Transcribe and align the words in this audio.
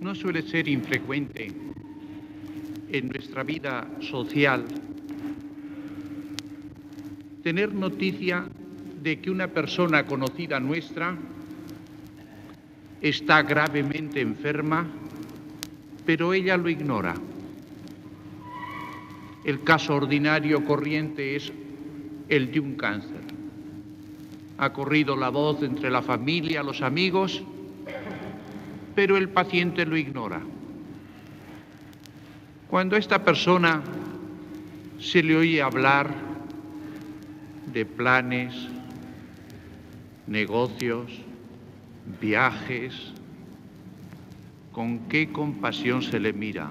No 0.00 0.14
suele 0.14 0.42
ser 0.42 0.66
infrecuente 0.68 1.52
en 2.90 3.08
nuestra 3.08 3.42
vida 3.42 3.86
social 4.00 4.64
tener 7.42 7.74
noticia 7.74 8.46
de 9.02 9.20
que 9.20 9.30
una 9.30 9.48
persona 9.48 10.04
conocida 10.04 10.60
nuestra 10.60 11.16
está 13.00 13.42
gravemente 13.42 14.20
enferma, 14.20 14.86
pero 16.04 16.34
ella 16.34 16.56
lo 16.56 16.68
ignora. 16.68 17.14
El 19.44 19.62
caso 19.62 19.94
ordinario 19.96 20.64
corriente 20.64 21.36
es 21.36 21.50
el 22.28 22.52
de 22.52 22.60
un 22.60 22.74
cáncer. 22.74 23.20
Ha 24.58 24.72
corrido 24.72 25.16
la 25.16 25.30
voz 25.30 25.62
entre 25.62 25.90
la 25.90 26.02
familia, 26.02 26.62
los 26.62 26.82
amigos, 26.82 27.42
pero 28.94 29.16
el 29.16 29.28
paciente 29.28 29.86
lo 29.86 29.96
ignora. 29.96 30.40
Cuando 32.68 32.96
a 32.96 32.98
esta 32.98 33.24
persona 33.24 33.82
se 34.98 35.22
le 35.22 35.36
oye 35.36 35.62
hablar 35.62 36.14
de 37.72 37.84
planes, 37.84 38.54
negocios, 40.26 41.10
viajes, 42.20 43.12
con 44.72 45.08
qué 45.08 45.32
compasión 45.32 46.02
se 46.02 46.20
le 46.20 46.32
mira. 46.32 46.70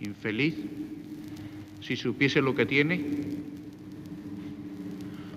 Infeliz, 0.00 0.56
si 1.82 1.96
supiese 1.96 2.40
lo 2.40 2.54
que 2.54 2.66
tiene. 2.66 3.04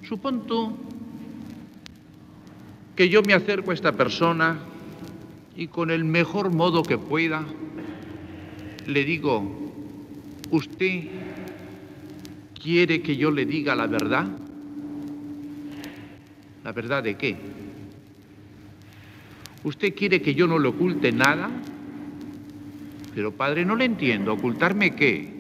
Supón 0.07 0.45
tú 0.47 0.77
que 2.95 3.09
yo 3.09 3.21
me 3.23 3.33
acerco 3.33 3.71
a 3.71 3.73
esta 3.73 3.91
persona 3.91 4.59
y 5.55 5.67
con 5.67 5.91
el 5.91 6.03
mejor 6.03 6.53
modo 6.53 6.83
que 6.83 6.97
pueda 6.97 7.45
le 8.87 9.05
digo, 9.05 9.71
¿usted 10.51 11.03
quiere 12.61 13.01
que 13.01 13.15
yo 13.15 13.31
le 13.31 13.45
diga 13.45 13.75
la 13.75 13.87
verdad? 13.87 14.27
¿La 16.63 16.71
verdad 16.71 17.03
de 17.03 17.15
qué? 17.15 17.35
¿Usted 19.63 19.93
quiere 19.95 20.21
que 20.21 20.33
yo 20.33 20.47
no 20.47 20.59
le 20.59 20.67
oculte 20.67 21.11
nada? 21.11 21.49
Pero 23.15 23.31
padre, 23.31 23.63
no 23.63 23.75
le 23.75 23.85
entiendo. 23.85 24.33
¿Ocultarme 24.33 24.95
qué? 24.95 25.31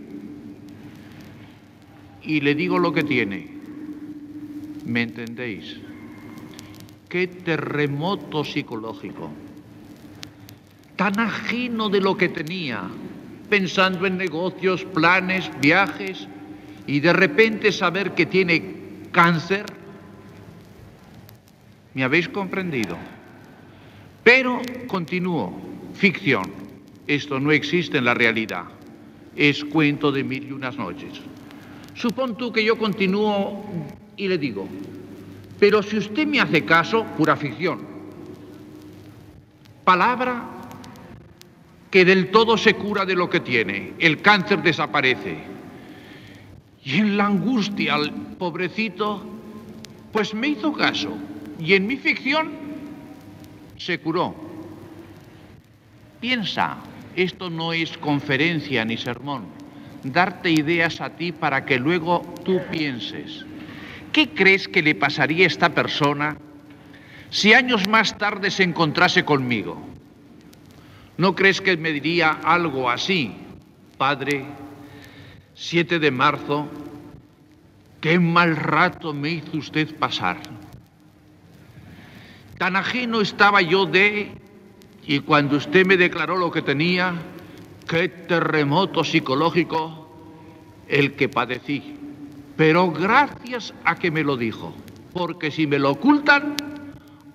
Y 2.23 2.39
le 2.39 2.55
digo 2.55 2.79
lo 2.79 2.93
que 2.93 3.03
tiene. 3.03 3.49
¿Me 4.85 5.01
entendéis? 5.01 5.77
Qué 7.09 7.27
terremoto 7.27 8.45
psicológico. 8.45 9.31
Tan 10.95 11.19
ajeno 11.19 11.89
de 11.89 12.01
lo 12.01 12.15
que 12.15 12.29
tenía, 12.29 12.83
pensando 13.49 14.05
en 14.05 14.17
negocios, 14.17 14.83
planes, 14.85 15.49
viajes, 15.59 16.27
y 16.85 16.99
de 16.99 17.13
repente 17.13 17.71
saber 17.71 18.11
que 18.11 18.25
tiene 18.25 18.75
cáncer. 19.11 19.65
¿Me 21.93 22.03
habéis 22.03 22.29
comprendido? 22.29 22.97
Pero 24.23 24.61
continúo, 24.87 25.53
ficción. 25.93 26.43
Esto 27.07 27.39
no 27.39 27.51
existe 27.51 27.97
en 27.97 28.05
la 28.05 28.13
realidad. 28.13 28.65
Es 29.35 29.63
cuento 29.65 30.11
de 30.11 30.23
mil 30.23 30.47
y 30.47 30.51
unas 30.51 30.77
noches. 30.77 31.13
Supón 31.95 32.37
tú 32.37 32.51
que 32.51 32.63
yo 32.63 32.77
continúo 32.77 33.65
y 34.17 34.27
le 34.27 34.37
digo, 34.37 34.67
pero 35.59 35.83
si 35.83 35.97
usted 35.97 36.25
me 36.25 36.39
hace 36.39 36.65
caso, 36.65 37.05
pura 37.17 37.35
ficción. 37.35 37.79
Palabra 39.83 40.62
que 41.93 42.05
del 42.05 42.31
todo 42.31 42.57
se 42.57 42.73
cura 42.73 43.05
de 43.05 43.13
lo 43.13 43.29
que 43.29 43.39
tiene. 43.39 43.93
El 43.99 44.19
cáncer 44.19 44.63
desaparece. 44.63 45.37
Y 46.83 46.97
en 46.97 47.17
la 47.17 47.27
angustia, 47.27 47.97
el 47.97 48.11
pobrecito, 48.11 49.23
pues 50.11 50.33
me 50.33 50.47
hizo 50.47 50.73
caso. 50.73 51.15
Y 51.59 51.75
en 51.75 51.85
mi 51.85 51.97
ficción 51.97 52.49
se 53.77 53.99
curó. 53.99 54.33
Piensa, 56.19 56.77
esto 57.15 57.51
no 57.51 57.73
es 57.73 57.95
conferencia 57.99 58.83
ni 58.85 58.97
sermón, 58.97 59.45
darte 60.03 60.49
ideas 60.49 60.99
a 60.99 61.11
ti 61.11 61.31
para 61.31 61.63
que 61.63 61.77
luego 61.77 62.23
tú 62.43 62.59
pienses. 62.71 63.45
¿Qué 64.11 64.29
crees 64.29 64.67
que 64.67 64.81
le 64.81 64.95
pasaría 64.95 65.43
a 65.43 65.47
esta 65.47 65.69
persona 65.69 66.37
si 67.29 67.53
años 67.53 67.87
más 67.87 68.17
tarde 68.17 68.49
se 68.49 68.63
encontrase 68.63 69.23
conmigo? 69.23 69.92
¿No 71.17 71.35
crees 71.35 71.61
que 71.61 71.77
me 71.77 71.91
diría 71.91 72.39
algo 72.43 72.89
así? 72.89 73.35
Padre, 73.97 74.45
7 75.53 75.99
de 75.99 76.11
marzo, 76.11 76.67
qué 78.01 78.17
mal 78.19 78.55
rato 78.55 79.13
me 79.13 79.29
hizo 79.29 79.57
usted 79.57 79.95
pasar. 79.95 80.37
Tan 82.57 82.75
ajeno 82.75 83.21
estaba 83.21 83.61
yo 83.61 83.85
de, 83.85 84.31
y 85.05 85.19
cuando 85.19 85.57
usted 85.57 85.85
me 85.85 85.97
declaró 85.97 86.35
lo 86.35 86.51
que 86.51 86.63
tenía, 86.63 87.13
qué 87.87 88.09
terremoto 88.09 89.03
psicológico 89.03 90.09
el 90.87 91.13
que 91.13 91.29
padecí. 91.29 91.95
Pero 92.57 92.91
gracias 92.91 93.73
a 93.83 93.95
que 93.95 94.09
me 94.09 94.23
lo 94.23 94.35
dijo, 94.35 94.73
porque 95.13 95.51
si 95.51 95.67
me 95.67 95.77
lo 95.77 95.91
ocultan, 95.91 96.55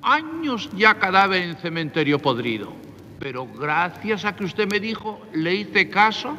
años 0.02 0.68
ya 0.76 0.98
cadáver 0.98 1.42
en 1.42 1.56
cementerio 1.56 2.18
podrido. 2.18 2.87
Pero 3.18 3.46
gracias 3.46 4.24
a 4.24 4.36
que 4.36 4.44
usted 4.44 4.70
me 4.70 4.80
dijo, 4.80 5.20
le 5.32 5.54
hice 5.54 5.90
caso, 5.90 6.36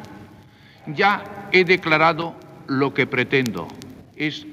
ya 0.86 1.48
he 1.52 1.64
declarado 1.64 2.34
lo 2.66 2.94
que 2.94 3.06
pretendo. 3.06 3.68
Es 4.16 4.46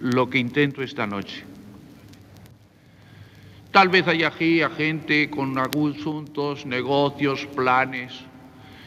lo 0.00 0.28
que 0.30 0.38
intento 0.38 0.82
esta 0.82 1.06
noche. 1.06 1.44
Tal 3.72 3.88
vez 3.88 4.06
hay 4.08 4.22
aquí 4.22 4.62
a 4.62 4.70
gente 4.70 5.28
con 5.28 5.58
asuntos, 5.58 6.64
negocios, 6.64 7.46
planes. 7.54 8.12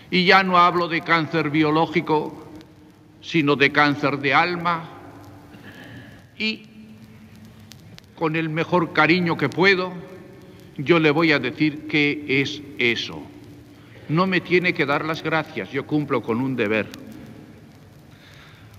Y 0.10 0.26
ya 0.26 0.42
no 0.42 0.58
hablo 0.58 0.88
de 0.88 1.02
cáncer 1.02 1.52
biológico, 1.52 2.48
sino 3.22 3.56
de 3.56 3.72
cáncer 3.72 4.18
de 4.18 4.34
alma. 4.34 4.90
Y 6.38 6.64
con 8.16 8.36
el 8.36 8.50
mejor 8.50 8.92
cariño 8.94 9.38
que 9.38 9.50
puedo, 9.50 9.94
yo 10.80 10.98
le 11.00 11.12
voy 11.12 11.32
a 11.34 11.40
decir 11.40 11.88
qué 11.88 12.26
es 12.28 12.62
eso. 12.78 13.22
No 14.08 14.26
me 14.28 14.42
tiene 14.42 14.74
que 14.74 14.86
dar 14.86 15.06
las 15.06 15.22
gracias, 15.22 15.72
yo 15.72 15.86
cumplo 15.86 16.22
con 16.22 16.40
un 16.40 16.56
deber. 16.56 16.88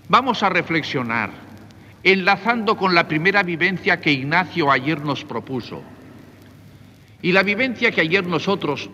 Vamos 0.09 0.43
a 0.43 0.49
reflexionar, 0.49 1.29
enlazando 2.03 2.75
con 2.75 2.95
la 2.95 3.07
primera 3.07 3.43
vivencia 3.43 4.01
que 4.01 4.11
Ignacio 4.11 4.71
ayer 4.71 4.99
nos 5.05 5.23
propuso. 5.23 5.83
Y 7.21 7.31
la 7.31 7.43
vivencia 7.43 7.91
que 7.91 8.01
ayer 8.01 8.25
nosotros, 8.25 8.89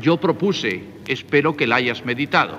yo 0.00 0.18
propuse, 0.18 0.84
espero 1.08 1.56
que 1.56 1.66
la 1.66 1.76
hayas 1.76 2.04
meditado. 2.04 2.58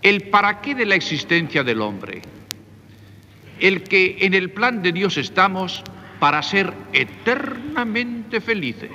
El 0.00 0.30
para 0.30 0.60
qué 0.60 0.76
de 0.76 0.86
la 0.86 0.94
existencia 0.94 1.64
del 1.64 1.80
hombre. 1.82 2.22
El 3.58 3.82
que 3.82 4.18
en 4.20 4.34
el 4.34 4.50
plan 4.50 4.82
de 4.82 4.92
Dios 4.92 5.18
estamos 5.18 5.82
para 6.18 6.42
ser 6.42 6.72
eternamente 6.92 8.40
felices. 8.40 8.90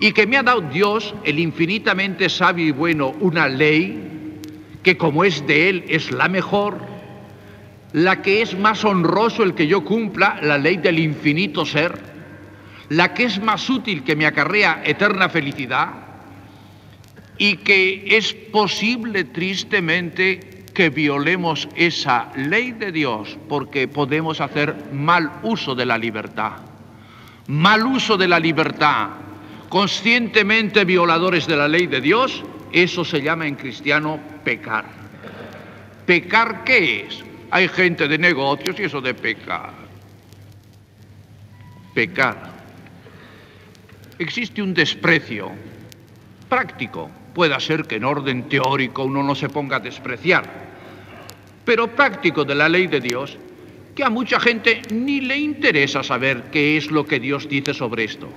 Y 0.00 0.12
que 0.12 0.26
me 0.26 0.36
ha 0.36 0.42
dado 0.42 0.60
Dios, 0.60 1.14
el 1.24 1.38
infinitamente 1.38 2.28
sabio 2.28 2.66
y 2.66 2.72
bueno, 2.72 3.14
una 3.20 3.48
ley 3.48 4.40
que 4.82 4.96
como 4.96 5.24
es 5.24 5.46
de 5.46 5.68
Él 5.68 5.84
es 5.88 6.10
la 6.10 6.28
mejor, 6.28 6.78
la 7.92 8.22
que 8.22 8.42
es 8.42 8.58
más 8.58 8.84
honroso 8.84 9.42
el 9.42 9.54
que 9.54 9.66
yo 9.66 9.84
cumpla, 9.84 10.38
la 10.42 10.58
ley 10.58 10.76
del 10.76 10.98
infinito 10.98 11.64
ser 11.64 12.14
la 12.88 13.14
que 13.14 13.24
es 13.24 13.40
más 13.40 13.68
útil 13.70 14.02
que 14.04 14.16
me 14.16 14.26
acarrea 14.26 14.82
eterna 14.84 15.28
felicidad 15.28 15.92
y 17.38 17.56
que 17.58 18.16
es 18.16 18.32
posible 18.34 19.24
tristemente 19.24 20.53
que 20.74 20.90
violemos 20.90 21.68
esa 21.76 22.32
ley 22.36 22.72
de 22.72 22.92
Dios 22.92 23.38
porque 23.48 23.88
podemos 23.88 24.40
hacer 24.40 24.74
mal 24.92 25.30
uso 25.42 25.74
de 25.74 25.86
la 25.86 25.96
libertad. 25.96 26.52
Mal 27.46 27.86
uso 27.86 28.16
de 28.16 28.26
la 28.26 28.40
libertad, 28.40 29.08
conscientemente 29.68 30.84
violadores 30.84 31.46
de 31.46 31.56
la 31.56 31.68
ley 31.68 31.86
de 31.86 32.00
Dios, 32.00 32.42
eso 32.72 33.04
se 33.04 33.22
llama 33.22 33.46
en 33.46 33.54
cristiano 33.54 34.18
pecar. 34.42 34.86
¿Pecar 36.06 36.64
qué 36.64 37.06
es? 37.06 37.22
Hay 37.50 37.68
gente 37.68 38.08
de 38.08 38.18
negocios 38.18 38.78
y 38.78 38.84
eso 38.84 39.00
de 39.00 39.14
pecar. 39.14 39.72
Pecar 41.94 42.54
existe 44.18 44.62
un 44.62 44.74
desprecio 44.74 45.52
práctico. 46.48 47.10
Puede 47.34 47.58
ser 47.60 47.84
que 47.84 47.96
en 47.96 48.04
orden 48.04 48.48
teórico 48.48 49.04
uno 49.04 49.22
no 49.22 49.34
se 49.34 49.48
ponga 49.48 49.76
a 49.76 49.80
despreciar, 49.80 50.44
pero 51.64 51.88
práctico 51.88 52.44
de 52.44 52.54
la 52.54 52.68
ley 52.68 52.86
de 52.86 53.00
Dios, 53.00 53.36
que 53.94 54.04
a 54.04 54.10
mucha 54.10 54.38
gente 54.40 54.82
ni 54.92 55.20
le 55.20 55.36
interesa 55.36 56.02
saber 56.02 56.44
qué 56.52 56.76
es 56.76 56.90
lo 56.90 57.04
que 57.06 57.20
Dios 57.20 57.48
dice 57.48 57.74
sobre 57.74 58.04
esto. 58.04 58.28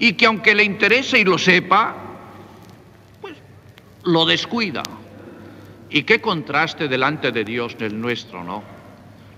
y 0.00 0.14
que 0.14 0.26
aunque 0.26 0.54
le 0.54 0.64
interese 0.64 1.18
y 1.20 1.24
lo 1.24 1.36
sepa, 1.38 1.94
pues 3.20 3.36
lo 4.02 4.24
descuida. 4.24 4.82
Y 5.90 6.04
qué 6.04 6.20
contraste 6.20 6.88
delante 6.88 7.30
de 7.30 7.44
Dios 7.44 7.76
del 7.76 8.00
nuestro, 8.00 8.42
¿no? 8.42 8.64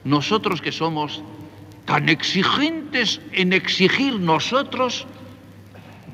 Nosotros 0.04 0.62
que 0.62 0.70
somos 0.70 1.22
tan 1.84 2.08
exigentes 2.08 3.20
en 3.32 3.52
exigir 3.52 4.20
nosotros, 4.20 5.04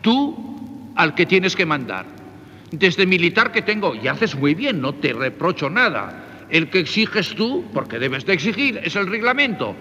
tú 0.00 0.92
al 0.96 1.14
que 1.14 1.26
tienes 1.26 1.54
que 1.54 1.66
mandar. 1.66 2.06
Desde 2.70 3.06
militar 3.06 3.50
que 3.52 3.62
tengo, 3.62 3.94
y 3.94 4.08
haces 4.08 4.34
muy 4.34 4.54
bien, 4.54 4.80
no 4.80 4.94
te 4.94 5.12
reprocho 5.12 5.70
nada. 5.70 6.46
El 6.50 6.68
que 6.68 6.80
exiges 6.80 7.34
tú, 7.34 7.64
porque 7.72 7.98
debes 7.98 8.26
de 8.26 8.34
exigir, 8.34 8.80
es 8.82 8.96
el 8.96 9.06
reglamento. 9.06 9.74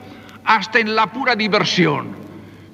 Hasta 0.46 0.80
en 0.80 0.96
la 0.96 1.12
pura 1.12 1.36
diversión, 1.36 2.16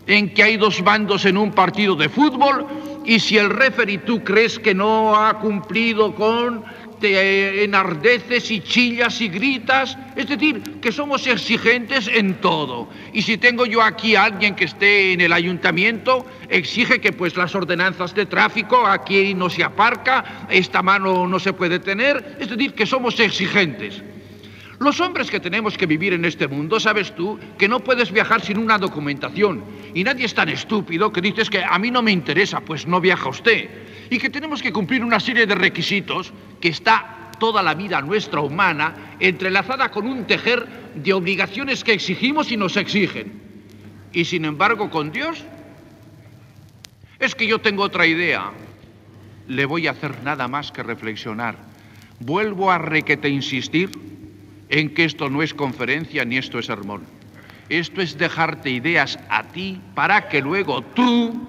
en 0.06 0.34
que 0.34 0.44
hay 0.44 0.58
dos 0.58 0.84
bandos 0.84 1.26
en 1.26 1.38
un 1.38 1.52
partido 1.52 1.96
de 1.96 2.10
fútbol 2.10 2.68
y 3.06 3.20
si 3.20 3.38
el 3.38 3.50
referee 3.50 4.00
tú 4.00 4.24
crees 4.24 4.60
que 4.60 4.74
no 4.74 5.16
ha 5.16 5.40
cumplido 5.40 6.14
con 6.16 6.64
te 7.04 7.66
enardeces 7.66 8.50
y 8.50 8.62
chillas 8.62 9.20
y 9.20 9.28
gritas. 9.28 9.98
Es 10.16 10.30
decir, 10.30 10.62
que 10.80 10.90
somos 10.90 11.28
exigentes 11.28 12.08
en 12.08 12.36
todo. 12.36 12.88
Y 13.12 13.24
si 13.24 13.38
tengo 13.38 13.66
yo 13.66 13.82
aquí 13.82 14.16
a 14.16 14.24
alguien 14.24 14.56
que 14.56 14.64
esté 14.64 15.12
en 15.12 15.20
el 15.20 15.34
ayuntamiento, 15.34 16.26
exige 16.48 17.02
que 17.02 17.12
pues 17.12 17.36
las 17.36 17.54
ordenanzas 17.56 18.16
de 18.16 18.26
tráfico, 18.26 18.88
aquí 18.88 19.34
no 19.34 19.50
se 19.50 19.66
aparca, 19.66 20.48
esta 20.50 20.82
mano 20.82 21.28
no 21.28 21.40
se 21.40 21.52
puede 21.52 21.80
tener. 21.80 22.38
Es 22.40 22.50
decir, 22.50 22.74
que 22.74 22.86
somos 22.86 23.20
exigentes. 23.20 24.02
Los 24.80 25.00
hombres 25.00 25.30
que 25.30 25.40
tenemos 25.40 25.78
que 25.78 25.86
vivir 25.86 26.14
en 26.14 26.26
este 26.26 26.48
mundo, 26.48 26.80
sabes 26.80 27.16
tú, 27.16 27.40
que 27.58 27.68
no 27.68 27.80
puedes 27.80 28.12
viajar 28.12 28.42
sin 28.42 28.58
una 28.58 28.78
documentación. 28.78 29.64
Y 29.94 30.04
nadie 30.04 30.26
es 30.26 30.34
tan 30.34 30.50
estúpido 30.50 31.12
que 31.12 31.22
dices 31.22 31.50
que 31.50 31.64
a 31.64 31.78
mí 31.80 31.92
no 31.92 32.02
me 32.02 32.12
interesa, 32.12 32.60
pues 32.62 32.88
no 32.88 33.00
viaja 33.00 33.30
usted 33.30 33.70
y 34.14 34.20
que 34.20 34.30
tenemos 34.30 34.62
que 34.62 34.72
cumplir 34.72 35.04
una 35.04 35.20
serie 35.20 35.48
de 35.48 35.56
requisitos 35.56 36.34
que 36.62 36.70
está 36.70 37.32
toda 37.40 37.64
la 37.64 37.74
vida 37.74 38.00
nuestra 38.02 38.42
humana 38.42 39.16
entrelazada 39.20 39.90
con 39.90 40.08
un 40.08 40.26
tejer 40.26 40.68
de 40.96 41.14
obligaciones 41.14 41.84
que 41.84 41.94
exigimos 41.94 42.52
y 42.52 42.58
nos 42.58 42.78
exigen. 42.78 43.42
Y 44.12 44.26
sin 44.26 44.46
embargo 44.46 44.92
con 44.92 45.12
Dios 45.12 45.44
es 47.20 47.34
que 47.34 47.48
yo 47.48 47.60
tengo 47.60 47.84
otra 47.84 48.06
idea. 48.06 48.52
Le 49.48 49.66
voy 49.66 49.88
a 49.88 49.92
hacer 49.92 50.22
nada 50.24 50.48
más 50.48 50.72
que 50.72 50.84
reflexionar. 50.84 51.58
Vuelvo 52.20 52.72
a 52.72 52.78
requete 52.78 53.30
insistir 53.30 53.90
en 54.74 54.92
que 54.96 55.06
esto 55.06 55.30
no 55.30 55.44
es 55.44 55.54
conferencia 55.54 56.26
ni 56.26 56.38
esto 56.38 56.58
es 56.58 56.66
sermón. 56.66 57.04
Esto 57.70 58.02
es 58.02 58.18
dejarte 58.18 58.72
ideas 58.72 59.20
a 59.30 59.44
ti 59.44 59.80
para 59.94 60.28
que 60.30 60.42
luego 60.42 60.82
tú 60.82 61.48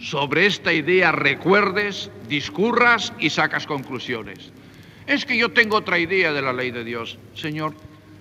sobre 0.00 0.46
esta 0.46 0.72
idea 0.72 1.10
recuerdes, 1.10 2.12
discurras 2.28 3.12
y 3.18 3.30
sacas 3.30 3.66
conclusiones. 3.66 4.52
Es 5.08 5.24
que 5.24 5.36
yo 5.36 5.50
tengo 5.50 5.76
otra 5.76 5.98
idea 5.98 6.32
de 6.32 6.40
la 6.40 6.52
ley 6.52 6.70
de 6.70 6.84
Dios. 6.84 7.18
Señor, 7.34 7.74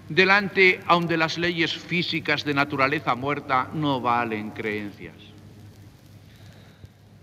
delante 0.10 0.80
aun 0.88 1.06
de 1.06 1.18
las 1.18 1.38
leyes 1.38 1.78
físicas 1.78 2.44
de 2.44 2.56
naturaleza 2.56 3.14
muerta 3.14 3.70
no 3.76 4.02
valen 4.02 4.50
creencias. 4.50 5.18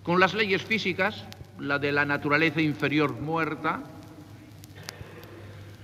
Con 0.04 0.20
las 0.20 0.34
leyes 0.34 0.62
físicas, 0.62 1.24
la 1.58 1.80
de 1.80 1.90
la 1.90 2.04
naturaleza 2.04 2.60
inferior 2.60 3.20
muerta, 3.20 3.82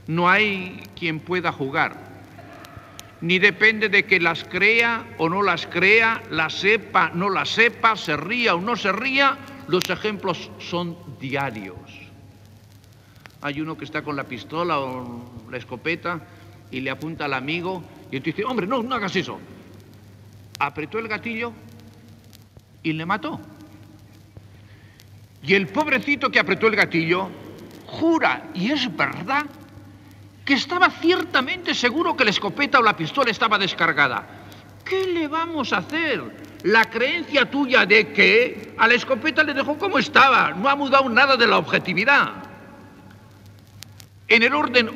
no 0.06 0.28
hay 0.28 0.82
quien 0.94 1.20
pueda 1.20 1.52
jugar 1.52 2.06
ni 3.20 3.38
depende 3.38 3.88
de 3.88 4.04
que 4.04 4.20
las 4.20 4.44
crea 4.44 5.04
o 5.18 5.28
no 5.28 5.42
las 5.42 5.66
crea, 5.66 6.22
las 6.30 6.54
sepa, 6.54 7.10
no 7.14 7.30
las 7.30 7.48
sepa, 7.48 7.96
se 7.96 8.16
ría 8.16 8.54
o 8.54 8.60
no 8.60 8.76
se 8.76 8.92
ría, 8.92 9.36
los 9.68 9.88
ejemplos 9.88 10.50
son 10.58 10.96
diarios. 11.18 11.76
Hay 13.40 13.60
uno 13.60 13.76
que 13.76 13.84
está 13.84 14.02
con 14.02 14.16
la 14.16 14.24
pistola 14.24 14.78
o 14.80 15.46
la 15.50 15.56
escopeta 15.56 16.20
y 16.70 16.80
le 16.80 16.90
apunta 16.90 17.24
al 17.24 17.34
amigo 17.34 17.82
y 18.10 18.16
entonces 18.16 18.36
dice, 18.36 18.44
hombre, 18.44 18.66
no, 18.66 18.82
no 18.82 18.94
hagas 18.94 19.16
eso. 19.16 19.38
Apretó 20.58 20.98
el 20.98 21.08
gatillo 21.08 21.52
y 22.82 22.92
le 22.92 23.06
mató. 23.06 23.40
Y 25.42 25.54
el 25.54 25.68
pobrecito 25.68 26.30
que 26.30 26.38
apretó 26.38 26.66
el 26.66 26.76
gatillo 26.76 27.28
jura, 27.86 28.50
y 28.52 28.72
es 28.72 28.94
verdad, 28.96 29.46
que 30.46 30.54
estaba 30.54 30.88
ciertamente 30.90 31.74
seguro 31.74 32.16
que 32.16 32.24
la 32.24 32.30
escopeta 32.30 32.78
o 32.78 32.82
la 32.82 32.96
pistola 32.96 33.32
estaba 33.32 33.58
descargada. 33.58 34.24
¿Qué 34.84 35.04
le 35.08 35.26
vamos 35.26 35.72
a 35.72 35.78
hacer? 35.78 36.22
La 36.62 36.84
creencia 36.84 37.50
tuya 37.50 37.84
de 37.84 38.12
que 38.12 38.72
a 38.78 38.86
la 38.86 38.94
escopeta 38.94 39.42
le 39.42 39.54
dejó 39.54 39.76
como 39.76 39.98
estaba, 39.98 40.52
no 40.52 40.68
ha 40.68 40.76
mudado 40.76 41.08
nada 41.08 41.36
de 41.36 41.48
la 41.48 41.58
objetividad. 41.58 42.44
En 44.28 44.44
el 44.44 44.54
orden 44.54 44.88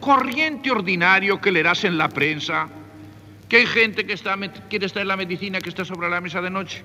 corriente 0.00 0.72
ordinario 0.72 1.40
que 1.40 1.52
leerás 1.52 1.84
en 1.84 1.96
la 1.96 2.08
prensa, 2.08 2.68
que 3.48 3.58
hay 3.58 3.66
gente 3.66 4.06
que 4.06 4.12
está, 4.12 4.36
quiere 4.68 4.86
estar 4.86 5.02
en 5.02 5.08
la 5.08 5.16
medicina 5.16 5.60
que 5.60 5.68
está 5.68 5.84
sobre 5.84 6.10
la 6.10 6.20
mesa 6.20 6.42
de 6.42 6.50
noche 6.50 6.84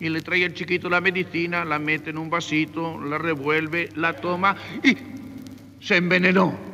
y 0.00 0.10
le 0.10 0.20
trae 0.20 0.44
al 0.44 0.52
chiquito 0.52 0.90
la 0.90 1.00
medicina, 1.00 1.64
la 1.64 1.78
mete 1.78 2.10
en 2.10 2.18
un 2.18 2.28
vasito, 2.28 3.00
la 3.00 3.16
revuelve, 3.16 3.88
la 3.94 4.12
toma 4.12 4.54
y 4.82 4.94
se 5.80 5.96
envenenó 5.96 6.73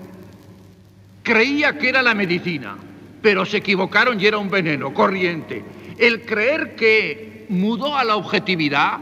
creía 1.23 1.79
que 1.79 1.89
era 1.89 2.03
la 2.03 2.15
medicina, 2.15 2.77
pero 3.23 3.45
se 3.45 3.59
equivocaron 3.59 4.21
y 4.21 4.27
era 4.27 4.39
un 4.39 4.51
veneno 4.51 4.93
corriente. 4.95 5.65
El 5.99 6.23
creer 6.23 6.75
que 6.75 7.47
mudó 7.49 7.97
a 7.97 8.05
la 8.05 8.17
objetividad, 8.17 8.99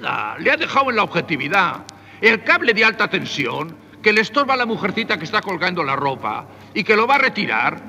nada, 0.00 0.36
le 0.38 0.50
ha 0.50 0.56
dejado 0.56 0.90
en 0.90 0.96
la 0.96 1.02
objetividad. 1.02 1.84
El 2.20 2.44
cable 2.44 2.74
de 2.74 2.84
alta 2.84 3.08
tensión 3.08 3.74
que 4.02 4.12
le 4.12 4.20
estorba 4.20 4.54
a 4.54 4.56
la 4.56 4.66
mujercita 4.66 5.18
que 5.18 5.24
está 5.24 5.40
colgando 5.40 5.82
la 5.82 5.96
ropa 5.96 6.46
y 6.74 6.84
que 6.84 6.96
lo 6.96 7.06
va 7.06 7.16
a 7.16 7.18
retirar, 7.18 7.80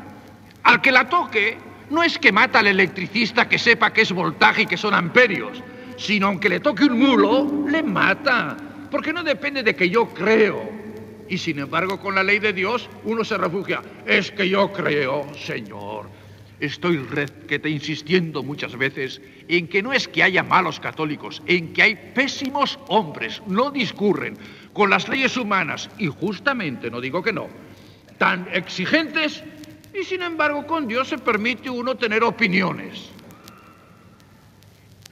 al 0.64 0.82
que 0.82 0.92
la 0.92 1.08
toque, 1.08 1.58
no 1.90 2.04
es 2.04 2.18
que 2.18 2.32
mata 2.32 2.60
al 2.60 2.68
electricista 2.68 3.48
que 3.48 3.60
sepa 3.60 3.92
que 3.92 4.02
es 4.02 4.12
voltaje 4.12 4.64
y 4.64 4.66
que 4.66 4.78
son 4.78 4.94
amperios, 4.94 5.62
sino 5.98 6.28
aunque 6.28 6.50
le 6.50 6.60
toque 6.60 6.86
un 6.86 6.98
mulo, 6.98 7.66
le 7.68 7.84
mata, 7.84 8.58
porque 8.90 9.14
no 9.14 9.24
depende 9.24 9.64
de 9.64 9.76
que 9.76 9.90
yo 9.90 10.08
creo, 10.10 10.81
y 11.32 11.38
sin 11.38 11.60
embargo, 11.60 11.98
con 11.98 12.14
la 12.14 12.24
ley 12.24 12.40
de 12.40 12.52
Dios 12.52 12.90
uno 13.06 13.24
se 13.24 13.38
refugia. 13.38 13.82
Es 14.06 14.32
que 14.32 14.50
yo 14.50 14.70
creo, 14.74 15.34
Señor. 15.34 16.10
Estoy 16.60 17.08
que 17.48 17.58
te 17.58 17.70
insistiendo 17.70 18.44
muchas 18.44 18.76
veces 18.76 19.22
en 19.48 19.70
que 19.70 19.82
no 19.82 19.94
es 19.94 20.10
que 20.10 20.24
haya 20.24 20.44
malos 20.44 20.82
católicos, 20.82 21.42
en 21.46 21.72
que 21.72 21.84
hay 21.84 21.96
pésimos 22.14 22.78
hombres, 22.90 23.42
no 23.48 23.72
discurren 23.72 24.38
con 24.74 24.90
las 24.90 25.08
leyes 25.08 25.38
humanas 25.38 25.90
y 25.98 26.08
justamente, 26.08 26.92
no 26.92 27.00
digo 27.00 27.24
que 27.24 27.32
no, 27.32 27.48
tan 28.18 28.50
exigentes 28.52 29.42
y 29.98 30.04
sin 30.04 30.24
embargo 30.24 30.68
con 30.68 30.86
Dios 30.86 31.08
se 31.08 31.18
permite 31.18 31.70
uno 31.70 31.96
tener 31.96 32.26
opiniones. 32.26 33.10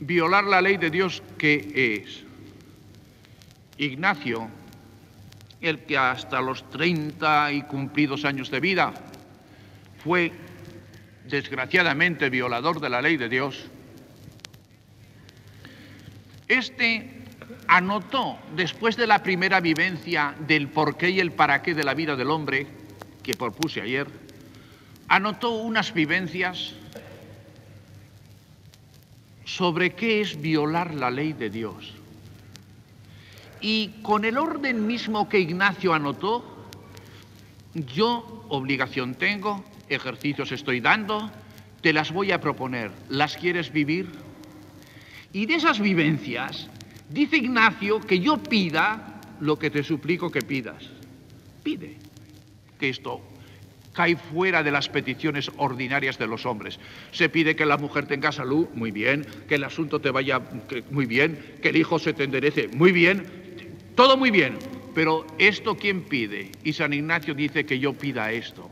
Violar 0.02 0.44
la 0.44 0.62
ley 0.62 0.76
de 0.76 0.90
Dios, 0.90 1.24
¿qué 1.38 2.04
es? 2.04 2.24
Ignacio 3.78 4.59
el 5.62 5.80
que 5.80 5.98
hasta 5.98 6.42
los 6.42 6.70
30 6.70 7.52
y 7.52 7.62
cumplidos 7.64 8.26
años 8.26 8.50
de 8.50 8.60
vida 8.60 8.94
fue 10.04 10.32
desgraciadamente 11.26 12.30
violador 12.30 12.80
de 12.80 12.90
la 12.90 13.02
ley 13.02 13.18
de 13.18 13.30
Dios, 13.30 13.66
este 16.48 17.20
anotó, 17.68 18.40
después 18.56 18.98
de 18.98 19.06
la 19.06 19.22
primera 19.22 19.60
vivencia 19.60 20.34
del 20.48 20.70
porqué 20.70 21.12
y 21.12 21.20
el 21.20 21.32
para 21.32 21.62
qué 21.62 21.76
de 21.76 21.84
la 21.84 21.94
vida 21.94 22.16
del 22.16 22.32
hombre, 22.32 22.66
que 23.22 23.36
propuse 23.36 23.82
ayer, 23.82 24.08
anotó 25.08 25.52
unas 25.52 25.94
vivencias 25.94 26.74
sobre 29.46 29.94
qué 29.94 30.22
es 30.22 30.40
violar 30.42 30.94
la 30.94 31.12
ley 31.12 31.34
de 31.34 31.50
Dios. 31.50 31.99
Y 33.62 34.02
con 34.02 34.26
el 34.26 34.38
orden 34.38 34.88
mismo 34.88 35.28
que 35.28 35.40
Ignacio 35.40 35.94
anotó, 35.94 36.68
yo 37.74 38.46
obligación 38.50 39.16
tengo, 39.16 39.64
ejercicios 39.90 40.52
estoy 40.52 40.80
dando, 40.80 41.30
te 41.82 41.94
las 41.94 42.12
voy 42.12 42.32
a 42.32 42.42
proponer. 42.42 42.92
¿Las 43.10 43.36
quieres 43.38 43.72
vivir? 43.72 44.10
Y 45.34 45.46
de 45.46 45.56
esas 45.56 45.80
vivencias, 45.80 46.70
dice 47.10 47.38
Ignacio 47.38 48.00
que 48.00 48.20
yo 48.20 48.38
pida 48.38 49.22
lo 49.40 49.60
que 49.60 49.70
te 49.70 49.84
suplico 49.84 50.32
que 50.32 50.42
pidas. 50.42 50.90
Pide 51.64 51.98
que 52.80 52.90
esto 52.90 53.22
cae 53.94 54.16
fuera 54.16 54.64
de 54.64 54.72
las 54.72 54.88
peticiones 54.88 55.52
ordinarias 55.58 56.18
de 56.18 56.28
los 56.28 56.46
hombres. 56.46 56.80
Se 57.12 57.28
pide 57.28 57.56
que 57.56 57.66
la 57.66 57.78
mujer 57.78 58.06
tenga 58.06 58.32
salud, 58.32 58.68
muy 58.74 58.92
bien, 58.92 59.26
que 59.48 59.56
el 59.56 59.64
asunto 59.64 60.00
te 60.00 60.10
vaya 60.10 60.42
muy 60.90 61.06
bien, 61.06 61.58
que 61.62 61.70
el 61.70 61.78
hijo 61.78 62.00
se 62.00 62.14
te 62.14 62.24
enderece, 62.24 62.70
muy 62.70 62.92
bien, 62.92 63.49
todo 64.00 64.16
muy 64.16 64.32
bien, 64.32 64.58
pero 64.96 65.28
¿esto 65.40 65.76
quién 65.76 66.04
pide? 66.04 66.54
Y 66.64 66.72
San 66.72 66.94
Ignacio 66.94 67.34
dice 67.34 67.66
que 67.66 67.80
yo 67.80 67.92
pida 67.92 68.32
esto, 68.32 68.70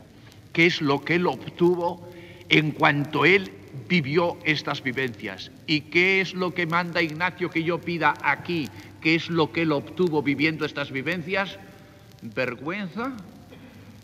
que 0.54 0.64
es 0.64 0.80
lo 0.80 1.04
que 1.04 1.16
él 1.16 1.26
obtuvo 1.26 2.08
en 2.48 2.70
cuanto 2.70 3.26
él 3.26 3.52
vivió 3.90 4.38
estas 4.44 4.82
vivencias. 4.82 5.50
¿Y 5.66 5.82
qué 5.82 6.22
es 6.22 6.32
lo 6.32 6.54
que 6.54 6.64
manda 6.64 7.02
Ignacio 7.02 7.50
que 7.50 7.62
yo 7.62 7.78
pida 7.78 8.14
aquí? 8.22 8.70
¿Qué 9.02 9.16
es 9.16 9.28
lo 9.28 9.52
que 9.52 9.62
él 9.62 9.72
obtuvo 9.72 10.22
viviendo 10.22 10.64
estas 10.64 10.90
vivencias? 10.90 11.58
Vergüenza, 12.22 13.14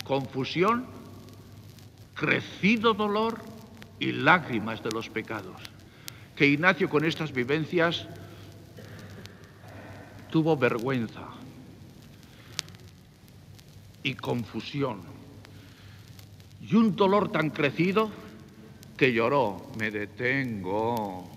confusión, 0.04 0.84
crecido 2.12 2.92
dolor 2.92 3.40
y 3.98 4.12
lágrimas 4.12 4.82
de 4.82 4.90
los 4.90 5.08
pecados. 5.08 5.62
Que 6.36 6.48
Ignacio 6.48 6.90
con 6.90 7.02
estas 7.06 7.32
vivencias 7.32 8.08
tuvo 10.34 10.56
vergüenza 10.56 11.28
y 14.02 14.14
confusión 14.14 15.00
y 16.60 16.74
un 16.74 16.96
dolor 16.96 17.30
tan 17.30 17.50
crecido 17.50 18.10
que 18.96 19.12
lloró. 19.12 19.70
Me 19.78 19.92
detengo. 19.92 21.30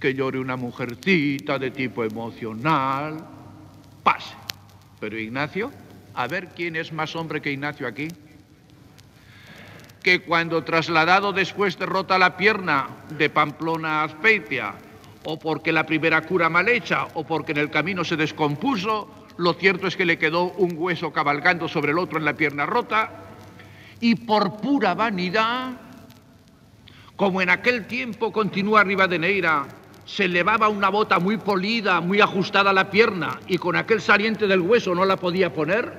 Que 0.00 0.14
llore 0.14 0.38
una 0.38 0.56
mujercita 0.56 1.58
de 1.58 1.72
tipo 1.72 2.02
emocional. 2.04 3.22
Pase. 4.02 4.34
Pero 4.98 5.18
Ignacio, 5.18 5.70
a 6.14 6.26
ver 6.26 6.54
quién 6.56 6.76
es 6.76 6.90
más 6.90 7.14
hombre 7.14 7.42
que 7.42 7.52
Ignacio 7.52 7.86
aquí. 7.86 8.08
Que 10.02 10.22
cuando 10.22 10.64
trasladado 10.64 11.34
después 11.34 11.78
de 11.78 11.84
rota 11.84 12.18
la 12.18 12.38
pierna 12.38 12.88
de 13.10 13.28
Pamplona 13.28 14.00
a 14.00 14.04
Azpeitia, 14.04 14.74
o 15.24 15.38
porque 15.38 15.72
la 15.72 15.86
primera 15.86 16.22
cura 16.22 16.48
mal 16.48 16.68
hecha, 16.68 17.06
o 17.14 17.24
porque 17.24 17.52
en 17.52 17.58
el 17.58 17.70
camino 17.70 18.04
se 18.04 18.16
descompuso, 18.16 19.08
lo 19.36 19.54
cierto 19.54 19.86
es 19.86 19.96
que 19.96 20.04
le 20.04 20.18
quedó 20.18 20.52
un 20.52 20.74
hueso 20.76 21.12
cabalgando 21.12 21.66
sobre 21.66 21.92
el 21.92 21.98
otro 21.98 22.18
en 22.18 22.24
la 22.24 22.34
pierna 22.34 22.66
rota, 22.66 23.10
y 24.00 24.14
por 24.14 24.58
pura 24.58 24.94
vanidad 24.94 25.72
como 27.16 27.40
en 27.40 27.48
aquel 27.48 27.86
tiempo, 27.86 28.32
continúa 28.32 28.82
Rivadeneira, 28.82 29.66
se 30.04 30.24
elevaba 30.24 30.68
una 30.68 30.88
bota 30.88 31.18
muy 31.18 31.36
polida, 31.36 32.00
muy 32.00 32.20
ajustada 32.20 32.70
a 32.70 32.74
la 32.74 32.90
pierna, 32.90 33.40
y 33.46 33.56
con 33.56 33.76
aquel 33.76 34.00
saliente 34.00 34.46
del 34.46 34.60
hueso 34.60 34.94
no 34.94 35.04
la 35.04 35.16
podía 35.16 35.52
poner, 35.52 35.92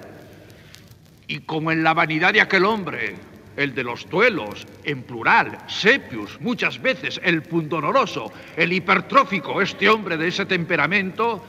y 1.28 1.40
como 1.40 1.72
en 1.72 1.84
la 1.84 1.94
vanidad 1.94 2.34
de 2.34 2.42
aquel 2.42 2.66
hombre, 2.66 3.16
el 3.56 3.74
de 3.74 3.84
los 3.84 4.10
duelos, 4.10 4.66
en 4.84 5.04
plural, 5.04 5.58
Sepius, 5.68 6.40
muchas 6.42 6.82
veces 6.82 7.20
el 7.24 7.42
pundonoroso, 7.44 8.32
el 8.56 8.74
hipertrófico, 8.74 9.62
este 9.62 9.90
hombre 9.90 10.18
de 10.18 10.28
ese 10.28 10.46
temperamento, 10.46 11.44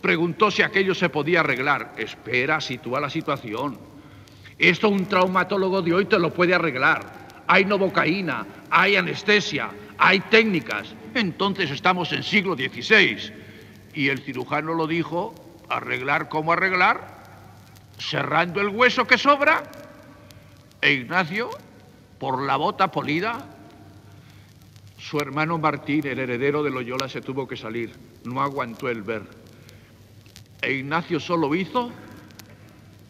preguntó 0.00 0.50
si 0.50 0.62
aquello 0.62 0.94
se 0.94 1.08
podía 1.08 1.40
arreglar. 1.40 1.92
Espera, 1.96 2.60
sitúa 2.60 3.00
la 3.00 3.10
situación. 3.10 3.78
Esto 4.58 4.88
un 4.88 5.06
traumatólogo 5.06 5.82
de 5.82 5.94
hoy 5.94 6.04
te 6.06 6.18
lo 6.18 6.32
puede 6.32 6.54
arreglar 6.54 7.20
hay 7.50 7.64
novocaína, 7.64 8.46
hay 8.70 8.94
anestesia, 8.94 9.70
hay 9.98 10.20
técnicas. 10.20 10.94
Entonces 11.16 11.68
estamos 11.72 12.12
en 12.12 12.22
siglo 12.22 12.54
XVI. 12.54 13.32
Y 13.92 14.08
el 14.08 14.20
cirujano 14.20 14.72
lo 14.72 14.86
dijo, 14.86 15.34
arreglar 15.68 16.28
como 16.28 16.52
arreglar, 16.52 17.24
cerrando 17.98 18.60
el 18.60 18.68
hueso 18.68 19.04
que 19.04 19.18
sobra. 19.18 19.64
E 20.82 20.92
Ignacio, 20.92 21.50
por 22.18 22.42
la 22.42 22.56
bota 22.56 22.90
polida, 22.90 23.44
su 24.98 25.18
hermano 25.18 25.58
Martín, 25.58 26.06
el 26.06 26.18
heredero 26.18 26.62
de 26.62 26.70
Loyola, 26.70 27.08
se 27.08 27.20
tuvo 27.20 27.46
que 27.46 27.56
salir. 27.56 27.92
No 28.24 28.40
aguantó 28.40 28.88
el 28.88 29.02
ver. 29.02 29.22
E 30.62 30.72
Ignacio 30.72 31.20
solo 31.20 31.54
hizo 31.54 31.90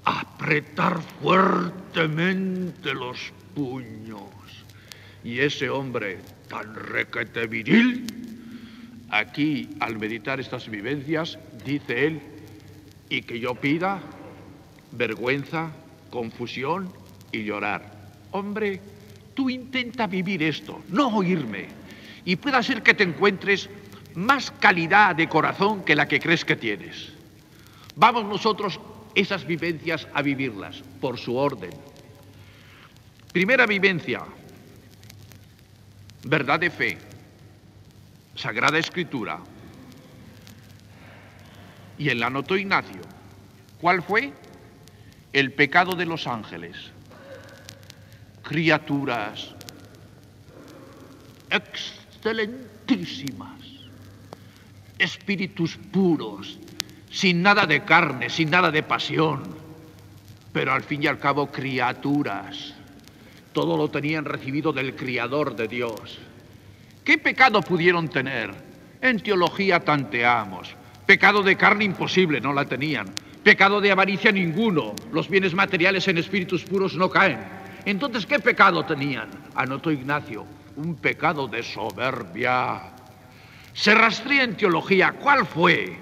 apretar 0.05 1.01
fuertemente 1.21 2.95
los 2.95 3.33
puños. 3.55 4.21
Y 5.23 5.41
ese 5.41 5.69
hombre 5.69 6.19
tan 6.49 6.75
requete 6.75 7.47
viril, 7.47 8.07
aquí 9.11 9.69
al 9.81 9.99
meditar 9.99 10.41
estas 10.41 10.69
vivencias, 10.69 11.39
dice 11.65 12.07
él, 12.07 12.23
y 13.09 13.23
que 13.23 13.39
yo 13.39 13.55
pida 13.55 14.01
vergüenza, 14.93 15.71
confusión 16.11 17.00
y 17.33 17.45
llorar. 17.45 17.91
Hombre, 18.33 18.81
tú 19.35 19.51
intenta 19.51 20.07
vivir 20.07 20.43
esto, 20.43 20.83
no 20.89 21.09
oírme, 21.09 21.67
y 22.25 22.37
pueda 22.37 22.63
ser 22.63 22.83
que 22.83 22.95
te 22.95 23.05
encuentres 23.05 23.69
más 24.15 24.51
calidad 24.51 25.15
de 25.17 25.29
corazón 25.29 25.85
que 25.85 25.97
la 25.97 26.07
que 26.07 26.21
crees 26.21 26.45
que 26.45 26.57
tienes. 26.57 27.13
Vamos 27.97 28.25
nosotros 28.25 28.81
esas 29.15 29.47
vivencias 29.47 30.07
a 30.15 30.23
vivirlas 30.23 30.83
por 31.01 31.19
su 31.19 31.37
orden. 31.37 31.71
Primera 33.33 33.67
vivencia, 33.67 34.23
verdad 36.25 36.61
de 36.61 36.71
fe, 36.71 36.99
Sagrada 38.35 38.79
Escritura. 38.79 39.39
Y 41.99 42.09
en 42.09 42.21
la 42.21 42.27
anotó 42.27 42.57
Ignacio. 42.57 43.03
¿Cuál 43.81 44.03
fue? 44.03 44.33
El 45.33 45.53
pecado 45.53 45.95
de 45.95 46.07
los 46.07 46.27
ángeles. 46.27 46.77
Criaturas 48.51 49.55
excelentísimas, 51.49 53.61
espíritus 54.99 55.79
puros, 55.93 56.59
sin 57.13 57.43
nada 57.43 57.65
de 57.65 57.85
carne, 57.85 58.29
sin 58.29 58.51
nada 58.51 58.73
de 58.73 58.83
pasión, 58.83 59.45
pero 60.53 60.73
al 60.73 60.83
fin 60.83 61.05
y 61.05 61.07
al 61.07 61.21
cabo 61.21 61.53
criaturas 61.53 62.75
todo 63.53 63.77
lo 63.77 63.89
tenían 63.89 64.25
recibido 64.25 64.73
del 64.73 64.97
Criador 64.97 65.55
de 65.55 65.69
Dios. 65.69 66.19
¿Qué 67.05 67.19
pecado 67.19 67.63
pudieron 67.63 68.09
tener? 68.09 68.53
En 69.01 69.21
teología 69.21 69.79
tanteamos. 69.79 70.75
Pecado 71.07 71.45
de 71.45 71.57
carne 71.57 71.85
imposible, 71.85 72.41
no 72.41 72.53
la 72.53 72.65
tenían. 72.65 73.15
Pecado 73.45 73.81
de 73.81 73.93
avaricia 73.93 74.33
ninguno. 74.33 74.97
Los 75.13 75.29
bienes 75.29 75.55
materiales 75.55 76.09
en 76.09 76.19
espíritus 76.19 76.65
puros 76.65 76.97
no 76.97 77.11
caen. 77.11 77.60
Entonces, 77.85 78.27
¿qué 78.27 78.39
pecado 78.39 78.85
tenían? 78.85 79.29
Anotó 79.55 79.91
Ignacio, 79.91 80.47
un 80.77 80.97
pecado 80.97 81.49
de 81.49 81.63
soberbia. 81.63 82.93
Se 83.73 83.95
rastrea 83.95 84.45
en 84.45 84.57
teología, 84.57 85.13
¿cuál 85.13 85.47
fue? 85.47 85.97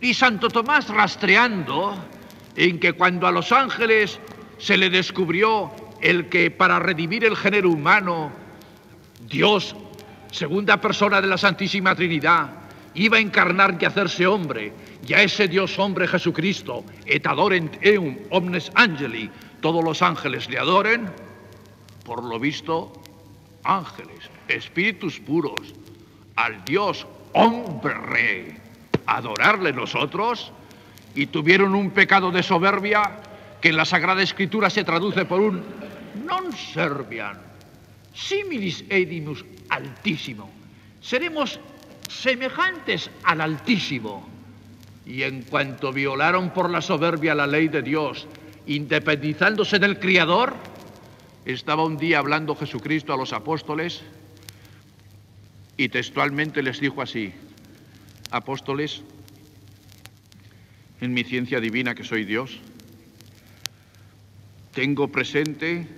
Y 0.00 0.14
Santo 0.14 0.48
Tomás 0.48 0.88
rastreando 0.88 1.94
en 2.56 2.78
que 2.78 2.92
cuando 2.92 3.26
a 3.26 3.32
los 3.32 3.52
ángeles 3.52 4.18
se 4.58 4.76
le 4.76 4.90
descubrió 4.90 5.70
el 6.00 6.28
que 6.28 6.50
para 6.50 6.78
redimir 6.78 7.24
el 7.24 7.36
género 7.36 7.70
humano, 7.70 8.32
Dios, 9.28 9.76
segunda 10.30 10.80
persona 10.80 11.20
de 11.20 11.26
la 11.26 11.38
Santísima 11.38 11.94
Trinidad, 11.94 12.50
iba 12.94 13.18
a 13.18 13.20
encarnar 13.20 13.78
y 13.80 13.84
hacerse 13.84 14.26
hombre, 14.26 14.72
y 15.06 15.14
a 15.14 15.22
ese 15.22 15.48
Dios 15.48 15.78
hombre 15.78 16.08
Jesucristo, 16.08 16.84
et 17.06 17.26
adorent 17.26 17.78
eum 17.82 18.18
omnes 18.30 18.70
angeli, 18.74 19.30
todos 19.60 19.84
los 19.84 20.02
ángeles 20.02 20.48
le 20.48 20.58
adoren, 20.58 21.10
por 22.04 22.24
lo 22.24 22.38
visto, 22.38 22.92
ángeles, 23.64 24.30
espíritus 24.48 25.20
puros, 25.20 25.74
al 26.36 26.64
Dios 26.64 27.06
hombre, 27.32 28.56
adorarle 29.06 29.72
nosotros, 29.72 30.52
y 31.14 31.26
tuvieron 31.26 31.74
un 31.74 31.90
pecado 31.90 32.30
de 32.30 32.42
soberbia 32.42 33.20
que 33.60 33.70
en 33.70 33.76
la 33.76 33.84
Sagrada 33.84 34.22
Escritura 34.22 34.70
se 34.70 34.84
traduce 34.84 35.24
por 35.24 35.40
un 35.40 35.62
non 36.24 36.52
servian, 36.52 37.36
similis 38.14 38.84
edimus 38.88 39.44
altísimo. 39.68 40.50
Seremos 41.00 41.58
semejantes 42.08 43.10
al 43.24 43.40
Altísimo. 43.40 44.28
Y 45.06 45.22
en 45.22 45.42
cuanto 45.42 45.92
violaron 45.92 46.50
por 46.50 46.70
la 46.70 46.82
soberbia 46.82 47.34
la 47.34 47.46
ley 47.46 47.68
de 47.68 47.82
Dios, 47.82 48.28
independizándose 48.70 49.80
del 49.80 49.98
Criador, 49.98 50.54
estaba 51.44 51.84
un 51.84 51.96
día 51.96 52.20
hablando 52.20 52.54
Jesucristo 52.54 53.12
a 53.12 53.16
los 53.16 53.32
apóstoles 53.32 54.02
y 55.76 55.88
textualmente 55.88 56.62
les 56.62 56.78
dijo 56.78 57.02
así, 57.02 57.32
apóstoles, 58.30 59.02
en 61.00 61.12
mi 61.12 61.24
ciencia 61.24 61.58
divina 61.58 61.96
que 61.96 62.04
soy 62.04 62.24
Dios, 62.24 62.60
tengo 64.72 65.08
presente 65.08 65.88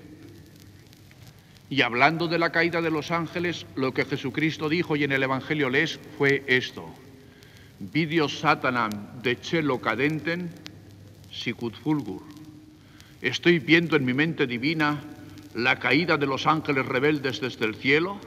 y 1.69 1.83
hablando 1.83 2.27
de 2.27 2.39
la 2.39 2.53
caída 2.53 2.81
de 2.81 2.91
los 2.91 3.11
ángeles, 3.11 3.67
lo 3.77 3.93
que 3.93 4.07
Jesucristo 4.07 4.71
dijo 4.71 4.97
y 4.97 5.05
en 5.05 5.13
el 5.13 5.23
Evangelio 5.23 5.69
lees 5.69 6.01
fue 6.17 6.43
esto. 6.47 6.89
Vidio 7.81 8.31
satanam 8.31 9.21
de 9.21 9.37
celo 9.37 9.79
cadenten 9.79 10.49
sicut 11.31 11.75
fulgur. 11.75 12.42
Estoy 13.23 13.61
viendo 13.61 13.95
en 13.95 14.05
mi 14.05 14.13
mente 14.13 14.49
divina 14.49 15.01
la 15.55 15.79
caída 15.79 16.17
de 16.17 16.27
los 16.27 16.49
ángeles 16.49 16.85
rebeldes 16.85 17.41
desde 17.41 17.65
el 17.65 17.77
cielo. 17.77 18.19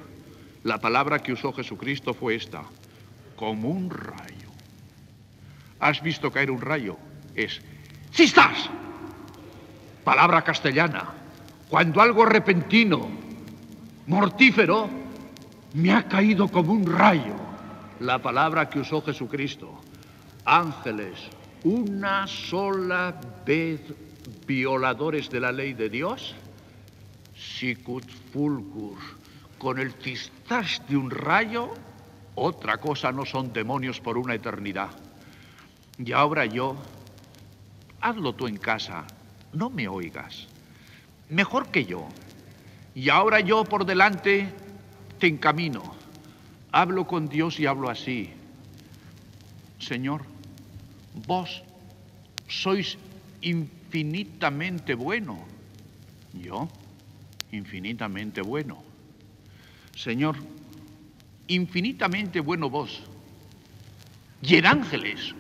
La 0.64 0.80
palabra 0.80 1.20
que 1.20 1.34
usó 1.34 1.52
Jesucristo 1.52 2.14
fue 2.14 2.36
esta, 2.36 2.64
como 3.36 3.70
un 3.70 3.90
rayo. 3.90 4.50
¿Has 5.82 6.02
visto 6.02 6.32
caer 6.32 6.50
un 6.50 6.62
rayo? 6.62 6.98
Es, 7.36 7.62
¡Si 8.12 8.24
estás! 8.24 8.70
Palabra 10.06 10.44
castellana. 10.44 11.10
Cuando 11.68 12.00
algo 12.00 12.26
repentino, 12.26 13.10
mortífero, 14.08 14.90
me 15.74 15.92
ha 15.92 16.08
caído 16.08 16.48
como 16.48 16.72
un 16.72 16.86
rayo 16.86 17.36
la 18.00 18.22
palabra 18.22 18.70
que 18.70 18.80
usó 18.80 19.02
Jesucristo. 19.02 19.78
Ángeles, 20.46 21.20
una 21.66 22.28
sola 22.28 23.20
vez 23.46 23.82
violadores 24.46 25.30
de 25.30 25.40
la 25.40 25.52
ley 25.52 25.74
de 25.74 25.90
Dios, 25.90 26.36
sicut 27.36 28.08
fulgur, 28.32 28.98
con 29.58 29.80
el 29.80 29.94
cistax 29.94 30.82
de 30.88 30.98
un 30.98 31.10
rayo, 31.10 31.74
otra 32.36 32.78
cosa 32.78 33.12
no 33.12 33.26
son 33.26 33.54
demonios 33.54 34.00
por 34.00 34.18
una 34.18 34.36
eternidad. 34.36 34.90
Y 35.98 36.12
ahora 36.12 36.46
yo, 36.46 36.76
hazlo 38.02 38.34
tú 38.34 38.48
en 38.48 38.58
casa, 38.58 39.06
no 39.54 39.70
me 39.70 39.88
oigas, 39.88 40.48
mejor 41.30 41.68
que 41.70 41.86
yo. 41.86 42.08
Y 42.94 43.10
ahora 43.10 43.40
yo 43.40 43.64
por 43.64 43.86
delante 43.86 44.50
te 45.20 45.28
encamino, 45.28 45.96
hablo 46.72 47.08
con 47.08 47.28
Dios 47.28 47.60
y 47.60 47.66
hablo 47.66 47.90
así. 47.90 48.32
Señor, 49.80 50.22
vos 51.26 51.64
sois 52.48 52.98
infinitamente 53.96 54.94
bueno. 54.94 55.40
Yo, 56.34 56.68
infinitamente 57.52 58.42
bueno. 58.42 58.84
Señor, 59.96 60.36
infinitamente 61.48 62.42
bueno 62.42 62.70
vos. 62.70 63.02
Y 64.42 64.56
en 64.56 64.66
ángeles, 64.66 65.34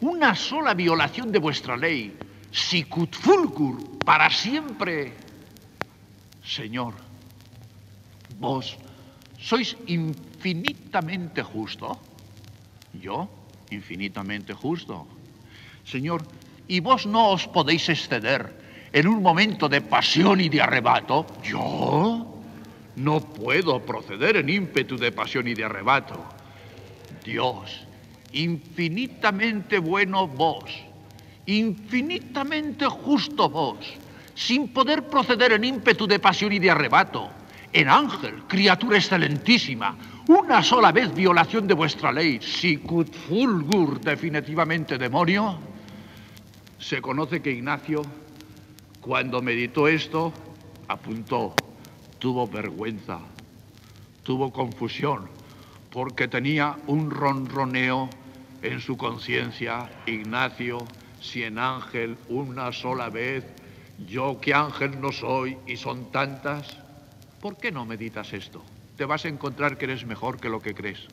una 0.00 0.34
sola 0.34 0.74
violación 0.74 1.30
de 1.30 1.38
vuestra 1.38 1.76
ley, 1.76 2.16
sicut 2.50 3.14
fulcur, 3.14 3.98
para 4.04 4.28
siempre. 4.28 5.12
Señor, 6.44 6.94
vos 8.40 8.76
sois 9.38 9.76
infinitamente 9.86 11.44
justo. 11.44 11.96
Yo, 12.92 13.30
infinitamente 13.70 14.52
justo. 14.52 15.06
Señor, 15.84 16.26
y 16.70 16.78
vos 16.78 17.04
no 17.04 17.34
os 17.34 17.48
podéis 17.48 17.88
exceder 17.88 18.46
en 18.92 19.08
un 19.08 19.20
momento 19.20 19.68
de 19.68 19.80
pasión 19.80 20.40
y 20.40 20.48
de 20.48 20.62
arrebato. 20.62 21.26
Yo 21.42 22.30
no 22.94 23.20
puedo 23.20 23.82
proceder 23.82 24.36
en 24.36 24.48
ímpetu 24.48 24.96
de 24.96 25.10
pasión 25.10 25.48
y 25.48 25.54
de 25.54 25.64
arrebato. 25.64 26.14
Dios, 27.24 27.88
infinitamente 28.30 29.80
bueno 29.80 30.28
vos, 30.28 30.70
infinitamente 31.46 32.86
justo 32.86 33.50
vos, 33.50 33.78
sin 34.36 34.68
poder 34.68 35.02
proceder 35.10 35.50
en 35.50 35.64
ímpetu 35.64 36.06
de 36.06 36.20
pasión 36.20 36.52
y 36.52 36.60
de 36.60 36.70
arrebato, 36.70 37.30
en 37.72 37.88
ángel, 37.88 38.44
criatura 38.46 38.96
excelentísima, 38.96 39.96
una 40.28 40.62
sola 40.62 40.92
vez 40.92 41.12
violación 41.12 41.66
de 41.66 41.74
vuestra 41.74 42.12
ley, 42.12 42.38
sicut 42.40 43.12
fulgur, 43.12 44.00
definitivamente 44.00 44.98
demonio, 44.98 45.69
se 46.80 47.02
conoce 47.02 47.42
que 47.42 47.52
Ignacio, 47.52 48.02
cuando 49.02 49.42
meditó 49.42 49.86
esto, 49.86 50.32
apuntó, 50.88 51.54
tuvo 52.18 52.48
vergüenza, 52.48 53.20
tuvo 54.22 54.50
confusión, 54.50 55.28
porque 55.90 56.26
tenía 56.26 56.78
un 56.86 57.10
ronroneo 57.10 58.08
en 58.62 58.80
su 58.80 58.96
conciencia, 58.96 59.90
Ignacio, 60.06 60.78
si 61.20 61.44
en 61.44 61.58
ángel 61.58 62.16
una 62.28 62.72
sola 62.72 63.10
vez, 63.10 63.44
yo 64.06 64.40
que 64.40 64.54
ángel 64.54 65.00
no 65.00 65.12
soy 65.12 65.58
y 65.66 65.76
son 65.76 66.10
tantas, 66.10 66.78
¿por 67.40 67.58
qué 67.58 67.70
no 67.70 67.84
meditas 67.84 68.32
esto? 68.32 68.64
Te 68.96 69.04
vas 69.04 69.26
a 69.26 69.28
encontrar 69.28 69.76
que 69.76 69.84
eres 69.84 70.06
mejor 70.06 70.40
que 70.40 70.48
lo 70.48 70.60
que 70.60 70.74
crees. 70.74 71.06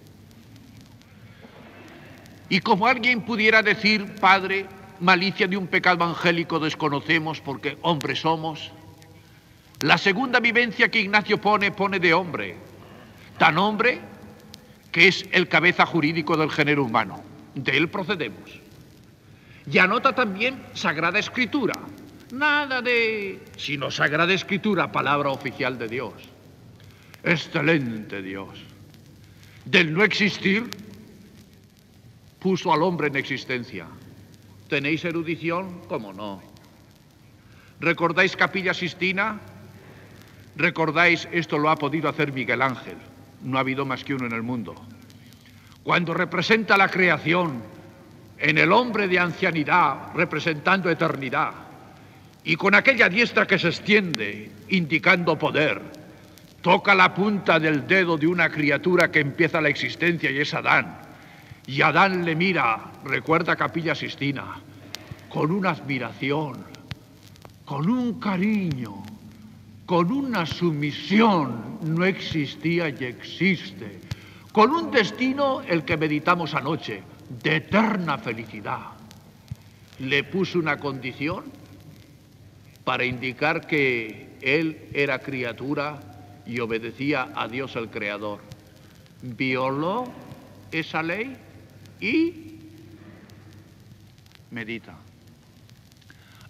Y 2.49 2.61
como 2.61 2.87
alguien 2.87 3.21
pudiera 3.21 3.61
decir, 3.61 4.15
Padre, 4.21 4.65
malicia 4.99 5.47
de 5.47 5.57
un 5.57 5.67
pecado 5.67 6.03
angélico 6.03 6.59
desconocemos 6.59 7.41
porque 7.41 7.77
hombres 7.81 8.21
somos, 8.21 8.71
la 9.81 9.97
segunda 9.97 10.39
vivencia 10.39 10.89
que 10.89 11.01
Ignacio 11.01 11.39
pone, 11.39 11.71
pone 11.71 11.99
de 11.99 12.13
hombre, 12.13 12.55
tan 13.37 13.57
hombre 13.57 13.99
que 14.91 15.07
es 15.07 15.25
el 15.31 15.47
cabeza 15.47 15.85
jurídico 15.85 16.35
del 16.37 16.49
género 16.49 16.83
humano. 16.83 17.23
De 17.53 17.77
él 17.77 17.89
procedemos. 17.89 18.59
Y 19.71 19.77
anota 19.77 20.13
también 20.13 20.63
Sagrada 20.73 21.19
Escritura. 21.19 21.73
Nada 22.31 22.81
de... 22.81 23.39
sino 23.57 23.91
Sagrada 23.91 24.33
Escritura, 24.33 24.91
palabra 24.91 25.29
oficial 25.29 25.77
de 25.77 25.87
Dios. 25.87 26.13
Excelente 27.23 28.21
Dios. 28.21 28.49
Del 29.65 29.93
no 29.93 30.03
existir, 30.03 30.69
puso 32.39 32.73
al 32.73 32.81
hombre 32.81 33.07
en 33.07 33.17
existencia. 33.17 33.87
¿Tenéis 34.67 35.05
erudición? 35.05 35.81
¿Cómo 35.87 36.11
no? 36.11 36.41
¿Recordáis 37.79 38.35
Capilla 38.35 38.73
Sistina? 38.73 39.39
Recordáis, 40.55 41.27
esto 41.31 41.57
lo 41.57 41.69
ha 41.69 41.75
podido 41.75 42.09
hacer 42.09 42.33
Miguel 42.33 42.61
Ángel, 42.61 42.97
no 43.43 43.57
ha 43.57 43.61
habido 43.61 43.85
más 43.85 44.03
que 44.03 44.15
uno 44.15 44.25
en 44.25 44.33
el 44.33 44.41
mundo. 44.41 44.75
Cuando 45.83 46.13
representa 46.13 46.75
la 46.75 46.89
creación 46.89 47.61
en 48.39 48.57
el 48.57 48.71
hombre 48.71 49.07
de 49.07 49.19
ancianidad, 49.19 50.13
representando 50.15 50.89
eternidad, 50.89 51.51
y 52.43 52.55
con 52.55 52.75
aquella 52.75 53.07
diestra 53.07 53.45
que 53.45 53.59
se 53.59 53.69
extiende, 53.69 54.51
indicando 54.69 55.37
poder, 55.37 55.81
toca 56.61 56.95
la 56.95 57.13
punta 57.13 57.59
del 57.59 57.87
dedo 57.87 58.17
de 58.17 58.27
una 58.27 58.49
criatura 58.49 59.11
que 59.11 59.19
empieza 59.19 59.61
la 59.61 59.69
existencia 59.69 60.31
y 60.31 60.39
es 60.39 60.53
Adán. 60.53 61.06
Y 61.67 61.81
Adán 61.81 62.23
le 62.23 62.33
mira, 62.33 62.93
recuerda 63.03 63.57
Capilla 63.57 63.93
Sistina, 63.93 64.61
con 65.27 65.51
una 65.51 65.71
admiración, 65.71 66.63
con 67.65 67.89
un 67.89 68.21
cariño, 68.21 69.03
con 69.85 70.09
una 70.09 70.45
sumisión 70.45 71.79
no 71.81 72.05
existía 72.05 72.87
y 72.87 73.03
existe, 73.03 73.99
con 74.53 74.71
un 74.71 74.91
destino 74.91 75.61
el 75.61 75.83
que 75.83 75.97
meditamos 75.97 76.53
anoche, 76.53 77.03
de 77.43 77.57
eterna 77.57 78.17
felicidad. 78.17 78.87
Le 79.99 80.23
puso 80.23 80.59
una 80.59 80.77
condición 80.77 81.43
para 82.85 83.03
indicar 83.03 83.67
que 83.67 84.37
él 84.41 84.87
era 84.93 85.19
criatura 85.19 85.99
y 86.45 86.61
obedecía 86.61 87.27
a 87.35 87.49
Dios 87.49 87.75
el 87.75 87.89
Creador. 87.89 88.39
Violó 89.21 90.05
esa 90.71 91.03
ley 91.03 91.35
y 91.99 92.59
medita. 94.51 94.95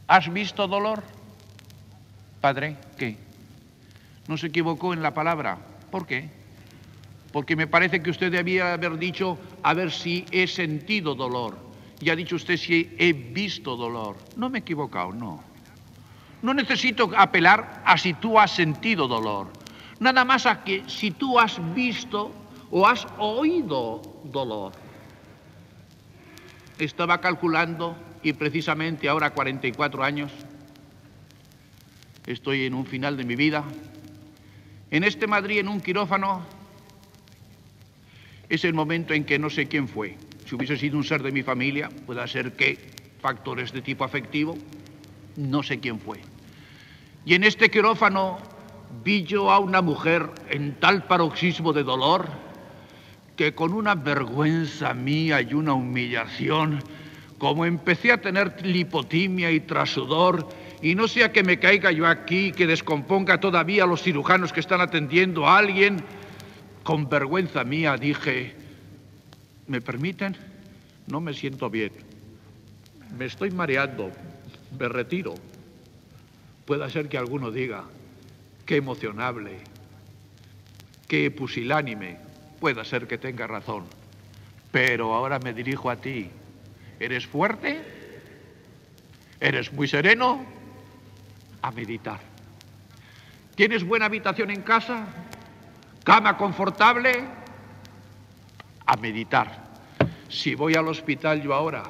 ¿Has 0.07 0.31
visto 0.31 0.67
dolor? 0.67 1.03
Padre, 2.39 2.77
¿qué? 2.97 3.27
no 4.27 4.37
se 4.37 4.47
equivocó 4.47 4.93
en 4.93 5.01
la 5.01 5.13
palabra. 5.13 5.57
¿Por 5.89 6.05
qué? 6.05 6.29
Porque 7.31 7.55
me 7.55 7.67
parece 7.67 8.01
que 8.01 8.09
usted 8.09 8.31
debía 8.31 8.73
haber 8.73 8.97
dicho, 8.97 9.37
a 9.63 9.73
ver 9.73 9.91
si 9.91 10.25
he 10.31 10.47
sentido 10.47 11.15
dolor. 11.15 11.57
Y 11.99 12.09
ha 12.09 12.15
dicho 12.15 12.35
usted 12.35 12.57
si 12.57 12.95
he 12.97 13.13
visto 13.13 13.75
dolor. 13.75 14.17
No 14.35 14.49
me 14.49 14.59
he 14.59 14.61
equivocado, 14.61 15.11
no. 15.13 15.43
No 16.41 16.53
necesito 16.53 17.11
apelar 17.17 17.81
a 17.85 17.97
si 17.97 18.13
tú 18.13 18.39
has 18.39 18.51
sentido 18.51 19.07
dolor. 19.07 19.47
Nada 19.99 20.23
más 20.23 20.45
a 20.45 20.63
que 20.63 20.83
si 20.87 21.11
tú 21.11 21.39
has 21.39 21.59
visto 21.73 22.31
o 22.69 22.85
has 22.85 23.07
oído 23.17 24.01
dolor. 24.25 24.73
Estaba 26.79 27.21
calculando 27.21 27.97
y 28.21 28.33
precisamente 28.33 29.09
ahora 29.09 29.31
44 29.31 30.03
años, 30.03 30.31
estoy 32.25 32.65
en 32.65 32.73
un 32.73 32.85
final 32.85 33.17
de 33.17 33.23
mi 33.23 33.35
vida, 33.35 33.63
en 34.91 35.03
este 35.03 35.27
Madrid, 35.27 35.59
en 35.59 35.67
un 35.67 35.81
quirófano, 35.81 36.45
es 38.47 38.63
el 38.63 38.73
momento 38.73 39.13
en 39.13 39.25
que 39.25 39.39
no 39.39 39.49
sé 39.49 39.67
quién 39.67 39.87
fue. 39.87 40.17
Si 40.45 40.55
hubiese 40.55 40.77
sido 40.77 40.97
un 40.97 41.03
ser 41.03 41.23
de 41.23 41.31
mi 41.31 41.43
familia, 41.43 41.89
puede 42.05 42.25
ser 42.27 42.53
que 42.53 42.77
factores 43.19 43.73
de 43.73 43.81
tipo 43.81 44.03
afectivo, 44.03 44.57
no 45.35 45.63
sé 45.63 45.79
quién 45.79 45.99
fue. 45.99 46.19
Y 47.25 47.33
en 47.33 47.43
este 47.43 47.69
quirófano 47.69 48.37
vi 49.03 49.23
yo 49.23 49.51
a 49.51 49.59
una 49.59 49.81
mujer 49.81 50.29
en 50.49 50.75
tal 50.79 51.03
paroxismo 51.05 51.73
de 51.73 51.83
dolor 51.83 52.29
que 53.37 53.53
con 53.53 53.73
una 53.73 53.93
vergüenza 53.93 54.93
mía 54.95 55.41
y 55.41 55.53
una 55.53 55.73
humillación, 55.73 56.83
como 57.37 57.65
empecé 57.65 58.11
a 58.11 58.19
tener 58.19 58.65
lipotimia 58.65 59.51
y 59.51 59.59
trasudor, 59.59 60.49
y 60.81 60.95
no 60.95 61.07
sea 61.07 61.31
que 61.31 61.43
me 61.43 61.59
caiga 61.59 61.91
yo 61.91 62.07
aquí, 62.07 62.51
que 62.51 62.65
descomponga 62.65 63.39
todavía 63.39 63.83
a 63.83 63.87
los 63.87 64.01
cirujanos 64.01 64.51
que 64.51 64.59
están 64.59 64.81
atendiendo 64.81 65.47
a 65.47 65.59
alguien. 65.59 66.03
Con 66.83 67.09
vergüenza 67.09 67.63
mía 67.63 67.95
dije, 67.95 68.55
¿me 69.67 69.81
permiten? 69.81 70.35
No 71.05 71.21
me 71.21 71.33
siento 71.33 71.69
bien. 71.69 71.91
Me 73.17 73.25
estoy 73.25 73.51
mareando, 73.51 74.11
me 74.77 74.89
retiro. 74.89 75.35
Puede 76.65 76.89
ser 76.89 77.07
que 77.07 77.17
alguno 77.17 77.51
diga, 77.51 77.83
qué 78.65 78.77
emocionable. 78.77 79.59
Qué 81.07 81.31
pusilánime. 81.31 82.26
Pueda 82.59 82.83
ser 82.83 83.07
que 83.07 83.17
tenga 83.17 83.47
razón. 83.47 83.85
Pero 84.71 85.13
ahora 85.13 85.39
me 85.39 85.53
dirijo 85.53 85.89
a 85.89 85.95
ti. 85.95 86.29
¿Eres 86.99 87.25
fuerte? 87.27 87.81
¿Eres 89.39 89.71
muy 89.71 89.87
sereno? 89.87 90.45
A 91.61 91.71
meditar. 91.71 92.19
¿Tienes 93.55 93.83
buena 93.83 94.05
habitación 94.05 94.51
en 94.51 94.61
casa? 94.61 95.05
¿Cama 96.03 96.37
confortable? 96.37 97.25
A 98.85 98.95
meditar. 98.97 99.65
Si 100.29 100.55
voy 100.55 100.75
al 100.75 100.87
hospital 100.87 101.41
yo 101.41 101.53
ahora 101.53 101.83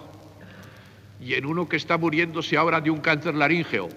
y 1.20 1.34
en 1.34 1.46
uno 1.46 1.68
que 1.68 1.78
está 1.78 1.98
muriéndose 1.98 2.58
ahora 2.58 2.80
de 2.82 2.92
un 2.92 3.00
cáncer 3.00 3.36
laríngeo, 3.36 3.90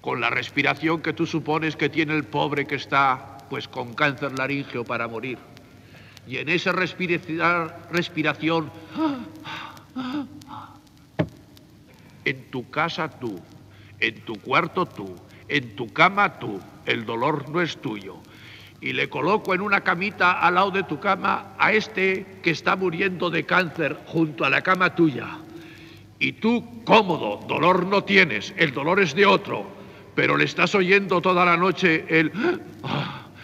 con 0.00 0.20
la 0.20 0.30
respiración 0.30 1.02
que 1.02 1.12
tú 1.12 1.26
supones 1.26 1.76
que 1.76 1.88
tiene 1.88 2.14
el 2.14 2.24
pobre 2.24 2.66
que 2.66 2.76
está 2.76 3.29
pues 3.50 3.68
con 3.68 3.92
cáncer 3.92 4.38
laríngeo 4.38 4.84
para 4.84 5.08
morir, 5.08 5.36
y 6.26 6.36
en 6.38 6.48
esa 6.48 6.72
respiración, 6.72 8.70
en 12.24 12.50
tu 12.50 12.70
casa 12.70 13.10
tú, 13.10 13.40
en 13.98 14.20
tu 14.20 14.34
cuarto 14.36 14.86
tú, 14.86 15.16
en 15.48 15.74
tu 15.74 15.92
cama 15.92 16.38
tú, 16.38 16.60
el 16.86 17.04
dolor 17.04 17.48
no 17.50 17.60
es 17.60 17.76
tuyo. 17.78 18.16
Y 18.80 18.92
le 18.92 19.10
coloco 19.10 19.54
en 19.54 19.60
una 19.60 19.82
camita 19.82 20.40
al 20.40 20.54
lado 20.54 20.70
de 20.70 20.84
tu 20.84 21.00
cama 21.00 21.54
a 21.58 21.72
este 21.72 22.38
que 22.42 22.50
está 22.50 22.76
muriendo 22.76 23.28
de 23.28 23.44
cáncer 23.44 23.98
junto 24.06 24.44
a 24.44 24.50
la 24.50 24.62
cama 24.62 24.94
tuya. 24.94 25.26
Y 26.18 26.32
tú 26.32 26.82
cómodo, 26.84 27.40
dolor 27.48 27.86
no 27.86 28.04
tienes, 28.04 28.54
el 28.56 28.72
dolor 28.72 29.00
es 29.00 29.14
de 29.14 29.26
otro, 29.26 29.66
pero 30.14 30.36
le 30.36 30.44
estás 30.44 30.74
oyendo 30.74 31.20
toda 31.20 31.44
la 31.44 31.56
noche 31.56 32.04
el... 32.08 32.30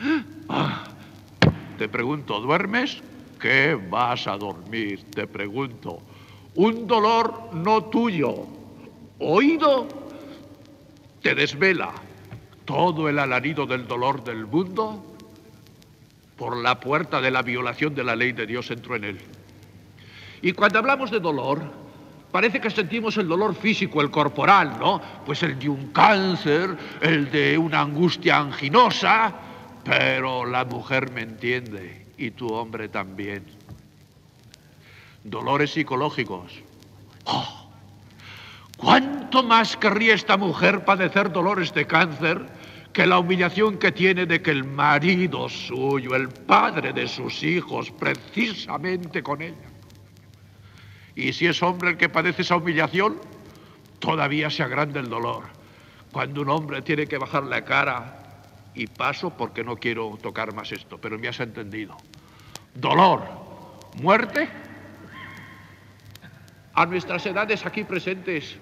Ah, 0.03 0.25
ah". 0.49 0.85
Te 1.79 1.89
pregunto, 1.89 2.41
¿duermes? 2.41 3.03
¿Qué 3.39 3.79
vas 3.91 4.27
a 4.27 4.37
dormir? 4.37 5.05
Te 5.15 5.27
pregunto. 5.27 6.01
Un 6.55 6.87
dolor 6.87 7.51
no 7.53 7.85
tuyo, 7.85 8.47
oído 9.19 9.87
te 11.27 11.35
desvela 11.35 11.93
todo 12.65 13.09
el 13.09 13.19
alarido 13.19 13.67
del 13.67 13.87
dolor 13.89 14.23
del 14.23 14.47
mundo, 14.47 15.05
por 16.37 16.57
la 16.57 16.79
puerta 16.79 17.21
de 17.21 17.33
la 17.33 17.43
violación 17.43 17.95
de 17.95 18.05
la 18.05 18.15
ley 18.15 18.33
de 18.33 18.47
Dios 18.47 18.71
entró 18.71 18.97
en 18.97 19.05
él. 19.05 19.21
Y 20.41 20.53
cuando 20.53 20.79
hablamos 20.79 21.11
de 21.11 21.19
dolor, 21.19 21.63
parece 22.31 22.61
que 22.61 22.71
sentimos 22.71 23.17
el 23.17 23.27
dolor 23.27 23.55
físico, 23.55 24.01
el 24.01 24.11
corporal, 24.11 24.79
¿no? 24.79 25.01
Pues 25.25 25.43
el 25.43 25.59
de 25.59 25.69
un 25.69 25.89
cáncer, 25.89 26.77
el 27.01 27.31
de 27.31 27.59
una 27.59 27.81
angustia 27.81 28.39
anginosa, 28.39 29.35
pero 29.87 30.45
la 30.45 30.65
mujer 30.65 31.13
me 31.13 31.23
entiende 31.23 32.07
y 32.19 32.33
tu 32.33 32.49
hombre 32.49 32.89
también. 32.89 33.45
Dolores 35.23 35.71
psicológicos. 35.71 36.53
¡Oh! 37.25 37.71
¿Cuánto 38.77 39.45
más 39.45 39.77
querría 39.77 40.15
esta 40.15 40.37
mujer 40.37 40.85
padecer 40.85 41.33
dolores 41.33 41.73
de 41.73 41.87
cáncer 41.87 42.47
que 42.93 43.07
la 43.07 43.21
humillación 43.21 43.79
que 43.79 43.93
tiene 43.93 44.27
de 44.27 44.43
que 44.43 44.51
el 44.51 44.65
marido 44.65 45.49
suyo, 45.49 46.17
el 46.17 46.29
padre 46.29 46.93
de 46.93 47.07
sus 47.07 47.43
hijos, 47.45 47.93
precisamente 47.93 49.23
con 49.23 49.41
ella? 49.41 49.71
Y 51.15 51.33
si 51.33 51.47
es 51.47 51.63
hombre 51.63 51.91
el 51.91 51.97
que 51.97 52.09
padece 52.09 52.43
esa 52.43 52.57
humillación, 52.57 53.19
todavía 54.01 54.51
se 54.51 54.65
agranda 54.65 54.99
el 54.99 55.09
dolor. 55.09 55.45
Cuando 56.13 56.43
un 56.43 56.51
hombre 56.51 56.83
tiene 56.83 57.07
que 57.07 57.19
bajar 57.19 57.45
la 57.45 57.65
cara, 57.65 58.26
y 58.77 58.87
paso 58.87 59.31
porque 59.31 59.65
no 59.65 59.77
quiero 59.77 60.19
tocar 60.23 60.55
más 60.55 60.71
esto, 60.71 60.99
pero 60.99 61.19
me 61.19 61.29
has 61.29 61.41
entendido. 61.41 61.97
Dolor, 62.75 63.25
muerte. 64.03 64.49
A 66.75 66.85
nuestras 66.85 67.25
edades 67.25 67.65
aquí 67.65 67.85
presentes, 67.85 68.59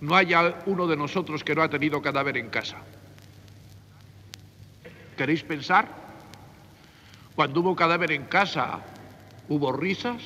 no 0.00 0.14
haya 0.14 0.60
uno 0.66 0.86
de 0.86 0.96
nosotros 0.96 1.42
que 1.42 1.56
no 1.56 1.62
ha 1.62 1.68
tenido 1.68 2.00
cadáver 2.00 2.36
en 2.36 2.50
casa. 2.50 2.78
¿Queréis 5.16 5.42
pensar? 5.42 5.88
Cuando 7.34 7.60
hubo 7.60 7.74
cadáver 7.74 8.12
en 8.12 8.24
casa, 8.26 8.78
¿hubo 9.48 9.72
risas? 9.72 10.22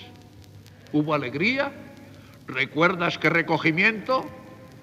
¿Hubo 0.92 1.14
alegría? 1.14 1.72
¿Recuerdas 2.46 3.16
qué 3.16 3.30
recogimiento? 3.30 4.26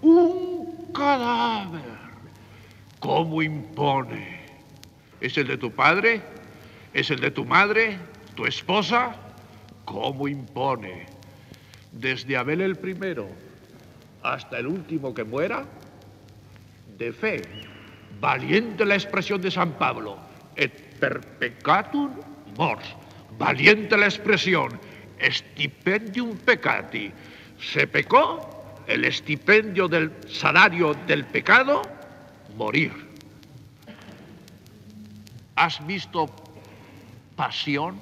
Un 0.01 0.91
cadáver. 0.91 1.90
¿Cómo 3.01 3.41
impone? 3.41 4.45
¿Es 5.19 5.35
el 5.37 5.47
de 5.47 5.57
tu 5.57 5.71
padre? 5.71 6.21
¿Es 6.93 7.09
el 7.09 7.19
de 7.19 7.31
tu 7.31 7.45
madre? 7.45 7.97
¿Tu 8.35 8.45
esposa? 8.45 9.15
¿Cómo 9.85 10.27
impone? 10.27 11.07
Desde 11.91 12.37
Abel 12.37 12.61
el 12.61 12.75
primero 12.75 13.27
hasta 14.21 14.59
el 14.59 14.67
último 14.67 15.15
que 15.15 15.23
muera, 15.23 15.65
de 16.99 17.11
fe, 17.11 17.41
valiente 18.19 18.85
la 18.85 18.93
expresión 18.93 19.41
de 19.41 19.49
San 19.49 19.71
Pablo, 19.79 20.19
et 20.55 20.99
perpecatum 20.99 22.11
mors, 22.55 22.85
valiente 23.39 23.97
la 23.97 24.05
expresión, 24.05 24.77
stipendium 25.19 26.37
peccati, 26.37 27.11
se 27.57 27.87
pecó, 27.87 28.83
el 28.85 29.05
estipendio 29.05 29.87
del 29.87 30.11
salario 30.27 30.93
del 31.07 31.25
pecado, 31.25 31.81
morir. 32.55 32.91
¿Has 35.55 35.85
visto 35.85 36.27
pasión? 37.35 37.99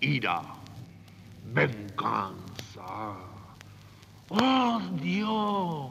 Ira, 0.00 0.42
venganza 1.52 2.46
odio, 4.28 5.90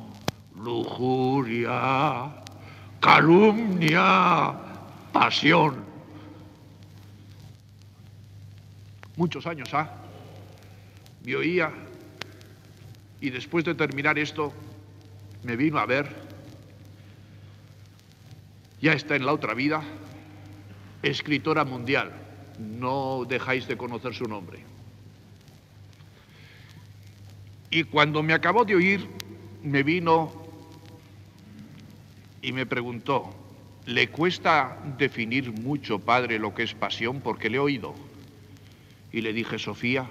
lujuria, 0.55 2.31
calumnia, 2.99 4.53
pasión. 5.11 5.83
Muchos 9.15 9.47
años, 9.47 9.73
¿ah? 9.73 9.89
Me 11.23 11.35
oía 11.35 11.71
y 13.21 13.29
después 13.29 13.63
de 13.65 13.73
terminar 13.73 14.19
esto 14.19 14.53
me 15.43 15.55
vino 15.55 15.79
a 15.79 15.85
ver. 15.85 16.24
Ya 18.81 18.93
está 18.93 19.15
en 19.15 19.25
la 19.25 19.33
otra 19.33 19.53
vida, 19.53 19.83
escritora 21.01 21.65
mundial. 21.65 22.11
No 22.59 23.25
dejáis 23.27 23.67
de 23.67 23.77
conocer 23.77 24.13
su 24.13 24.25
nombre. 24.25 24.59
Y 27.69 27.83
cuando 27.83 28.23
me 28.23 28.33
acabó 28.33 28.63
de 28.63 28.75
oír, 28.75 29.07
me 29.63 29.83
vino 29.83 30.31
y 32.41 32.51
me 32.51 32.65
preguntó, 32.65 33.33
¿le 33.85 34.09
cuesta 34.09 34.77
definir 34.97 35.51
mucho, 35.51 35.99
padre, 35.99 36.39
lo 36.39 36.53
que 36.53 36.63
es 36.63 36.73
pasión? 36.73 37.19
Porque 37.21 37.49
le 37.49 37.57
he 37.57 37.59
oído. 37.59 37.95
Y 39.11 39.21
le 39.21 39.33
dije, 39.33 39.57
Sofía, 39.59 40.09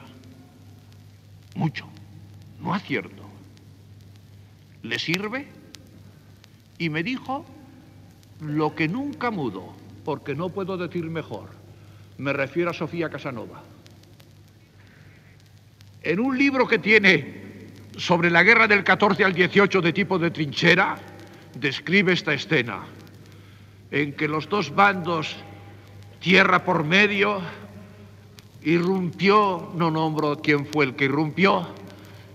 mucho, 1.55 1.87
no 2.61 2.75
acierto. 2.75 3.23
¿Le 4.83 4.99
sirve? 4.99 5.49
Y 6.79 6.89
me 6.91 7.03
dijo 7.03 7.47
lo 8.41 8.75
que 8.75 8.89
nunca 8.89 9.31
mudo, 9.31 9.75
porque 10.05 10.35
no 10.35 10.49
puedo 10.49 10.77
decir 10.77 11.05
mejor. 11.05 11.51
Me 12.19 12.33
refiero 12.33 12.71
a 12.71 12.75
Sofía 12.75 13.09
Casanova. 13.09 13.63
En 16.03 16.21
un 16.21 16.37
libro 16.37 16.69
que 16.69 16.79
tiene 16.79 17.45
sobre 17.97 18.31
la 18.31 18.43
guerra 18.43 18.67
del 18.67 18.85
14 18.85 19.25
al 19.25 19.33
18 19.33 19.81
de 19.81 19.93
tipo 19.93 20.19
de 20.19 20.31
trinchera, 20.31 20.97
describe 21.59 22.13
esta 22.13 22.35
escena, 22.35 22.85
en 23.91 24.13
que 24.13 24.29
los 24.29 24.49
dos 24.49 24.75
bandos, 24.75 25.37
tierra 26.21 26.65
por 26.65 26.85
medio, 26.85 27.41
irrumpió, 28.63 29.73
no 29.77 29.91
nombro 29.91 30.41
quién 30.43 30.67
fue 30.67 30.87
el 30.87 30.97
que 30.97 31.05
irrumpió, 31.05 31.69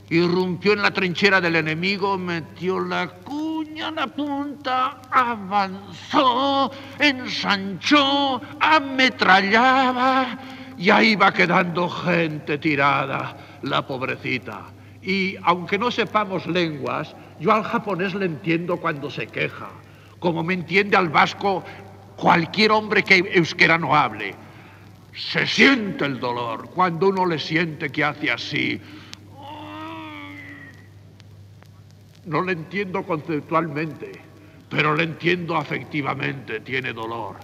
irrumpió 0.09 0.73
en 0.73 0.81
la 0.81 0.91
trinchera 0.91 1.41
del 1.41 1.55
enemigo, 1.55 2.17
metió 2.17 2.79
la 2.79 3.09
en 3.77 3.95
la 3.95 4.07
punta, 4.07 4.99
avanzó, 5.11 6.71
ensanchó, 6.97 8.41
ametrallaba, 8.59 10.37
y 10.77 10.89
ahí 10.89 11.15
va 11.15 11.31
quedando 11.31 11.89
gente 11.89 12.57
tirada, 12.57 13.37
la 13.63 13.85
pobrecita. 13.85 14.63
Y 15.01 15.35
aunque 15.43 15.77
no 15.77 15.91
sepamos 15.91 16.47
lenguas, 16.47 17.15
yo 17.39 17.51
al 17.53 17.63
japonés 17.63 18.13
le 18.15 18.25
entiendo 18.25 18.77
cuando 18.77 19.09
se 19.09 19.27
queja, 19.27 19.69
como 20.19 20.43
me 20.43 20.53
entiende 20.55 20.97
al 20.97 21.09
vasco 21.09 21.63
cualquier 22.15 22.71
hombre 22.71 23.03
que 23.03 23.17
euskera 23.33 23.77
no 23.77 23.95
hable. 23.95 24.35
Se 25.13 25.45
siente 25.47 26.05
el 26.05 26.19
dolor 26.19 26.69
cuando 26.71 27.09
uno 27.09 27.25
le 27.25 27.39
siente 27.39 27.89
que 27.89 28.03
hace 28.03 28.31
así. 28.31 28.81
No 32.29 32.43
le 32.43 32.51
entiendo 32.51 33.01
conceptualmente, 33.01 34.11
pero 34.69 34.95
le 34.95 35.01
entiendo 35.01 35.57
afectivamente, 35.57 36.59
tiene 36.59 36.93
dolor. 36.93 37.37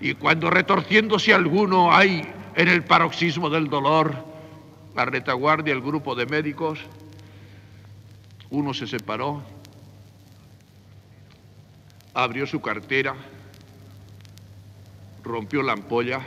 Y 0.00 0.14
cuando 0.14 0.50
retorciéndose 0.50 1.34
alguno 1.34 1.92
hay 1.92 2.32
en 2.54 2.68
el 2.68 2.84
paroxismo 2.84 3.50
del 3.50 3.68
dolor, 3.68 4.14
la 4.94 5.04
retaguardia, 5.04 5.74
el 5.74 5.80
grupo 5.80 6.14
de 6.14 6.26
médicos, 6.26 6.78
uno 8.50 8.72
se 8.72 8.86
separó, 8.86 9.42
abrió 12.14 12.46
su 12.46 12.60
cartera, 12.60 13.16
rompió 15.24 15.60
la 15.64 15.72
ampolla, 15.72 16.20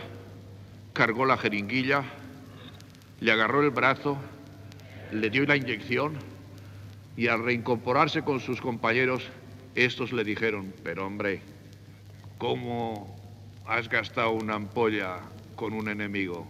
cargó 0.92 1.26
la 1.26 1.38
jeringuilla, 1.38 2.04
le 3.22 3.32
agarró 3.32 3.62
el 3.62 3.70
brazo, 3.70 4.18
le 5.14 5.30
dio 5.30 5.44
una 5.44 5.56
inyección 5.56 6.33
y 7.16 7.28
al 7.28 7.44
reincorporarse 7.44 8.24
con 8.24 8.40
sus 8.40 8.60
compañeros, 8.60 9.24
estos 9.76 10.12
le 10.12 10.24
dijeron, 10.24 10.74
pero 10.84 11.06
hombre, 11.06 11.42
¿cómo 12.38 13.16
has 13.66 13.88
gastado 13.90 14.32
una 14.32 14.56
ampolla 14.56 15.20
con 15.56 15.74
un 15.74 15.90
enemigo? 15.90 16.48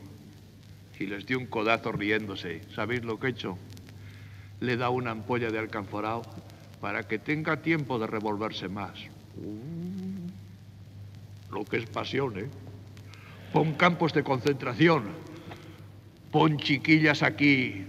Y 1.00 1.08
les 1.08 1.26
dio 1.26 1.38
un 1.40 1.48
codazo 1.48 1.92
riéndose. 1.92 2.62
¿Sabéis 2.74 3.04
lo 3.04 3.20
que 3.20 3.28
he 3.28 3.30
hecho? 3.32 3.58
Le 4.62 4.78
da 4.78 4.90
una 4.90 5.12
ampolla 5.12 5.50
de 5.50 5.60
alcanforado 5.60 6.22
para 6.80 7.04
que 7.08 7.20
tenga 7.20 7.62
tiempo 7.62 8.00
de 8.00 8.08
revolverse 8.08 8.70
más. 8.70 8.94
Uh, 9.38 10.30
lo 11.54 11.66
que 11.66 11.78
es 11.78 11.86
pasión, 11.86 12.38
¿eh? 12.38 12.48
Pon 13.52 13.74
campos 13.74 14.14
de 14.14 14.24
concentración, 14.24 15.04
pon 16.32 16.58
chiquillas 16.58 17.22
aquí 17.22 17.86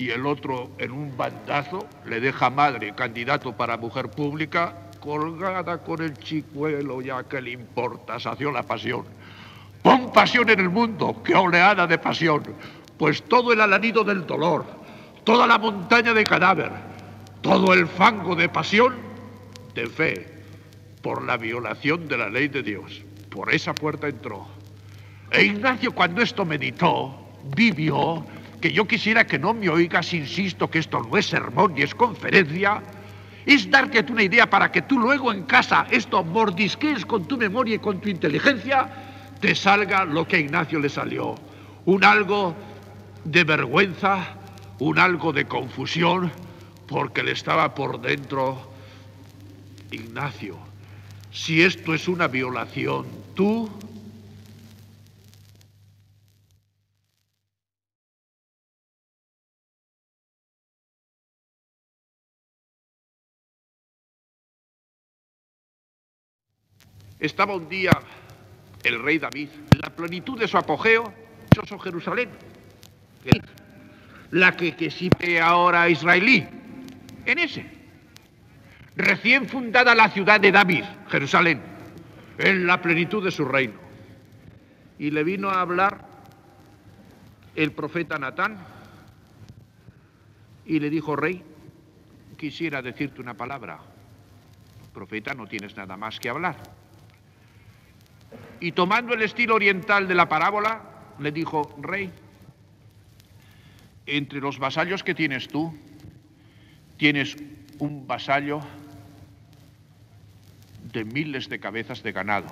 y 0.00 0.08
el 0.08 0.24
otro 0.24 0.70
en 0.78 0.92
un 0.92 1.14
bandazo 1.14 1.86
le 2.06 2.20
deja 2.20 2.48
madre, 2.48 2.94
candidato 2.94 3.52
para 3.54 3.76
mujer 3.76 4.10
pública, 4.10 4.74
colgada 4.98 5.76
con 5.76 6.00
el 6.00 6.16
chicuelo, 6.16 7.02
ya 7.02 7.24
que 7.24 7.42
le 7.42 7.50
importa, 7.50 8.18
sació 8.18 8.50
la 8.50 8.62
pasión. 8.62 9.04
Pon 9.82 10.10
pasión 10.10 10.48
en 10.48 10.58
el 10.58 10.70
mundo, 10.70 11.22
qué 11.22 11.34
oleada 11.34 11.86
de 11.86 11.98
pasión, 11.98 12.42
pues 12.96 13.22
todo 13.24 13.52
el 13.52 13.60
alarido 13.60 14.02
del 14.02 14.26
dolor, 14.26 14.64
toda 15.22 15.46
la 15.46 15.58
montaña 15.58 16.14
de 16.14 16.24
cadáver, 16.24 16.72
todo 17.42 17.74
el 17.74 17.86
fango 17.86 18.34
de 18.34 18.48
pasión, 18.48 18.94
de 19.74 19.86
fe, 19.86 20.26
por 21.02 21.22
la 21.24 21.36
violación 21.36 22.08
de 22.08 22.16
la 22.16 22.30
ley 22.30 22.48
de 22.48 22.62
Dios. 22.62 23.02
Por 23.28 23.52
esa 23.52 23.74
puerta 23.74 24.08
entró. 24.08 24.46
E 25.30 25.44
Ignacio 25.44 25.92
cuando 25.92 26.22
esto 26.22 26.46
meditó, 26.46 27.14
vivió, 27.54 28.24
que 28.60 28.72
yo 28.72 28.86
quisiera 28.86 29.26
que 29.26 29.38
no 29.38 29.54
me 29.54 29.68
oigas, 29.68 30.12
insisto 30.12 30.70
que 30.70 30.78
esto 30.78 31.00
no 31.00 31.16
es 31.16 31.26
sermón 31.26 31.74
ni 31.74 31.82
es 31.82 31.94
conferencia, 31.94 32.82
es 33.46 33.70
darte 33.70 34.04
una 34.10 34.22
idea 34.22 34.48
para 34.48 34.70
que 34.70 34.82
tú 34.82 34.98
luego 34.98 35.32
en 35.32 35.44
casa 35.44 35.86
esto 35.90 36.22
mordisquees 36.22 37.06
con 37.06 37.26
tu 37.26 37.38
memoria 37.38 37.76
y 37.76 37.78
con 37.78 38.00
tu 38.00 38.08
inteligencia, 38.08 38.88
te 39.40 39.54
salga 39.54 40.04
lo 40.04 40.28
que 40.28 40.36
a 40.36 40.40
Ignacio 40.40 40.78
le 40.78 40.88
salió. 40.88 41.34
Un 41.86 42.04
algo 42.04 42.54
de 43.24 43.44
vergüenza, 43.44 44.36
un 44.78 44.98
algo 44.98 45.32
de 45.32 45.46
confusión, 45.46 46.30
porque 46.86 47.22
le 47.22 47.32
estaba 47.32 47.74
por 47.74 48.00
dentro 48.00 48.70
Ignacio 49.90 50.70
si 51.32 51.62
esto 51.62 51.94
es 51.94 52.08
una 52.08 52.28
violación, 52.28 53.06
tú... 53.34 53.70
Estaba 67.20 67.54
un 67.54 67.68
día 67.68 68.00
el 68.82 69.02
rey 69.02 69.18
David, 69.18 69.50
en 69.70 69.78
la 69.80 69.90
plenitud 69.90 70.38
de 70.38 70.48
su 70.48 70.56
apogeo, 70.56 71.12
dichoso 71.44 71.78
Jerusalén, 71.78 72.30
la 74.30 74.56
que, 74.56 74.74
que 74.74 74.90
sí 74.90 75.10
ve 75.20 75.40
ahora 75.40 75.88
israelí, 75.88 76.48
en 77.26 77.38
ese 77.38 77.80
recién 78.96 79.48
fundada 79.48 79.94
la 79.94 80.08
ciudad 80.08 80.40
de 80.40 80.52
David, 80.52 80.84
Jerusalén, 81.08 81.60
en 82.38 82.66
la 82.66 82.80
plenitud 82.80 83.22
de 83.24 83.30
su 83.30 83.44
reino. 83.44 83.78
Y 84.98 85.10
le 85.10 85.24
vino 85.24 85.48
a 85.50 85.60
hablar 85.60 86.06
el 87.54 87.72
profeta 87.72 88.18
Natán 88.18 88.58
y 90.66 90.78
le 90.78 90.90
dijo, 90.90 91.16
rey, 91.16 91.42
quisiera 92.36 92.82
decirte 92.82 93.20
una 93.20 93.34
palabra. 93.34 93.80
Profeta, 94.92 95.34
no 95.34 95.46
tienes 95.46 95.76
nada 95.76 95.96
más 95.96 96.18
que 96.20 96.28
hablar. 96.28 96.79
Y 98.60 98.72
tomando 98.72 99.14
el 99.14 99.22
estilo 99.22 99.54
oriental 99.54 100.06
de 100.06 100.14
la 100.14 100.28
parábola, 100.28 100.82
le 101.18 101.32
dijo, 101.32 101.74
rey, 101.80 102.10
entre 104.06 104.40
los 104.40 104.58
vasallos 104.58 105.02
que 105.02 105.14
tienes 105.14 105.48
tú, 105.48 105.74
tienes 106.98 107.36
un 107.78 108.06
vasallo 108.06 108.60
de 110.92 111.04
miles 111.04 111.48
de 111.48 111.58
cabezas 111.58 112.02
de 112.02 112.12
ganado, 112.12 112.48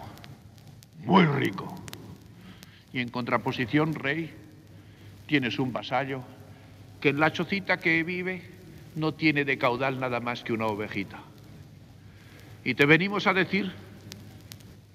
muy 1.05 1.27
rico. 1.27 1.75
Y 2.93 3.01
en 3.01 3.11
contraposición, 3.11 3.95
rey, 3.95 4.33
tienes 5.27 5.59
un 5.59 5.73
vasallo 5.73 6.23
que 7.01 7.11
en 7.11 7.21
la 7.21 7.33
chocita 7.33 7.77
que 7.77 8.03
vive 8.03 8.43
no 8.97 9.13
tiene 9.13 9.45
de 9.45 9.59
caudal 9.59 10.01
nada 10.01 10.21
más 10.21 10.43
que 10.43 10.53
una 10.53 10.67
ovejita. 10.67 11.21
Y 12.65 12.75
te 12.75 12.87
venimos 12.87 13.27
a 13.27 13.35
decir 13.35 13.73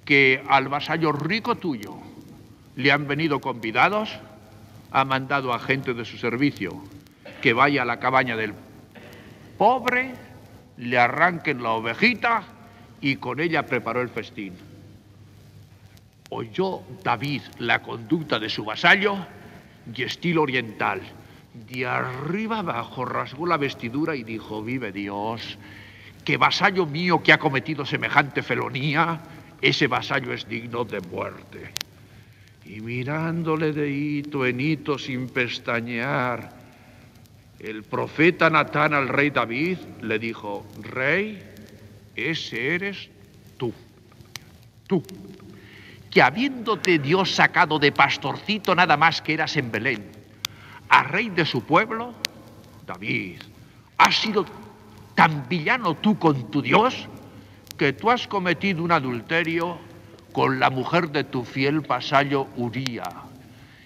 que 0.05 0.43
al 0.47 0.67
vasallo 0.67 1.11
rico 1.11 1.55
tuyo 1.55 1.97
le 2.75 2.91
han 2.91 3.07
venido 3.07 3.39
convidados, 3.39 4.09
ha 4.91 5.05
mandado 5.05 5.53
a 5.53 5.59
gente 5.59 5.93
de 5.93 6.05
su 6.05 6.17
servicio 6.17 6.83
que 7.41 7.53
vaya 7.53 7.81
a 7.81 7.85
la 7.85 7.99
cabaña 7.99 8.35
del 8.35 8.53
pobre, 9.57 10.13
le 10.77 10.97
arranquen 10.97 11.61
la 11.61 11.71
ovejita 11.71 12.43
y 13.01 13.17
con 13.17 13.39
ella 13.39 13.65
preparó 13.65 14.01
el 14.01 14.09
festín. 14.09 14.53
Oyó 16.29 16.81
David 17.03 17.41
la 17.59 17.81
conducta 17.81 18.39
de 18.39 18.49
su 18.49 18.65
vasallo 18.65 19.17
y 19.93 20.03
estilo 20.03 20.41
oriental. 20.41 21.01
De 21.53 21.85
arriba 21.85 22.59
abajo 22.59 23.05
rasgó 23.05 23.45
la 23.45 23.57
vestidura 23.57 24.15
y 24.15 24.23
dijo, 24.23 24.63
vive 24.63 24.91
Dios, 24.91 25.57
que 26.25 26.37
vasallo 26.37 26.85
mío 26.85 27.21
que 27.21 27.33
ha 27.33 27.37
cometido 27.37 27.85
semejante 27.85 28.41
felonía, 28.41 29.19
ese 29.63 29.87
vasallo 29.87 30.33
es 30.33 30.45
digno 30.45 30.83
de 30.83 30.99
muerte. 30.99 31.73
Y 32.65 32.81
mirándole 32.81 33.71
de 33.71 33.89
hito 33.89 34.45
en 34.45 34.59
hito 34.59 34.99
sin 34.99 35.29
pestañear, 35.29 36.51
el 37.59 37.83
profeta 37.83 38.49
Natán 38.49 38.93
al 38.93 39.07
rey 39.07 39.29
David 39.29 39.77
le 40.01 40.19
dijo, 40.19 40.65
rey, 40.81 41.41
ese 42.13 42.75
eres 42.75 43.09
tú. 43.57 43.73
Tú. 44.85 45.01
Que 46.11 46.21
habiéndote 46.21 46.99
Dios 46.99 47.33
sacado 47.33 47.79
de 47.79 47.93
pastorcito 47.93 48.75
nada 48.75 48.97
más 48.97 49.21
que 49.21 49.33
eras 49.33 49.55
en 49.55 49.71
Belén, 49.71 50.03
a 50.89 51.03
rey 51.03 51.29
de 51.29 51.45
su 51.45 51.63
pueblo, 51.63 52.13
David, 52.85 53.39
has 53.97 54.19
sido 54.19 54.45
tan 55.15 55.47
villano 55.47 55.95
tú 55.95 56.19
con 56.19 56.51
tu 56.51 56.61
Dios 56.61 57.07
que 57.77 57.93
tú 57.93 58.09
has 58.11 58.27
cometido 58.27 58.83
un 58.83 58.91
adulterio 58.91 59.77
con 60.31 60.59
la 60.59 60.69
mujer 60.69 61.09
de 61.09 61.23
tu 61.23 61.43
fiel 61.43 61.81
vasallo 61.81 62.47
Uría. 62.57 63.03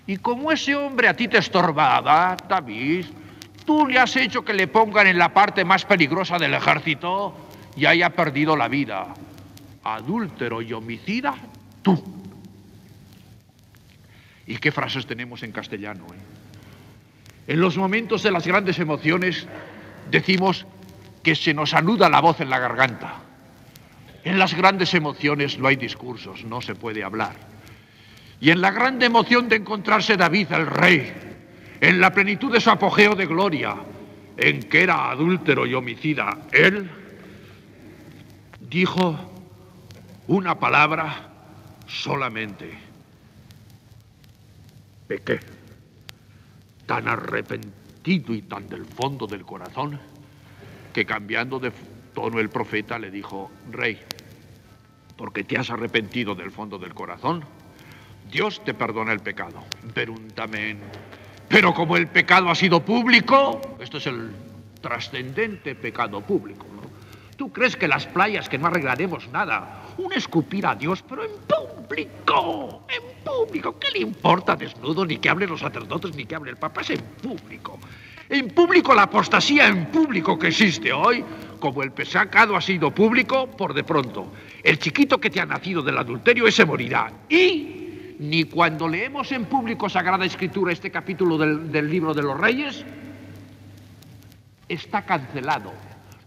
Y 0.07 0.17
como 0.17 0.51
ese 0.51 0.75
hombre 0.75 1.09
a 1.09 1.15
ti 1.15 1.27
te 1.27 1.37
estorbaba, 1.37 2.37
David, 2.47 3.05
tú 3.65 3.85
le 3.85 3.99
has 3.99 4.15
hecho 4.15 4.45
que 4.45 4.53
le 4.53 4.67
pongan 4.67 5.07
en 5.07 5.17
la 5.17 5.33
parte 5.33 5.65
más 5.65 5.85
peligrosa 5.85 6.37
del 6.37 6.53
ejército 6.53 7.35
y 7.75 7.85
haya 7.85 8.09
perdido 8.11 8.55
la 8.55 8.69
vida. 8.69 9.07
Adúltero 9.83 10.61
y 10.61 10.71
homicida, 10.73 11.35
tú. 11.81 12.01
¿Y 14.47 14.57
qué 14.57 14.71
frases 14.71 15.05
tenemos 15.05 15.43
en 15.43 15.51
castellano? 15.51 16.05
Eh? 16.13 17.51
En 17.53 17.61
los 17.61 17.77
momentos 17.77 18.23
de 18.23 18.31
las 18.31 18.47
grandes 18.47 18.79
emociones 18.79 19.45
decimos 20.09 20.65
que 21.21 21.35
se 21.35 21.53
nos 21.53 21.73
anuda 21.73 22.09
la 22.09 22.21
voz 22.21 22.39
en 22.39 22.49
la 22.49 22.59
garganta. 22.59 23.26
En 24.27 24.37
las 24.37 24.53
grandes 24.53 24.93
emociones 24.93 25.57
no 25.57 25.69
hay 25.69 25.77
discursos, 25.77 26.43
no 26.43 26.61
se 26.61 26.75
puede 26.75 27.01
hablar. 27.01 27.33
Y 28.41 28.49
en 28.49 28.59
la 28.59 28.71
grande 28.71 29.05
emoción 29.05 29.47
de 29.47 29.55
encontrarse 29.55 30.17
David 30.17 30.51
el 30.51 30.67
rey, 30.67 31.13
en 31.79 32.01
la 32.01 32.11
plenitud 32.11 32.51
de 32.51 32.59
su 32.59 32.69
apogeo 32.69 33.15
de 33.15 33.25
gloria, 33.25 33.77
en 34.35 34.63
que 34.63 34.83
era 34.83 35.11
adúltero 35.11 35.65
y 35.65 35.73
homicida, 35.73 36.39
él 36.51 36.89
dijo 38.69 39.17
una 40.27 40.59
palabra 40.59 41.29
solamente. 41.87 42.69
Pequé, 45.07 45.39
tan 46.85 47.07
arrepentido 47.07 48.33
y 48.33 48.41
tan 48.41 48.67
del 48.67 48.83
fondo 48.83 49.25
del 49.25 49.45
corazón, 49.45 49.97
que 50.91 51.05
cambiando 51.05 51.59
de 51.59 51.71
tono 52.13 52.41
el 52.41 52.49
profeta 52.49 52.99
le 52.99 53.09
dijo, 53.09 53.49
Rey, 53.71 53.97
porque 55.17 55.43
te 55.43 55.57
has 55.57 55.69
arrepentido 55.69 56.35
del 56.35 56.51
fondo 56.51 56.77
del 56.77 56.93
corazón, 56.93 57.43
Dios 58.31 58.61
te 58.63 58.73
perdona 58.73 59.11
el 59.11 59.19
pecado. 59.19 59.63
Peruntamen. 59.93 60.79
Pero 61.49 61.73
como 61.73 61.97
el 61.97 62.07
pecado 62.07 62.49
ha 62.49 62.55
sido 62.55 62.83
público, 62.83 63.59
esto 63.79 63.97
es 63.97 64.07
el 64.07 64.31
trascendente 64.81 65.75
pecado 65.75 66.21
público, 66.21 66.65
¿no? 66.75 66.87
¿Tú 67.35 67.51
crees 67.51 67.75
que 67.75 67.87
las 67.87 68.05
playas 68.07 68.49
que 68.49 68.57
no 68.57 68.67
arreglaremos 68.67 69.27
nada, 69.29 69.83
un 69.97 70.11
escupir 70.13 70.65
a 70.65 70.75
Dios, 70.75 71.03
pero 71.07 71.23
en 71.23 71.31
público, 71.47 72.83
en 72.89 73.23
público, 73.23 73.77
¿qué 73.79 73.91
le 73.91 73.99
importa 73.99 74.55
desnudo, 74.55 75.05
ni 75.05 75.17
que 75.17 75.29
hablen 75.29 75.49
los 75.49 75.59
sacerdotes, 75.59 76.15
ni 76.15 76.25
que 76.25 76.35
hable 76.35 76.51
el 76.51 76.57
Papa? 76.57 76.81
Es 76.81 76.89
en 76.91 77.01
público. 77.01 77.79
En 78.29 78.49
público 78.49 78.93
la 78.93 79.03
apostasía 79.03 79.67
en 79.67 79.85
público 79.85 80.37
que 80.37 80.47
existe 80.47 80.91
hoy, 80.91 81.23
como 81.59 81.83
el 81.83 81.91
pesacado 81.91 82.55
ha 82.55 82.61
sido 82.61 82.91
público, 82.91 83.47
por 83.47 83.73
de 83.73 83.83
pronto. 83.83 84.27
El 84.67 84.79
chiquito 84.79 85.17
que 85.17 85.29
te 85.29 85.39
ha 85.39 85.45
nacido 85.45 85.81
del 85.81 85.97
adulterio, 85.97 86.45
ese 86.45 86.65
morirá. 86.65 87.09
Y 87.29 88.15
ni 88.19 88.43
cuando 88.43 88.85
leemos 88.85 89.31
en 89.31 89.45
público 89.45 89.87
Sagrada 89.87 90.25
Escritura 90.25 90.73
este 90.73 90.91
capítulo 90.91 91.37
del, 91.37 91.71
del 91.71 91.89
libro 91.89 92.13
de 92.13 92.21
los 92.21 92.37
reyes, 92.37 92.83
está 94.67 95.03
cancelado. 95.03 95.71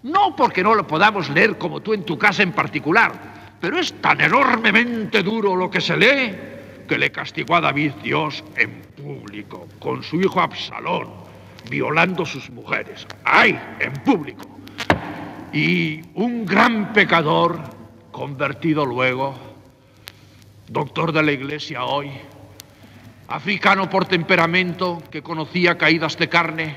No 0.04 0.34
porque 0.34 0.62
no 0.62 0.74
lo 0.74 0.86
podamos 0.86 1.28
leer 1.28 1.58
como 1.58 1.80
tú 1.80 1.92
en 1.92 2.02
tu 2.06 2.16
casa 2.16 2.42
en 2.42 2.52
particular, 2.52 3.12
pero 3.60 3.78
es 3.78 3.92
tan 4.00 4.22
enormemente 4.22 5.22
duro 5.22 5.54
lo 5.54 5.70
que 5.70 5.82
se 5.82 5.98
lee 5.98 6.34
que 6.88 6.96
le 6.96 7.12
castigó 7.12 7.56
a 7.56 7.60
David 7.60 7.92
Dios 8.02 8.42
en 8.56 8.80
público, 8.96 9.68
con 9.78 10.02
su 10.02 10.18
hijo 10.18 10.40
Absalón, 10.40 11.10
violando 11.68 12.24
sus 12.24 12.48
mujeres. 12.48 13.06
¡Ay! 13.22 13.60
En 13.80 13.92
público. 14.02 14.48
Y 15.52 16.00
un 16.14 16.46
gran 16.46 16.94
pecador, 16.94 17.79
convertido 18.20 18.84
luego, 18.84 19.34
doctor 20.68 21.10
de 21.10 21.22
la 21.22 21.32
iglesia 21.32 21.84
hoy, 21.84 22.10
africano 23.28 23.88
por 23.88 24.04
temperamento, 24.04 25.02
que 25.10 25.22
conocía 25.22 25.78
caídas 25.78 26.18
de 26.18 26.28
carne, 26.28 26.76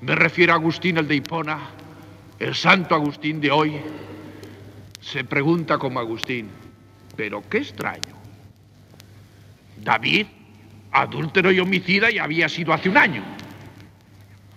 me 0.00 0.14
refiero 0.14 0.54
a 0.54 0.56
Agustín 0.56 0.96
el 0.96 1.06
de 1.06 1.16
Hipona, 1.16 1.58
el 2.38 2.54
santo 2.54 2.94
Agustín 2.94 3.42
de 3.42 3.50
hoy, 3.50 3.78
se 5.02 5.22
pregunta 5.22 5.76
como 5.76 6.00
Agustín, 6.00 6.48
pero 7.14 7.46
qué 7.46 7.58
extraño. 7.58 8.16
David, 9.76 10.28
adúltero 10.92 11.52
y 11.52 11.60
homicida, 11.60 12.10
ya 12.10 12.24
había 12.24 12.48
sido 12.48 12.72
hace 12.72 12.88
un 12.88 12.96
año, 12.96 13.22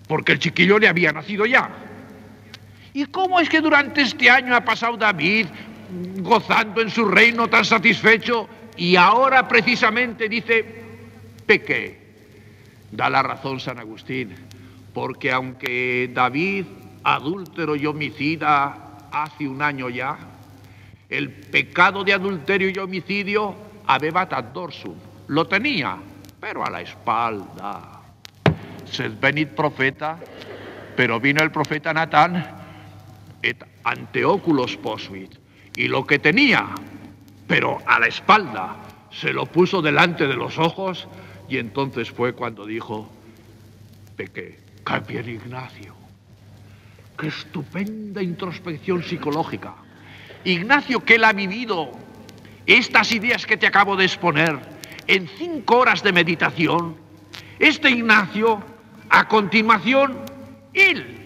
porque 0.07 0.31
el 0.31 0.39
chiquillo 0.39 0.79
le 0.79 0.88
había 0.88 1.12
nacido 1.12 1.45
ya. 1.45 1.69
¿Y 2.93 3.07
cómo 3.07 3.41
es 3.41 3.49
que 3.49 3.59
durante 3.59 4.03
este 4.03 4.29
año 4.29 4.55
ha 4.55 4.62
pasado 4.62 4.95
David 4.95 5.47
gozando 6.19 6.82
en 6.82 6.89
su 6.89 7.06
reino 7.06 7.47
tan 7.47 7.65
satisfecho 7.65 8.47
y 8.75 8.95
ahora 8.95 9.47
precisamente 9.47 10.27
dice, 10.27 10.65
pequé? 11.45 12.01
Da 12.91 13.10
la 13.10 13.23
razón 13.23 13.60
San 13.60 13.79
Agustín, 13.79 14.36
porque 14.93 15.32
aunque 15.32 16.10
David, 16.13 16.65
adúltero 17.03 17.75
y 17.75 17.86
homicida, 17.86 19.08
hace 19.12 19.47
un 19.47 19.62
año 19.62 19.89
ya, 19.89 20.17
el 21.10 21.29
pecado 21.29 22.03
de 22.03 22.13
adulterio 22.13 22.69
y 22.69 22.77
homicidio 22.77 23.56
avebat 23.88 24.34
ad 24.34 24.45
dorsum, 24.45 24.95
lo 25.27 25.47
tenía, 25.47 25.97
pero 26.39 26.65
a 26.65 26.69
la 26.69 26.82
espalda. 26.82 28.01
Sed 28.86 29.13
venid 29.19 29.49
profeta, 29.49 30.19
pero 30.95 31.19
vino 31.19 31.41
el 31.41 31.51
profeta 31.51 31.93
Natán 31.93 32.45
et 33.41 33.63
anteóculos 33.84 34.77
posuit. 34.77 35.42
Y 35.75 35.88
lo 35.88 36.05
que 36.05 36.19
tenía, 36.19 36.67
pero 37.47 37.79
a 37.86 37.99
la 37.99 38.07
espalda, 38.07 38.77
se 39.12 39.31
lo 39.33 39.45
puso 39.45 39.81
delante 39.81 40.27
de 40.27 40.36
los 40.36 40.57
ojos 40.57 41.07
y 41.47 41.57
entonces 41.57 42.12
fue 42.12 42.33
cuando 42.33 42.65
dijo, 42.65 43.12
pequé, 44.15 44.59
bien 45.07 45.29
Ignacio. 45.29 45.95
Qué 47.17 47.27
estupenda 47.27 48.21
introspección 48.21 49.03
psicológica. 49.03 49.75
Ignacio, 50.43 51.03
que 51.05 51.15
él 51.15 51.23
ha 51.23 51.33
vivido 51.33 51.91
estas 52.65 53.12
ideas 53.12 53.45
que 53.45 53.57
te 53.57 53.67
acabo 53.67 53.95
de 53.95 54.05
exponer 54.05 54.59
en 55.07 55.27
cinco 55.27 55.79
horas 55.79 56.01
de 56.01 56.12
meditación, 56.12 56.95
este 57.59 57.89
Ignacio, 57.91 58.62
a 59.09 59.27
continuación, 59.27 60.17
él 60.73 61.19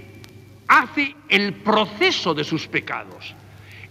hace 0.67 1.15
el 1.29 1.53
proceso 1.53 2.33
de 2.33 2.43
sus 2.43 2.67
pecados. 2.67 3.33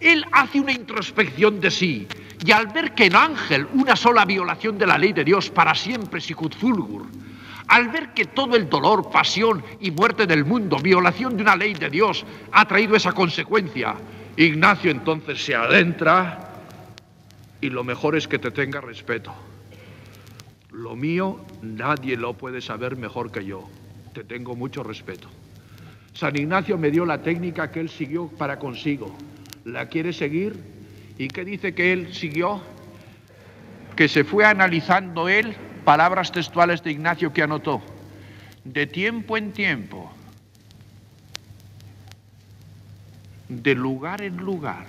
Él 0.01 0.25
hace 0.33 0.61
una 0.61 0.73
introspección 0.73 1.61
de 1.61 1.71
sí 1.71 2.07
y 2.45 2.53
al 2.53 2.67
ver 2.69 2.95
que 2.95 3.07
en 3.07 3.17
Ángel 3.17 3.67
una 3.75 3.97
sola 3.97 4.25
violación 4.25 4.77
de 4.79 4.87
la 4.87 4.99
ley 4.99 5.13
de 5.13 5.25
Dios 5.25 5.51
para 5.51 5.75
siempre 5.75 6.21
sicut 6.21 6.55
fulgur, 6.55 7.07
al 7.69 7.89
ver 7.89 8.13
que 8.13 8.27
todo 8.27 8.57
el 8.57 8.69
dolor, 8.69 9.11
pasión 9.11 9.65
y 9.81 9.91
muerte 9.91 10.27
del 10.27 10.45
mundo, 10.45 10.79
violación 10.79 11.37
de 11.37 11.43
una 11.43 11.57
ley 11.57 11.75
de 11.75 11.91
Dios, 11.91 12.25
ha 12.53 12.67
traído 12.67 12.95
esa 12.95 13.13
consecuencia, 13.13 13.97
Ignacio 14.37 14.91
entonces 14.91 15.43
se 15.43 15.55
adentra 15.55 16.53
y 17.61 17.71
lo 17.71 17.83
mejor 17.85 18.17
es 18.17 18.29
que 18.29 18.39
te 18.39 18.51
tenga 18.51 18.83
respeto. 18.83 19.35
Lo 20.71 20.95
mío 20.95 21.41
nadie 21.63 22.19
lo 22.19 22.35
puede 22.35 22.61
saber 22.61 22.97
mejor 22.97 23.33
que 23.33 23.47
yo. 23.47 23.67
Te 24.13 24.25
tengo 24.25 24.55
mucho 24.55 24.83
respeto. 24.83 25.29
San 26.13 26.37
Ignacio 26.37 26.77
me 26.77 26.91
dio 26.91 27.07
la 27.07 27.23
técnica 27.23 27.71
que 27.71 27.81
él 27.81 27.89
siguió 27.89 28.29
para 28.29 28.59
consigo. 28.59 29.17
¿La 29.67 29.89
quiere 29.89 30.13
seguir? 30.13 30.57
¿Y 31.19 31.27
qué 31.27 31.45
dice 31.45 31.75
que 31.75 31.93
él 31.93 32.15
siguió? 32.15 32.63
Que 33.97 34.07
se 34.07 34.23
fue 34.23 34.45
analizando 34.45 35.29
él 35.29 35.57
palabras 35.85 36.31
textuales 36.31 36.85
de 36.85 36.93
Ignacio 36.93 37.33
que 37.33 37.43
anotó. 37.43 37.83
De 38.63 38.87
tiempo 38.87 39.37
en 39.37 39.51
tiempo, 39.51 40.13
de 43.49 43.75
lugar 43.75 44.23
en 44.23 44.37
lugar, 44.37 44.87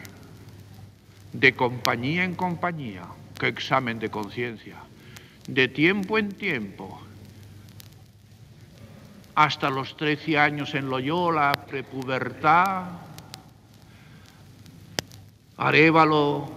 de 1.34 1.56
compañía 1.56 2.24
en 2.24 2.36
compañía, 2.36 3.02
qué 3.40 3.48
examen 3.48 3.98
de 3.98 4.12
conciencia, 4.12 4.76
de 5.48 5.68
tiempo 5.70 6.20
en 6.20 6.30
tiempo, 6.30 7.02
hasta 9.34 9.72
los 9.72 9.98
13 9.98 10.38
años 10.38 10.76
en 10.76 10.88
Loyola, 10.88 11.66
prepubertad, 11.68 13.07
Arévalo 15.58 16.52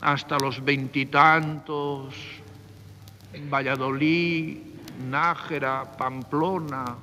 hasta 0.00 0.36
los 0.38 0.64
veintitantos, 0.64 2.14
Valladolid, 3.48 4.58
Nájera, 5.08 5.96
Pamplona, 5.96 6.96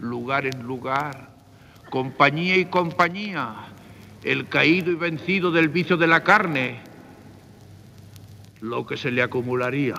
lugar 0.00 0.46
en 0.46 0.62
lugar, 0.62 1.30
compañía 1.90 2.56
y 2.56 2.66
compañía, 2.66 3.54
el 4.22 4.48
caído 4.48 4.92
y 4.92 4.94
vencido 4.94 5.50
del 5.50 5.68
vicio 5.68 5.96
de 5.96 6.06
la 6.06 6.22
carne, 6.22 6.80
lo 8.60 8.86
que 8.86 8.96
se 8.96 9.10
le 9.10 9.22
acumularía. 9.22 9.96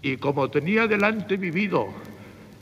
Y 0.00 0.16
como 0.18 0.48
tenía 0.48 0.86
delante 0.86 1.36
vivido 1.36 1.88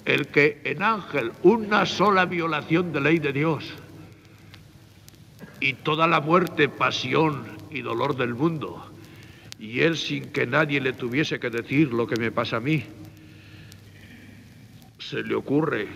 el 0.06 0.28
que 0.28 0.62
en 0.64 0.82
Ángel 0.82 1.32
una 1.42 1.84
sola 1.84 2.24
violación 2.24 2.92
de 2.92 3.00
ley 3.02 3.18
de 3.18 3.32
Dios 3.32 3.74
y 5.60 5.74
toda 5.74 6.06
la 6.06 6.20
muerte, 6.20 6.68
pasión 6.68 7.44
y 7.70 7.82
dolor 7.82 8.16
del 8.16 8.34
mundo, 8.34 8.90
y 9.58 9.80
él 9.80 9.96
sin 9.96 10.30
que 10.30 10.46
nadie 10.46 10.80
le 10.80 10.92
tuviese 10.92 11.38
que 11.38 11.50
decir 11.50 11.92
lo 11.92 12.06
que 12.06 12.16
me 12.16 12.32
pasa 12.32 12.56
a 12.56 12.60
mí, 12.60 12.82
se 14.98 15.22
le 15.22 15.34
ocurre 15.34 15.88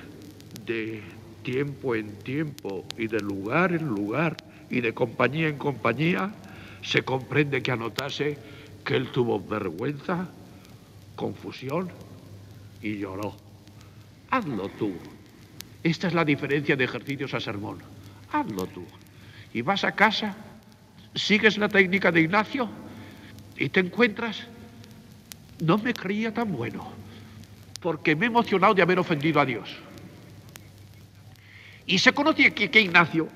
de 0.67 1.03
tiempo 1.43 1.95
en 1.95 2.17
tiempo 2.19 2.85
y 2.99 3.07
de 3.07 3.21
lugar 3.21 3.73
en 3.73 3.87
lugar 3.87 4.37
y 4.71 4.81
de 4.81 4.93
compañía 4.93 5.49
en 5.49 5.59
compañía, 5.59 6.33
se 6.83 7.03
comprende 7.03 7.63
que 7.63 7.73
anotase 7.73 8.39
que 8.85 8.97
él 8.97 9.09
tuvo 9.09 9.41
vergüenza 9.41 10.29
confusión 11.17 11.91
y 12.83 12.99
lloró. 12.99 13.35
Hazlo 14.31 14.69
tú. 14.71 14.93
Esta 15.83 16.09
es 16.09 16.15
la 16.15 16.25
diferencia 16.25 16.77
de 16.77 16.85
ejercicios 16.85 17.35
a 17.35 17.41
sermón. 17.41 17.79
Hazlo 18.33 18.67
tú. 18.67 18.85
Y 19.55 19.63
vas 19.63 19.85
a 19.85 19.93
casa, 19.93 20.35
sigues 21.15 21.57
la 21.59 21.69
técnica 21.69 22.11
de 22.11 22.23
Ignacio 22.23 22.69
y 23.57 23.69
te 23.69 23.79
encuentras, 23.79 24.43
no 25.61 25.79
me 25.79 25.95
creía 25.95 26.35
tan 26.35 26.53
bueno, 26.53 26.91
porque 27.81 28.17
me 28.17 28.27
he 28.27 28.29
emocionado 28.29 28.75
de 28.75 28.83
haber 28.83 28.99
ofendido 28.99 29.41
a 29.41 29.47
Dios. 29.47 29.71
Y 31.87 31.99
se 32.01 32.13
conoce 32.13 32.53
que, 32.53 32.69
que 32.69 32.81
Ignacio 32.81 33.29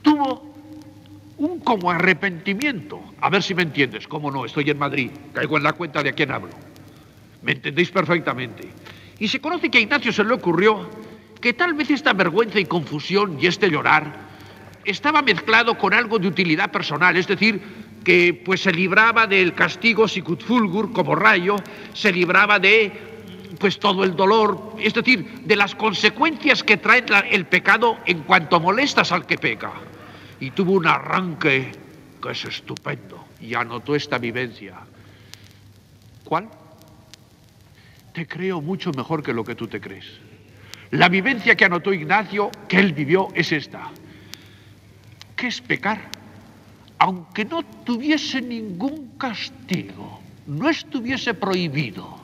tuvo 0.00 0.54
un 1.38 1.58
como 1.58 1.90
arrepentimiento. 1.90 3.02
A 3.20 3.30
ver 3.30 3.42
si 3.42 3.52
me 3.52 3.62
entiendes, 3.62 4.06
cómo 4.06 4.30
no, 4.30 4.44
estoy 4.44 4.70
en 4.70 4.78
Madrid, 4.78 5.10
caigo 5.32 5.56
en 5.56 5.64
la 5.64 5.72
cuenta 5.72 6.04
de 6.04 6.10
a 6.10 6.12
quién 6.12 6.30
hablo. 6.30 6.52
Me 7.42 7.52
entendéis 7.52 7.90
perfectamente. 7.90 8.68
Y 9.18 9.26
se 9.26 9.40
conoce 9.40 9.70
que 9.70 9.78
a 9.78 9.80
Ignacio 9.80 10.12
se 10.12 10.22
le 10.22 10.34
ocurrió 10.34 10.88
que 11.40 11.52
tal 11.52 11.74
vez 11.74 11.90
esta 11.90 12.12
vergüenza 12.12 12.60
y 12.60 12.64
confusión 12.64 13.38
y 13.40 13.46
este 13.46 13.68
llorar 13.68 14.33
estaba 14.84 15.22
mezclado 15.22 15.76
con 15.78 15.94
algo 15.94 16.18
de 16.18 16.28
utilidad 16.28 16.70
personal, 16.70 17.16
es 17.16 17.26
decir, 17.26 17.60
que 18.04 18.34
pues 18.44 18.62
se 18.62 18.72
libraba 18.72 19.26
del 19.26 19.54
castigo 19.54 20.06
sicutfulgur 20.06 20.92
como 20.92 21.14
rayo, 21.14 21.56
se 21.94 22.12
libraba 22.12 22.58
de 22.58 22.92
pues 23.58 23.78
todo 23.78 24.04
el 24.04 24.14
dolor, 24.14 24.76
es 24.78 24.94
decir, 24.94 25.40
de 25.44 25.56
las 25.56 25.74
consecuencias 25.74 26.62
que 26.62 26.76
trae 26.76 27.04
el 27.30 27.46
pecado 27.46 27.98
en 28.04 28.22
cuanto 28.22 28.60
molestas 28.60 29.12
al 29.12 29.26
que 29.26 29.38
peca. 29.38 29.72
Y 30.40 30.50
tuvo 30.50 30.72
un 30.72 30.86
arranque 30.86 31.72
que 32.22 32.30
es 32.30 32.44
estupendo 32.44 33.24
y 33.40 33.54
anotó 33.54 33.94
esta 33.94 34.18
vivencia. 34.18 34.74
¿Cuál? 36.24 36.48
Te 38.12 38.26
creo 38.26 38.60
mucho 38.60 38.90
mejor 38.92 39.22
que 39.22 39.32
lo 39.32 39.44
que 39.44 39.54
tú 39.54 39.66
te 39.66 39.80
crees. 39.80 40.06
La 40.90 41.08
vivencia 41.08 41.56
que 41.56 41.64
anotó 41.64 41.92
Ignacio, 41.92 42.50
que 42.68 42.78
él 42.78 42.92
vivió, 42.92 43.28
es 43.34 43.52
esta. 43.52 43.90
¿Qué 45.44 45.48
es 45.48 45.60
pecar? 45.60 46.00
Aunque 46.96 47.44
no 47.44 47.62
tuviese 47.62 48.40
ningún 48.40 49.18
castigo, 49.18 50.22
no 50.46 50.70
estuviese 50.70 51.34
prohibido. 51.34 52.18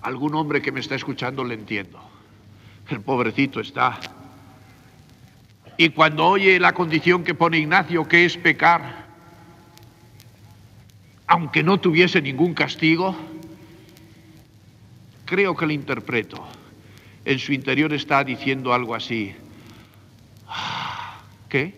Algún 0.00 0.34
hombre 0.34 0.62
que 0.62 0.72
me 0.72 0.80
está 0.80 0.94
escuchando 0.94 1.44
le 1.44 1.52
entiendo. 1.52 2.00
El 2.88 3.02
pobrecito 3.02 3.60
está. 3.60 4.00
Y 5.76 5.90
cuando 5.90 6.24
oye 6.24 6.58
la 6.58 6.72
condición 6.72 7.24
que 7.24 7.34
pone 7.34 7.58
Ignacio, 7.58 8.08
que 8.08 8.24
es 8.24 8.38
pecar, 8.38 9.04
aunque 11.26 11.62
no 11.62 11.78
tuviese 11.78 12.22
ningún 12.22 12.54
castigo, 12.54 13.14
creo 15.26 15.54
que 15.54 15.66
lo 15.66 15.72
interpreto. 15.72 16.42
En 17.26 17.38
su 17.38 17.52
interior 17.52 17.92
está 17.92 18.24
diciendo 18.24 18.72
algo 18.72 18.94
así. 18.94 19.36
¿Qué? 21.52 21.74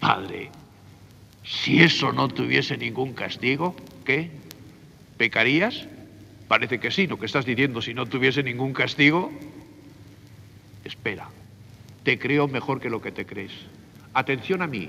Padre, 0.00 0.48
si 1.44 1.82
eso 1.82 2.10
no 2.10 2.28
tuviese 2.28 2.78
ningún 2.78 3.12
castigo, 3.12 3.76
¿qué? 4.06 4.30
¿Pecarías? 5.18 5.86
Parece 6.48 6.80
que 6.80 6.90
sí, 6.90 7.06
lo 7.06 7.18
que 7.18 7.26
estás 7.26 7.44
diciendo, 7.44 7.82
si 7.82 7.92
no 7.92 8.06
tuviese 8.06 8.42
ningún 8.42 8.72
castigo. 8.72 9.30
Espera, 10.86 11.28
te 12.02 12.18
creo 12.18 12.48
mejor 12.48 12.80
que 12.80 12.88
lo 12.88 13.02
que 13.02 13.12
te 13.12 13.26
crees. 13.26 13.52
Atención 14.14 14.62
a 14.62 14.66
mí, 14.66 14.88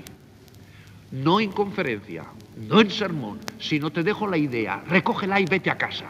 no 1.10 1.38
en 1.38 1.52
conferencia, 1.52 2.24
no 2.56 2.80
en 2.80 2.90
sermón, 2.90 3.38
sino 3.60 3.92
te 3.92 4.02
dejo 4.02 4.26
la 4.26 4.38
idea, 4.38 4.82
recógela 4.88 5.38
y 5.40 5.44
vete 5.44 5.68
a 5.68 5.76
casa. 5.76 6.06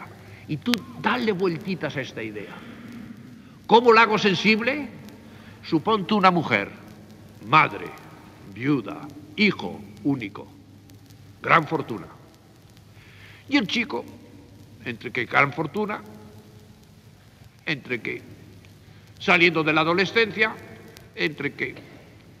Y 0.47 0.55
tú 0.55 0.71
dale 1.01 1.33
vueltitas 1.33 1.97
a 1.97 1.99
esta 1.99 2.23
idea. 2.23 2.55
¿Cómo 3.67 3.91
la 3.91 4.03
hago 4.03 4.17
sensible? 4.17 4.87
Suponte 5.61 6.13
una 6.13 6.31
mujer, 6.31 6.84
madre, 7.45 7.87
viuda, 8.53 9.07
hijo 9.35 9.79
único, 10.03 10.47
gran 11.41 11.67
fortuna. 11.67 12.07
Y 13.47 13.57
el 13.57 13.67
chico, 13.67 14.03
entre 14.83 15.11
que 15.11 15.25
gran 15.25 15.53
fortuna, 15.53 16.01
entre 17.65 18.01
que 18.01 18.21
saliendo 19.19 19.63
de 19.63 19.73
la 19.73 19.81
adolescencia, 19.81 20.55
entre 21.15 21.53
que 21.53 21.75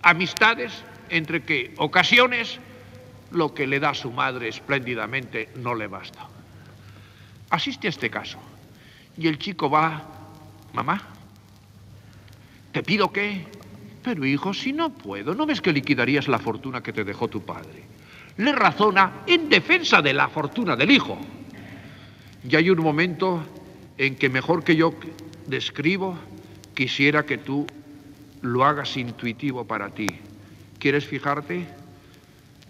amistades, 0.01 0.83
entre 1.09 1.43
que 1.43 1.73
ocasiones, 1.77 2.59
lo 3.31 3.53
que 3.53 3.67
le 3.67 3.79
da 3.79 3.93
su 3.93 4.11
madre 4.11 4.47
espléndidamente 4.47 5.49
no 5.55 5.75
le 5.75 5.87
basta. 5.87 6.27
Asiste 7.49 7.87
a 7.87 7.89
este 7.89 8.09
caso. 8.09 8.39
Y 9.17 9.27
el 9.27 9.37
chico 9.37 9.69
va, 9.69 10.03
mamá, 10.73 11.01
¿te 12.71 12.83
pido 12.83 13.11
qué? 13.11 13.45
Pero 14.05 14.23
hijo, 14.23 14.53
si 14.53 14.71
no 14.71 14.91
puedo, 14.91 15.33
¿no 15.33 15.47
ves 15.47 15.61
que 15.61 15.73
liquidarías 15.73 16.27
la 16.27 16.37
fortuna 16.37 16.83
que 16.83 16.93
te 16.93 17.03
dejó 17.03 17.27
tu 17.27 17.41
padre? 17.41 17.83
Le 18.37 18.51
razona 18.51 19.23
en 19.25 19.49
defensa 19.49 19.99
de 19.99 20.13
la 20.13 20.29
fortuna 20.29 20.75
del 20.75 20.91
hijo. 20.91 21.17
Y 22.47 22.55
hay 22.55 22.69
un 22.69 22.83
momento 22.83 23.43
en 23.97 24.15
que 24.15 24.29
mejor 24.29 24.63
que 24.63 24.75
yo 24.75 24.93
describo, 25.47 26.15
quisiera 26.75 27.25
que 27.25 27.39
tú 27.39 27.65
lo 28.43 28.63
hagas 28.63 28.95
intuitivo 28.95 29.65
para 29.65 29.89
ti. 29.89 30.05
¿Quieres 30.77 31.07
fijarte? 31.07 31.65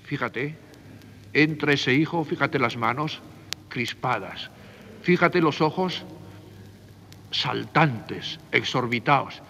Fíjate, 0.05 0.55
entre 1.33 1.73
ese 1.73 1.93
hijo, 1.93 2.23
fíjate 2.23 2.59
las 2.59 2.77
manos 2.77 3.19
crispadas, 3.67 4.49
Fíjate 5.01 5.41
los 5.41 5.59
ojos 5.59 6.03
saltantes, 7.29 8.39
exorbitados. 8.51 9.41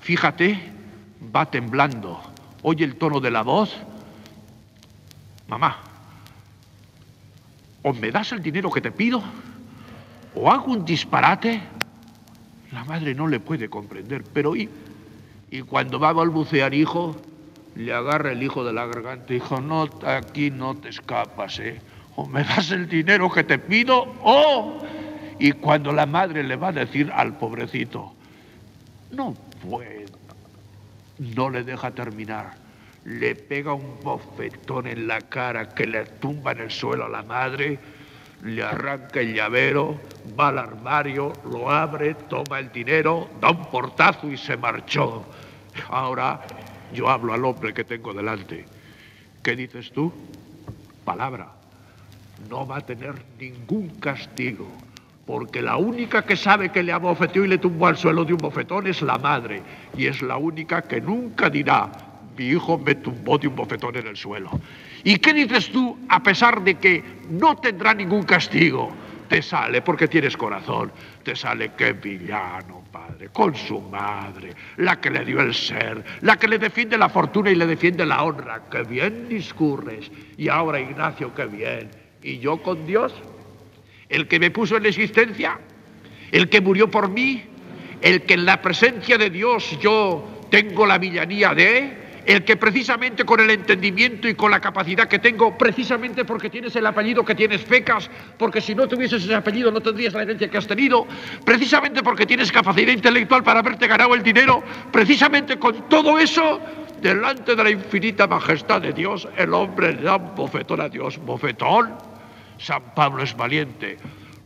Fíjate, 0.00 0.83
va 1.34 1.46
temblando. 1.46 2.20
Oye 2.62 2.84
el 2.84 2.96
tono 2.96 3.20
de 3.20 3.30
la 3.30 3.42
voz. 3.42 3.74
Mamá, 5.48 5.76
o 7.82 7.92
me 7.92 8.10
das 8.10 8.32
el 8.32 8.42
dinero 8.42 8.70
que 8.70 8.80
te 8.80 8.90
pido, 8.90 9.22
o 10.34 10.50
hago 10.50 10.72
un 10.72 10.84
disparate. 10.84 11.60
La 12.72 12.84
madre 12.84 13.14
no 13.14 13.28
le 13.28 13.40
puede 13.40 13.68
comprender, 13.68 14.24
pero 14.32 14.56
y, 14.56 14.68
y 15.50 15.60
cuando 15.62 16.00
va 16.00 16.08
a 16.08 16.12
balbucear 16.14 16.72
hijo, 16.72 17.14
le 17.76 17.92
agarra 17.92 18.32
el 18.32 18.42
hijo 18.42 18.64
de 18.64 18.72
la 18.72 18.86
garganta, 18.86 19.34
hijo, 19.34 19.60
no, 19.60 19.88
aquí 20.06 20.50
no 20.50 20.74
te 20.74 20.88
escapas, 20.88 21.58
¿eh? 21.58 21.80
o 22.16 22.26
me 22.26 22.44
das 22.44 22.70
el 22.70 22.88
dinero 22.88 23.30
que 23.30 23.44
te 23.44 23.58
pido, 23.58 24.14
o... 24.22 24.78
Y 25.38 25.50
cuando 25.52 25.92
la 25.92 26.06
madre 26.06 26.44
le 26.44 26.54
va 26.54 26.68
a 26.68 26.72
decir 26.72 27.10
al 27.12 27.36
pobrecito, 27.36 28.12
no 29.10 29.34
puedo, 29.68 30.03
no 31.18 31.50
le 31.50 31.62
deja 31.62 31.90
terminar, 31.90 32.54
le 33.04 33.34
pega 33.34 33.72
un 33.72 34.00
bofetón 34.02 34.86
en 34.86 35.06
la 35.06 35.20
cara 35.20 35.68
que 35.68 35.86
le 35.86 36.04
tumba 36.04 36.52
en 36.52 36.60
el 36.60 36.70
suelo 36.70 37.06
a 37.06 37.08
la 37.08 37.22
madre, 37.22 37.78
le 38.42 38.62
arranca 38.62 39.20
el 39.20 39.34
llavero, 39.34 40.00
va 40.38 40.48
al 40.48 40.58
armario, 40.58 41.32
lo 41.50 41.70
abre, 41.70 42.14
toma 42.14 42.58
el 42.58 42.70
dinero, 42.72 43.30
da 43.40 43.50
un 43.50 43.64
portazo 43.70 44.30
y 44.30 44.36
se 44.36 44.56
marchó. 44.56 45.24
Ahora 45.88 46.40
yo 46.92 47.08
hablo 47.08 47.32
al 47.32 47.44
hombre 47.44 47.72
que 47.72 47.84
tengo 47.84 48.12
delante. 48.12 48.66
¿Qué 49.42 49.56
dices 49.56 49.92
tú? 49.92 50.12
Palabra 51.04 51.52
no 52.48 52.66
va 52.66 52.78
a 52.78 52.80
tener 52.80 53.14
ningún 53.38 53.88
castigo, 54.00 54.66
porque 55.26 55.62
la 55.62 55.76
única 55.76 56.22
que 56.22 56.36
sabe 56.36 56.70
que 56.70 56.82
le 56.82 56.92
abofeteó 56.92 57.44
y 57.44 57.48
le 57.48 57.58
tumbó 57.58 57.86
al 57.86 57.96
suelo 57.96 58.24
de 58.24 58.34
un 58.34 58.38
bofetón 58.38 58.86
es 58.86 59.02
la 59.02 59.18
madre, 59.18 59.62
y 59.96 60.06
es 60.06 60.22
la 60.22 60.36
única 60.36 60.82
que 60.82 61.00
nunca 61.00 61.48
dirá, 61.48 61.90
mi 62.36 62.46
hijo 62.46 62.78
me 62.78 62.94
tumbó 62.96 63.38
de 63.38 63.48
un 63.48 63.56
bofetón 63.56 63.96
en 63.96 64.06
el 64.06 64.16
suelo. 64.16 64.50
¿Y 65.02 65.16
qué 65.18 65.32
dices 65.32 65.70
tú 65.70 65.98
a 66.08 66.22
pesar 66.22 66.62
de 66.62 66.74
que 66.74 67.02
no 67.30 67.56
tendrá 67.56 67.94
ningún 67.94 68.24
castigo? 68.24 68.92
Te 69.28 69.40
sale 69.40 69.80
porque 69.80 70.06
tienes 70.06 70.36
corazón, 70.36 70.92
te 71.22 71.34
sale 71.34 71.72
que 71.72 71.94
villano, 71.94 72.84
padre, 72.92 73.30
con 73.32 73.54
su 73.54 73.80
madre, 73.80 74.52
la 74.76 75.00
que 75.00 75.10
le 75.10 75.24
dio 75.24 75.40
el 75.40 75.54
ser, 75.54 76.04
la 76.20 76.36
que 76.36 76.46
le 76.46 76.58
defiende 76.58 76.98
la 76.98 77.08
fortuna 77.08 77.50
y 77.50 77.54
le 77.54 77.66
defiende 77.66 78.04
la 78.04 78.22
honra. 78.22 78.62
¡Qué 78.70 78.82
bien 78.82 79.28
discurres! 79.28 80.10
Y 80.36 80.48
ahora, 80.48 80.78
Ignacio, 80.78 81.34
qué 81.34 81.46
bien 81.46 82.04
y 82.24 82.38
yo 82.38 82.60
con 82.62 82.86
Dios, 82.86 83.12
el 84.14 84.28
que 84.28 84.38
me 84.38 84.50
puso 84.52 84.76
en 84.76 84.86
existencia, 84.86 85.58
el 86.30 86.48
que 86.48 86.60
murió 86.60 86.88
por 86.88 87.08
mí, 87.08 87.42
el 88.00 88.22
que 88.22 88.34
en 88.34 88.44
la 88.46 88.62
presencia 88.62 89.18
de 89.18 89.28
Dios 89.28 89.76
yo 89.80 90.46
tengo 90.50 90.86
la 90.86 90.98
villanía 90.98 91.52
de, 91.52 92.04
el 92.24 92.44
que 92.44 92.56
precisamente 92.56 93.24
con 93.24 93.40
el 93.40 93.50
entendimiento 93.50 94.28
y 94.28 94.34
con 94.34 94.52
la 94.52 94.60
capacidad 94.60 95.08
que 95.08 95.18
tengo, 95.18 95.58
precisamente 95.58 96.24
porque 96.24 96.48
tienes 96.48 96.76
el 96.76 96.86
apellido 96.86 97.24
que 97.24 97.34
tienes 97.34 97.62
pecas, 97.62 98.08
porque 98.38 98.60
si 98.60 98.74
no 98.74 98.86
tuvieses 98.86 99.24
ese 99.24 99.34
apellido 99.34 99.72
no 99.72 99.80
tendrías 99.80 100.14
la 100.14 100.22
herencia 100.22 100.48
que 100.48 100.58
has 100.58 100.66
tenido, 100.66 101.08
precisamente 101.44 102.00
porque 102.02 102.24
tienes 102.24 102.52
capacidad 102.52 102.92
intelectual 102.92 103.42
para 103.42 103.58
haberte 103.58 103.88
ganado 103.88 104.14
el 104.14 104.22
dinero, 104.22 104.62
precisamente 104.92 105.58
con 105.58 105.88
todo 105.88 106.20
eso, 106.20 106.60
delante 107.02 107.56
de 107.56 107.64
la 107.64 107.70
infinita 107.70 108.28
majestad 108.28 108.80
de 108.80 108.92
Dios, 108.92 109.28
el 109.36 109.52
hombre 109.52 109.92
le 109.92 110.02
da 110.02 110.18
bofetón 110.18 110.80
a 110.80 110.88
Dios, 110.88 111.18
bofetón 111.18 112.13
San 112.58 112.94
Pablo 112.94 113.22
es 113.22 113.36
valiente. 113.36 113.98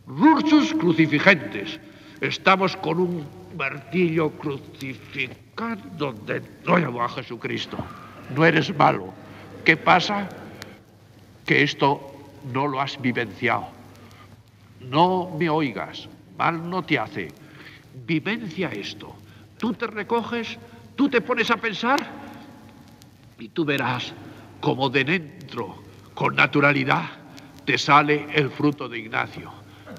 Rursus 0.07 0.73
crucifigentes. 0.73 1.79
Estamos 2.21 2.75
con 2.77 2.99
un 2.99 3.27
martillo 3.57 4.31
crucificando 4.31 6.13
de 6.13 6.41
nuevo 6.65 7.01
a 7.03 7.09
Jesucristo. 7.09 7.77
No 8.35 8.45
eres 8.45 8.75
malo. 8.75 9.13
¿Qué 9.63 9.77
pasa? 9.77 10.27
Que 11.45 11.63
esto 11.63 12.13
no 12.53 12.67
lo 12.67 12.81
has 12.81 12.99
vivenciado. 13.01 13.67
No 14.81 15.35
me 15.37 15.49
oigas. 15.49 16.07
Mal 16.37 16.69
no 16.69 16.83
te 16.83 16.97
hace. 16.97 17.29
Vivencia 18.05 18.69
esto. 18.69 19.15
Tú 19.57 19.73
te 19.73 19.87
recoges, 19.87 20.57
tú 20.95 21.09
te 21.09 21.21
pones 21.21 21.51
a 21.51 21.57
pensar 21.57 21.99
y 23.37 23.49
tú 23.49 23.65
verás 23.65 24.13
como 24.61 24.89
de 24.89 25.03
dentro, 25.03 25.75
con 26.13 26.35
naturalidad, 26.35 27.18
te 27.69 27.77
sale 27.77 28.25
el 28.33 28.49
fruto 28.49 28.89
de 28.89 28.97
Ignacio, 28.97 29.51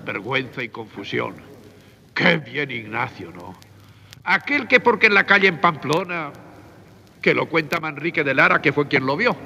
vergüenza 0.05 0.61
y 0.61 0.71
confusión. 0.71 1.37
Qué 2.13 2.39
bien 2.39 2.69
Ignacio, 2.69 3.31
¿no? 3.31 3.55
Aquel 4.25 4.67
que 4.67 4.81
porque 4.81 5.07
en 5.07 5.15
la 5.15 5.23
calle 5.23 5.47
en 5.47 5.61
Pamplona, 5.61 6.33
que 7.23 7.33
lo 7.33 7.49
cuenta 7.49 7.79
Manrique 7.79 8.25
de 8.25 8.35
Lara, 8.35 8.61
que 8.61 8.73
fue 8.73 8.89
quien 8.89 9.07
lo 9.07 9.17
vio, 9.17 9.37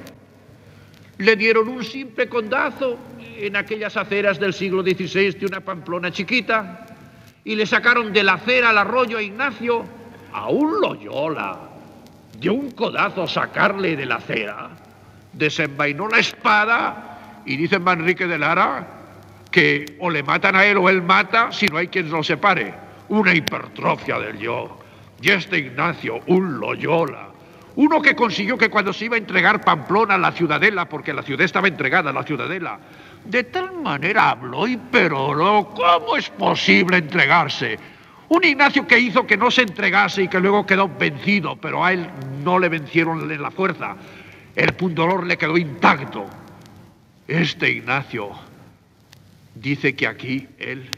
le 1.19 1.37
dieron 1.37 1.69
un 1.69 1.85
simple 1.85 2.27
condazo 2.27 2.97
en 3.21 3.57
aquellas 3.57 3.95
aceras 3.99 4.41
del 4.41 4.55
siglo 4.55 4.83
XVI 4.83 5.33
de 5.33 5.45
una 5.45 5.61
Pamplona 5.61 6.11
chiquita 6.11 6.87
y 7.45 7.55
le 7.55 7.67
sacaron 7.67 8.11
de 8.11 8.23
la 8.23 8.33
acera 8.33 8.71
al 8.71 8.79
arroyo 8.79 9.19
a 9.19 9.23
Ignacio 9.23 9.85
a 10.33 10.49
un 10.49 10.81
Loyola. 10.81 11.59
De 12.41 12.49
un 12.49 12.71
codazo 12.71 13.27
sacarle 13.27 13.97
de 13.97 14.07
la 14.07 14.15
acera, 14.15 14.71
desenvainó 15.35 16.09
la 16.09 16.21
espada 16.21 17.11
y 17.47 17.57
dice 17.57 17.79
Manrique 17.79 18.27
de 18.27 18.39
Lara 18.39 18.87
que 19.51 19.97
o 20.01 20.11
le 20.11 20.23
matan 20.23 20.57
a 20.57 20.65
él 20.65 20.79
o 20.79 20.89
él 20.89 21.03
mata 21.03 21.53
si 21.53 21.67
no 21.67 21.79
hay 21.79 21.89
quien 21.89 22.11
lo 22.11 22.23
separe. 22.23 22.75
Una 23.09 23.33
hipertrofia 23.33 24.19
del 24.19 24.39
yo. 24.39 24.81
Y 25.21 25.31
este 25.31 25.59
Ignacio, 25.59 26.21
un 26.27 26.59
Loyola. 26.59 27.29
Uno 27.77 28.01
que 28.03 28.15
consiguió 28.15 28.57
que 28.57 28.69
cuando 28.69 28.93
se 28.93 29.05
iba 29.05 29.17
a 29.17 29.19
entregar 29.19 29.61
Pamplona 29.61 30.15
a 30.15 30.19
la 30.19 30.33
ciudadela, 30.33 30.89
porque 30.89 31.13
la 31.13 31.23
ciudad 31.23 31.43
estaba 31.45 31.69
entregada 31.69 32.11
a 32.11 32.13
la 32.13 32.23
ciudadela, 32.23 32.79
de 33.25 33.45
tal 33.45 33.81
manera 33.81 34.31
habló 34.31 34.67
y 34.67 34.77
peroró. 34.77 35.71
¿Cómo 35.75 36.17
es 36.17 36.29
posible 36.31 36.99
entregarse? 36.99 37.79
Un 38.29 38.45
Ignacio 38.45 38.87
que 38.87 38.99
hizo 38.99 39.27
que 39.27 39.37
no 39.37 39.51
se 39.51 39.63
entregase 39.63 40.23
y 40.23 40.29
que 40.29 40.41
luego 40.41 40.67
quedó 40.67 40.89
vencido, 40.89 41.57
pero 41.57 41.85
a 41.85 41.93
él 41.93 42.09
no 42.43 42.59
le 42.59 42.69
vencieron 42.69 43.31
en 43.31 43.43
la 43.43 43.51
fuerza. 43.51 43.97
El 44.55 44.73
pundolor 44.75 45.27
le 45.27 45.37
quedó 45.37 45.57
intacto. 45.57 46.27
Este 47.27 47.71
Ignacio 47.71 48.33
dice 49.55 49.95
que 49.97 50.07
aquí 50.07 50.47
él 50.59 50.91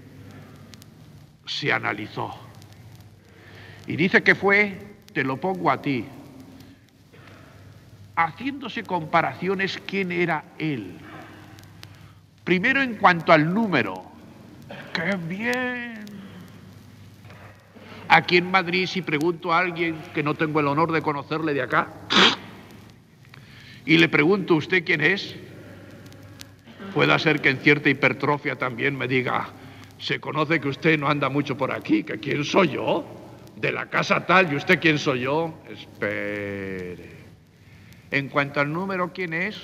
se 1.46 1.72
analizó. 1.72 2.34
Y 3.86 3.94
dice 3.94 4.22
que 4.22 4.34
fue, 4.34 4.76
te 5.12 5.22
lo 5.22 5.36
pongo 5.36 5.70
a 5.70 5.80
ti, 5.80 6.04
haciéndose 8.16 8.82
comparaciones 8.82 9.80
quién 9.86 10.10
era 10.10 10.44
él. 10.58 10.98
Primero 12.42 12.82
en 12.82 12.96
cuanto 12.96 13.32
al 13.32 13.52
número. 13.52 14.02
¡Qué 14.92 15.16
bien! 15.28 16.04
Aquí 18.08 18.36
en 18.38 18.50
Madrid, 18.50 18.86
si 18.86 19.02
pregunto 19.02 19.52
a 19.52 19.58
alguien 19.58 19.96
que 20.14 20.22
no 20.22 20.34
tengo 20.34 20.58
el 20.58 20.66
honor 20.66 20.90
de 20.90 21.02
conocerle 21.02 21.54
de 21.54 21.62
acá, 21.62 21.88
y 23.84 23.98
le 23.98 24.08
pregunto, 24.08 24.56
¿usted 24.56 24.84
quién 24.84 25.00
es? 25.00 25.36
Puede 26.96 27.18
ser 27.18 27.42
que 27.42 27.50
en 27.50 27.58
cierta 27.58 27.90
hipertrofia 27.90 28.56
también 28.56 28.96
me 28.96 29.06
diga, 29.06 29.48
se 29.98 30.18
conoce 30.18 30.58
que 30.58 30.68
usted 30.68 30.98
no 30.98 31.10
anda 31.10 31.28
mucho 31.28 31.54
por 31.54 31.70
aquí, 31.70 32.02
que 32.04 32.18
quién 32.18 32.42
soy 32.42 32.68
yo, 32.68 33.04
de 33.54 33.70
la 33.70 33.90
casa 33.90 34.24
tal, 34.24 34.50
y 34.50 34.56
usted 34.56 34.80
quién 34.80 34.98
soy 34.98 35.20
yo. 35.20 35.52
Espere. 35.68 37.10
En 38.10 38.30
cuanto 38.30 38.60
al 38.60 38.72
número, 38.72 39.12
¿quién 39.12 39.34
es? 39.34 39.60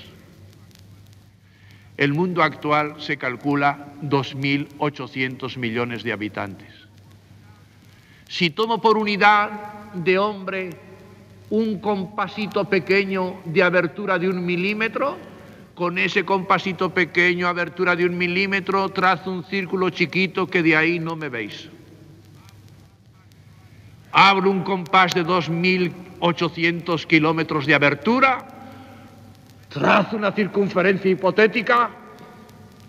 El 1.96 2.12
mundo 2.12 2.42
actual 2.42 2.96
se 2.98 3.16
calcula 3.16 3.94
2.800 4.02 5.56
millones 5.56 6.02
de 6.02 6.12
habitantes. 6.12 6.68
Si 8.28 8.50
tomo 8.50 8.78
por 8.78 8.98
unidad 8.98 9.94
de 9.94 10.18
hombre 10.18 10.68
un 11.48 11.78
compasito 11.78 12.68
pequeño 12.68 13.40
de 13.46 13.62
abertura 13.62 14.18
de 14.18 14.28
un 14.28 14.44
milímetro, 14.44 15.31
con 15.74 15.98
ese 15.98 16.24
compasito 16.24 16.90
pequeño, 16.90 17.48
abertura 17.48 17.96
de 17.96 18.04
un 18.04 18.16
milímetro, 18.16 18.88
trazo 18.90 19.30
un 19.30 19.44
círculo 19.44 19.90
chiquito 19.90 20.46
que 20.46 20.62
de 20.62 20.76
ahí 20.76 20.98
no 20.98 21.16
me 21.16 21.28
veis. 21.28 21.68
Abro 24.12 24.50
un 24.50 24.62
compás 24.62 25.14
de 25.14 25.24
2.800 25.24 27.06
kilómetros 27.06 27.64
de 27.64 27.74
abertura, 27.74 28.46
trazo 29.68 30.16
una 30.16 30.32
circunferencia 30.32 31.10
hipotética, 31.10 31.90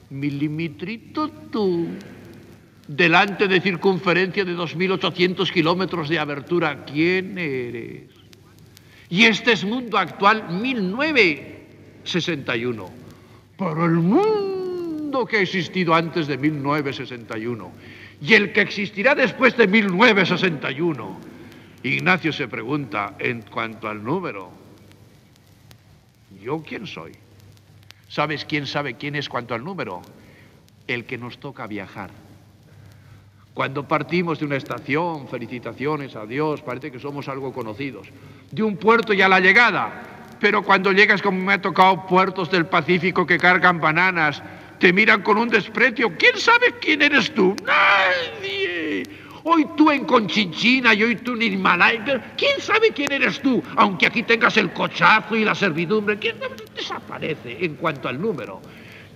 milimitrito 0.09 1.29
tú, 1.49 1.87
delante 2.87 3.47
de 3.47 3.61
circunferencia 3.61 4.43
de 4.43 4.55
2.800 4.55 5.49
kilómetros 5.49 6.09
de 6.09 6.19
abertura, 6.19 6.83
¿quién 6.83 7.37
eres? 7.37 8.09
Y 9.09 9.23
este 9.23 9.53
es 9.53 9.63
mundo 9.63 9.97
actual 9.97 10.49
1961. 12.03 12.89
Pero 13.57 13.85
el 13.85 13.91
mundo 13.91 15.25
que 15.25 15.37
ha 15.37 15.41
existido 15.41 15.93
antes 15.93 16.27
de 16.27 16.37
1961 16.37 17.71
y 18.21 18.33
el 18.33 18.53
que 18.53 18.61
existirá 18.61 19.15
después 19.15 19.55
de 19.57 19.67
1961, 19.67 21.19
Ignacio 21.83 22.31
se 22.31 22.47
pregunta 22.47 23.15
en 23.19 23.41
cuanto 23.41 23.87
al 23.87 24.03
número, 24.03 24.63
¿Yo 26.43 26.61
quién 26.61 26.87
soy? 26.87 27.13
¿Sabes 28.09 28.43
quién 28.43 28.67
sabe 28.67 28.95
quién 28.95 29.15
es 29.15 29.29
cuanto 29.29 29.53
al 29.53 29.63
número? 29.63 30.01
El 30.87 31.05
que 31.05 31.17
nos 31.17 31.37
toca 31.37 31.67
viajar. 31.67 32.11
Cuando 33.53 33.87
partimos 33.87 34.39
de 34.39 34.45
una 34.45 34.57
estación, 34.57 35.29
felicitaciones 35.29 36.15
a 36.17 36.25
Dios, 36.25 36.61
parece 36.61 36.91
que 36.91 36.99
somos 36.99 37.29
algo 37.29 37.53
conocidos. 37.53 38.09
De 38.51 38.61
un 38.61 38.75
puerto 38.75 39.13
y 39.13 39.21
a 39.21 39.29
la 39.29 39.39
llegada. 39.39 40.12
Pero 40.43 40.61
cuando 40.61 40.91
llegas, 40.91 41.21
como 41.21 41.41
me 41.41 41.53
ha 41.53 41.61
tocado, 41.61 42.05
puertos 42.05 42.51
del 42.51 42.65
Pacífico 42.65 43.25
que 43.25 43.37
cargan 43.37 43.79
bananas, 43.79 44.43
te 44.77 44.91
miran 44.91 45.21
con 45.21 45.37
un 45.37 45.47
desprecio. 45.47 46.11
¿Quién 46.17 46.37
sabe 46.37 46.75
quién 46.81 47.01
eres 47.01 47.33
tú? 47.33 47.55
Nadie. 47.65 49.03
Hoy 49.45 49.65
tú 49.77 49.89
en 49.89 50.03
Conchinchina 50.03 50.93
y 50.95 51.03
hoy 51.03 51.15
tú 51.15 51.35
en 51.35 51.43
Himalaya. 51.43 52.33
¿Quién 52.35 52.59
sabe 52.59 52.91
quién 52.93 53.13
eres 53.13 53.41
tú? 53.41 53.63
Aunque 53.77 54.05
aquí 54.05 54.21
tengas 54.23 54.57
el 54.57 54.73
cochazo 54.73 55.37
y 55.37 55.45
la 55.45 55.55
servidumbre. 55.55 56.19
¿Quién 56.19 56.35
desaparece 56.75 57.63
en 57.63 57.75
cuanto 57.75 58.09
al 58.09 58.21
número? 58.21 58.61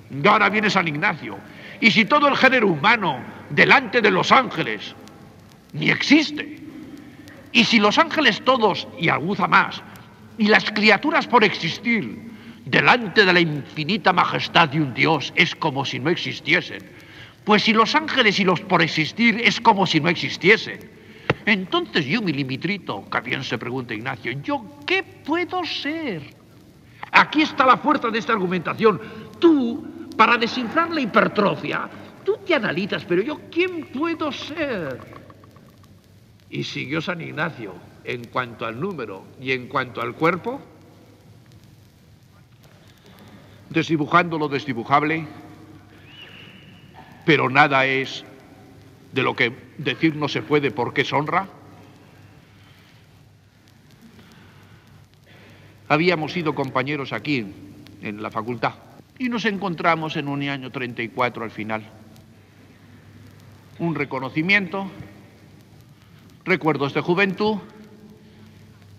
Y 0.10 0.26
ahora 0.26 0.48
viene 0.48 0.70
San 0.70 0.88
Ignacio. 0.88 1.38
Y 1.82 1.92
si 1.92 2.06
todo 2.06 2.30
el 2.30 2.38
género 2.38 2.70
humano 2.70 3.20
delante 3.50 4.00
de 4.00 4.12
los 4.12 4.32
ángeles 4.32 4.96
ni 5.74 5.90
existe, 5.90 6.58
y 7.52 7.66
si 7.66 7.80
los 7.80 7.98
ángeles 7.98 8.42
todos 8.46 8.88
y 8.98 9.10
aguza 9.10 9.46
más, 9.46 9.84
y 10.38 10.48
las 10.48 10.70
criaturas 10.72 11.28
por 11.28 11.44
existir 11.44 12.32
delante 12.66 13.26
de 13.26 13.34
la 13.34 13.40
infinita 13.40 14.14
majestad 14.14 14.70
de 14.70 14.82
un 14.82 14.94
Dios 14.94 15.34
es 15.36 15.56
como 15.56 15.86
si 15.86 16.00
no 16.00 16.10
existiesen, 16.10 16.84
pues 17.44 17.64
si 17.64 17.74
los 17.74 17.96
ángeles 17.96 18.40
y 18.40 18.44
los 18.44 18.60
por 18.62 18.82
existir 18.82 19.42
es 19.44 19.60
como 19.62 19.86
si 19.86 20.00
no 20.00 20.10
existiesen. 20.10 20.98
Entonces 21.46 22.06
yo, 22.06 22.22
mi 22.22 22.34
limitrito, 22.34 23.06
que 23.10 23.22
bien 23.22 23.44
se 23.44 23.58
pregunta 23.58 23.94
Ignacio, 23.94 24.34
¿yo 24.44 24.64
qué 24.86 25.02
puedo 25.02 25.64
ser? 25.64 26.22
Aquí 27.12 27.42
está 27.42 27.66
la 27.66 27.78
fuerza 27.78 28.10
de 28.10 28.20
esta 28.20 28.34
argumentación. 28.34 29.00
Tú, 29.40 30.10
para 30.18 30.38
desinflar 30.38 30.92
la 30.92 31.00
hipertrofia, 31.00 31.90
tú 32.26 32.38
te 32.46 32.54
analizas, 32.54 33.06
pero 33.06 33.22
yo, 33.22 33.40
¿quién 33.50 33.86
puedo 33.94 34.30
ser? 34.32 35.00
Y 36.50 36.64
siguió 36.66 37.00
San 37.02 37.22
Ignacio 37.22 37.87
en 38.08 38.24
cuanto 38.28 38.66
al 38.66 38.80
número 38.80 39.26
y 39.40 39.52
en 39.52 39.68
cuanto 39.68 40.02
al 40.02 40.14
cuerpo, 40.14 40.62
desdibujando 43.70 44.40
lo 44.40 44.48
desdibujable, 44.48 45.28
pero 47.26 47.50
nada 47.50 47.86
es 47.86 48.24
de 49.12 49.24
lo 49.24 49.36
que 49.36 49.52
decir 49.78 50.16
no 50.16 50.30
se 50.30 50.42
puede 50.42 50.72
porque 50.72 51.02
es 51.02 51.12
honra. 51.12 51.50
Habíamos 55.90 56.32
sido 56.32 56.56
compañeros 56.56 57.12
aquí 57.12 57.46
en 58.02 58.24
la 58.24 58.32
facultad 58.32 58.76
y 59.20 59.28
nos 59.28 59.44
encontramos 59.44 60.16
en 60.16 60.30
un 60.30 60.44
año 60.44 60.72
34 60.72 61.44
al 61.44 61.52
final. 61.52 61.84
Un 63.80 63.96
reconocimiento, 63.96 64.90
recuerdos 66.46 66.94
de 66.94 67.02
juventud 67.02 67.58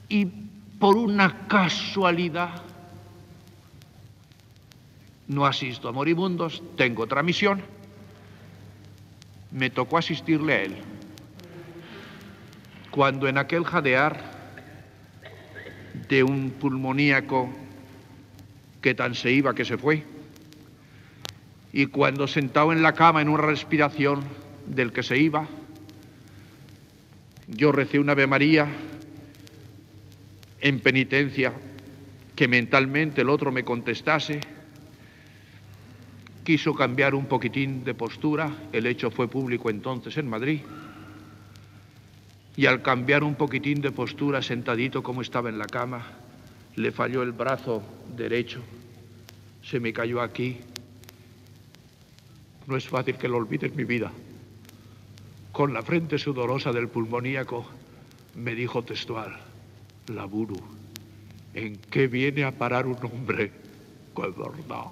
y 0.08 0.26
por 0.78 0.96
una 0.96 1.48
casualidad 1.48 2.62
no 5.26 5.44
asisto 5.44 5.88
a 5.88 5.92
moribundos, 5.92 6.62
tengo 6.76 7.02
otra 7.02 7.22
misión 7.22 7.62
me 9.50 9.70
tocó 9.70 9.98
asistirle 9.98 10.52
a 10.52 10.62
él. 10.62 10.76
Cuando 12.90 13.28
en 13.28 13.38
aquel 13.38 13.64
jadear 13.64 14.38
de 16.08 16.22
un 16.22 16.50
pulmoníaco 16.50 17.50
que 18.80 18.94
tan 18.94 19.14
se 19.14 19.30
iba 19.30 19.54
que 19.54 19.64
se 19.64 19.78
fue, 19.78 20.04
y 21.72 21.86
cuando 21.86 22.26
sentado 22.26 22.72
en 22.72 22.82
la 22.82 22.94
cama 22.94 23.20
en 23.20 23.28
una 23.28 23.42
respiración 23.42 24.24
del 24.66 24.92
que 24.92 25.02
se 25.02 25.18
iba, 25.18 25.46
yo 27.46 27.72
recé 27.72 27.98
una 27.98 28.12
Ave 28.12 28.26
María 28.26 28.66
en 30.60 30.80
penitencia 30.80 31.52
que 32.34 32.48
mentalmente 32.48 33.22
el 33.22 33.30
otro 33.30 33.52
me 33.52 33.64
contestase 33.64 34.40
quiso 36.48 36.74
cambiar 36.74 37.14
un 37.14 37.26
poquitín 37.26 37.84
de 37.84 37.92
postura, 37.92 38.50
el 38.72 38.86
hecho 38.86 39.10
fue 39.10 39.28
público 39.28 39.68
entonces 39.68 40.16
en 40.16 40.30
Madrid, 40.30 40.60
y 42.56 42.64
al 42.64 42.80
cambiar 42.80 43.22
un 43.22 43.34
poquitín 43.34 43.82
de 43.82 43.92
postura 43.92 44.40
sentadito 44.40 45.02
como 45.02 45.20
estaba 45.20 45.50
en 45.50 45.58
la 45.58 45.66
cama, 45.66 46.06
le 46.76 46.90
falló 46.90 47.22
el 47.22 47.32
brazo 47.32 47.82
derecho, 48.16 48.62
se 49.62 49.78
me 49.78 49.92
cayó 49.92 50.22
aquí. 50.22 50.56
No 52.66 52.78
es 52.78 52.88
fácil 52.88 53.16
que 53.16 53.28
lo 53.28 53.36
olvides 53.36 53.74
mi 53.74 53.84
vida. 53.84 54.10
Con 55.52 55.74
la 55.74 55.82
frente 55.82 56.16
sudorosa 56.16 56.72
del 56.72 56.88
pulmoníaco, 56.88 57.68
me 58.36 58.54
dijo 58.54 58.82
textual, 58.82 59.38
Laburu, 60.08 60.56
¿en 61.54 61.76
qué 61.90 62.06
viene 62.06 62.44
a 62.44 62.52
parar 62.52 62.86
un 62.86 62.96
hombre? 63.02 63.52
¡Qué 64.14 64.22
verdad! 64.22 64.86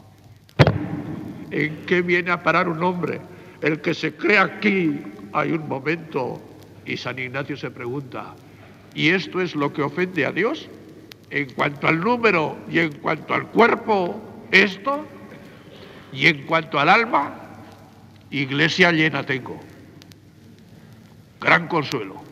¿En 1.51 1.77
qué 1.87 2.03
viene 2.03 2.31
a 2.31 2.43
parar 2.43 2.69
un 2.69 2.83
hombre? 2.83 3.21
El 3.61 3.81
que 3.81 3.95
se 3.95 4.15
cree 4.15 4.39
aquí, 4.39 5.01
hay 5.33 5.53
un 5.53 5.69
momento 5.69 6.41
y 6.85 6.97
San 6.97 7.19
Ignacio 7.19 7.57
se 7.57 7.71
pregunta, 7.71 8.35
¿y 8.95 9.09
esto 9.11 9.41
es 9.41 9.55
lo 9.55 9.73
que 9.73 9.83
ofende 9.83 10.25
a 10.25 10.33
Dios? 10.33 10.69
En 11.31 11.53
cuanto 11.55 11.89
al 11.89 12.01
número 12.01 12.57
y 12.71 12.79
en 12.79 12.93
cuanto 12.99 13.35
al 13.35 13.47
cuerpo, 13.49 14.21
esto, 14.53 15.05
y 16.13 16.27
en 16.29 16.47
cuanto 16.47 16.79
al 16.79 16.89
alma, 16.89 17.35
iglesia 18.31 18.93
llena 18.93 19.25
tengo. 19.25 19.59
Gran 21.41 21.69
consuelo. 21.69 22.26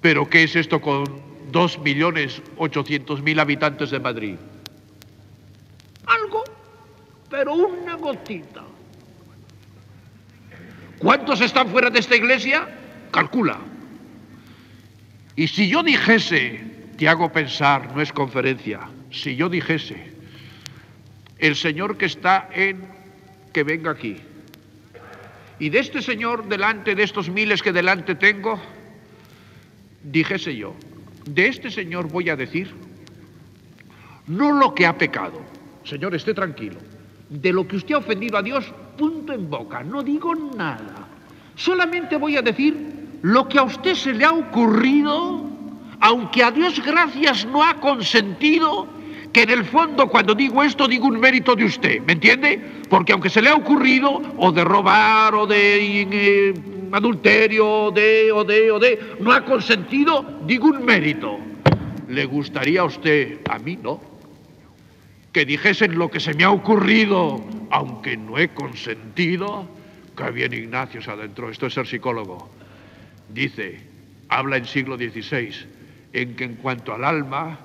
Pero 0.00 0.28
¿qué 0.28 0.44
es 0.44 0.56
esto 0.56 0.80
con 0.80 1.04
dos 1.50 1.78
millones 1.78 2.42
ochocientos 2.56 3.22
mil 3.22 3.38
habitantes 3.38 3.90
de 3.90 4.00
Madrid? 4.00 4.36
Algo, 6.06 6.44
pero 7.28 7.54
una 7.54 7.94
gotita. 7.96 8.62
¿Cuántos 10.98 11.40
están 11.40 11.68
fuera 11.68 11.90
de 11.90 11.98
esta 11.98 12.16
iglesia? 12.16 12.68
Calcula. 13.10 13.58
Y 15.36 15.48
si 15.48 15.68
yo 15.68 15.82
dijese, 15.82 16.60
te 16.98 17.08
hago 17.08 17.32
pensar, 17.32 17.94
no 17.94 18.02
es 18.02 18.12
conferencia, 18.12 18.80
si 19.10 19.36
yo 19.36 19.48
dijese, 19.48 20.12
el 21.38 21.56
Señor 21.56 21.96
que 21.96 22.04
está 22.04 22.50
en, 22.52 22.86
que 23.52 23.62
venga 23.62 23.92
aquí, 23.92 24.18
y 25.58 25.70
de 25.70 25.78
este 25.78 26.02
Señor 26.02 26.48
delante, 26.48 26.94
de 26.94 27.02
estos 27.02 27.30
miles 27.30 27.62
que 27.62 27.72
delante 27.72 28.14
tengo, 28.14 28.60
dijese 30.02 30.56
yo, 30.56 30.74
de 31.26 31.48
este 31.48 31.70
Señor 31.70 32.08
voy 32.08 32.30
a 32.30 32.36
decir, 32.36 32.72
no 34.26 34.52
lo 34.52 34.74
que 34.74 34.86
ha 34.86 34.96
pecado, 34.96 35.40
Señor, 35.84 36.14
esté 36.14 36.34
tranquilo, 36.34 36.78
de 37.28 37.52
lo 37.52 37.66
que 37.66 37.76
usted 37.76 37.94
ha 37.94 37.98
ofendido 37.98 38.36
a 38.38 38.42
Dios, 38.42 38.72
punto 38.96 39.32
en 39.32 39.48
boca, 39.48 39.82
no 39.82 40.02
digo 40.02 40.34
nada. 40.34 41.08
Solamente 41.54 42.16
voy 42.16 42.36
a 42.36 42.42
decir 42.42 42.76
lo 43.22 43.48
que 43.48 43.58
a 43.58 43.62
usted 43.62 43.94
se 43.94 44.12
le 44.12 44.24
ha 44.24 44.32
ocurrido, 44.32 45.48
aunque 46.00 46.42
a 46.42 46.50
Dios 46.50 46.82
gracias 46.84 47.44
no 47.46 47.62
ha 47.62 47.74
consentido, 47.74 48.88
que 49.32 49.42
en 49.42 49.50
el 49.50 49.64
fondo 49.64 50.08
cuando 50.08 50.34
digo 50.34 50.62
esto 50.62 50.88
digo 50.88 51.06
un 51.06 51.20
mérito 51.20 51.54
de 51.54 51.64
usted, 51.64 52.00
¿me 52.02 52.14
entiende? 52.14 52.60
Porque 52.88 53.12
aunque 53.12 53.30
se 53.30 53.40
le 53.40 53.50
ha 53.50 53.54
ocurrido 53.54 54.20
o 54.36 54.50
de 54.50 54.64
robar 54.64 55.34
o 55.34 55.46
de 55.46 56.02
eh, 56.02 56.54
adulterio 56.92 57.90
de, 57.90 58.32
o 58.32 58.44
de, 58.44 58.70
o 58.70 58.78
de, 58.78 59.16
no 59.20 59.32
ha 59.32 59.44
consentido, 59.44 60.40
un 60.62 60.84
mérito. 60.84 61.38
¿Le 62.08 62.24
gustaría 62.24 62.80
a 62.80 62.84
usted, 62.84 63.40
a 63.48 63.58
mí 63.58 63.78
no, 63.80 64.00
que 65.32 65.44
dijesen 65.44 65.96
lo 65.96 66.10
que 66.10 66.20
se 66.20 66.34
me 66.34 66.44
ha 66.44 66.50
ocurrido, 66.50 67.42
aunque 67.70 68.16
no 68.16 68.36
he 68.36 68.48
consentido, 68.48 69.66
que 70.16 70.30
bien 70.32 70.52
Ignacio 70.52 71.00
se 71.00 71.10
adentró, 71.10 71.50
esto 71.50 71.66
es 71.66 71.74
ser 71.74 71.86
psicólogo. 71.86 72.50
Dice, 73.28 73.80
habla 74.28 74.56
en 74.56 74.64
siglo 74.64 74.96
XVI, 74.96 75.54
en 76.12 76.34
que 76.34 76.44
en 76.44 76.56
cuanto 76.56 76.92
al 76.92 77.04
alma, 77.04 77.58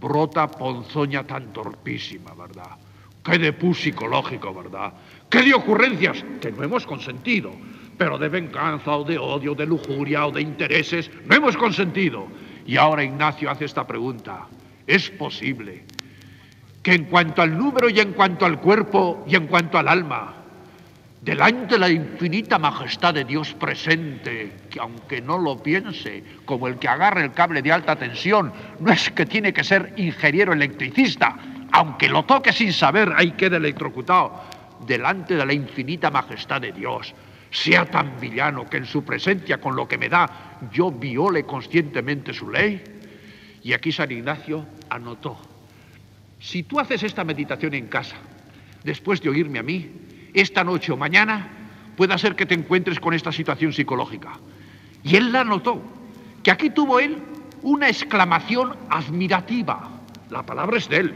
brota 0.00 0.48
ponzoña 0.50 1.26
tan 1.26 1.52
torpísima, 1.52 2.34
¿verdad? 2.34 2.78
Qué 3.22 3.38
de 3.38 3.52
psicológico, 3.74 4.54
¿verdad? 4.54 4.92
Qué 5.30 5.42
de 5.42 5.54
ocurrencias 5.54 6.24
que 6.40 6.52
no 6.52 6.62
hemos 6.62 6.86
consentido, 6.86 7.52
pero 7.96 8.18
de 8.18 8.28
venganza 8.28 8.96
o 8.96 9.04
de 9.04 9.18
odio, 9.18 9.54
de 9.54 9.66
lujuria 9.66 10.26
o 10.26 10.32
de 10.32 10.42
intereses, 10.42 11.10
no 11.26 11.34
hemos 11.34 11.56
consentido. 11.56 12.26
Y 12.66 12.76
ahora 12.76 13.04
Ignacio 13.04 13.50
hace 13.50 13.64
esta 13.64 13.86
pregunta, 13.86 14.46
¿es 14.86 15.10
posible 15.10 15.84
que 16.82 16.92
en 16.92 17.04
cuanto 17.04 17.42
al 17.42 17.56
número 17.56 17.88
y 17.88 17.98
en 18.00 18.12
cuanto 18.12 18.44
al 18.44 18.60
cuerpo 18.60 19.24
y 19.26 19.36
en 19.36 19.46
cuanto 19.46 19.78
al 19.78 19.88
alma, 19.88 20.34
delante 21.22 21.74
de 21.74 21.78
la 21.78 21.88
infinita 21.88 22.58
majestad 22.58 23.14
de 23.14 23.24
Dios 23.24 23.54
presente, 23.54 24.52
que 24.68 24.78
aunque 24.78 25.22
no 25.22 25.38
lo 25.38 25.62
piense, 25.62 26.22
como 26.44 26.68
el 26.68 26.78
que 26.78 26.88
agarra 26.88 27.24
el 27.24 27.32
cable 27.32 27.62
de 27.62 27.72
alta 27.72 27.96
tensión, 27.96 28.52
no 28.80 28.92
es 28.92 29.10
que 29.10 29.24
tiene 29.24 29.54
que 29.54 29.64
ser 29.64 29.94
ingeniero 29.96 30.52
electricista, 30.52 31.36
aunque 31.72 32.10
lo 32.10 32.24
toque 32.24 32.52
sin 32.52 32.72
saber, 32.72 33.10
ahí 33.16 33.30
queda 33.32 33.56
electrocutado, 33.56 34.42
delante 34.86 35.36
de 35.36 35.46
la 35.46 35.54
infinita 35.54 36.10
majestad 36.10 36.60
de 36.60 36.72
Dios, 36.72 37.14
sea 37.54 37.86
tan 37.86 38.20
villano 38.20 38.66
que 38.68 38.78
en 38.78 38.86
su 38.86 39.04
presencia, 39.04 39.60
con 39.60 39.76
lo 39.76 39.86
que 39.86 39.96
me 39.96 40.08
da, 40.08 40.58
yo 40.72 40.90
viole 40.90 41.44
conscientemente 41.44 42.32
su 42.32 42.50
ley. 42.50 42.82
Y 43.62 43.72
aquí 43.72 43.92
San 43.92 44.10
Ignacio 44.10 44.66
anotó 44.90 45.54
si 46.44 46.62
tú 46.62 46.78
haces 46.78 47.02
esta 47.02 47.24
meditación 47.24 47.72
en 47.72 47.86
casa, 47.86 48.16
después 48.84 49.22
de 49.22 49.30
oírme 49.30 49.58
a 49.58 49.62
mí, 49.62 49.90
esta 50.34 50.62
noche 50.62 50.92
o 50.92 50.96
mañana, 50.96 51.48
puede 51.96 52.18
ser 52.18 52.36
que 52.36 52.44
te 52.44 52.52
encuentres 52.52 53.00
con 53.00 53.14
esta 53.14 53.32
situación 53.32 53.72
psicológica. 53.72 54.32
Y 55.02 55.16
él 55.16 55.32
la 55.32 55.42
notó, 55.42 55.80
que 56.42 56.50
aquí 56.50 56.68
tuvo 56.68 57.00
él 57.00 57.16
una 57.62 57.88
exclamación 57.88 58.76
admirativa. 58.90 59.88
La 60.28 60.42
palabra 60.44 60.76
es 60.76 60.86
de 60.90 60.96
él. 60.98 61.14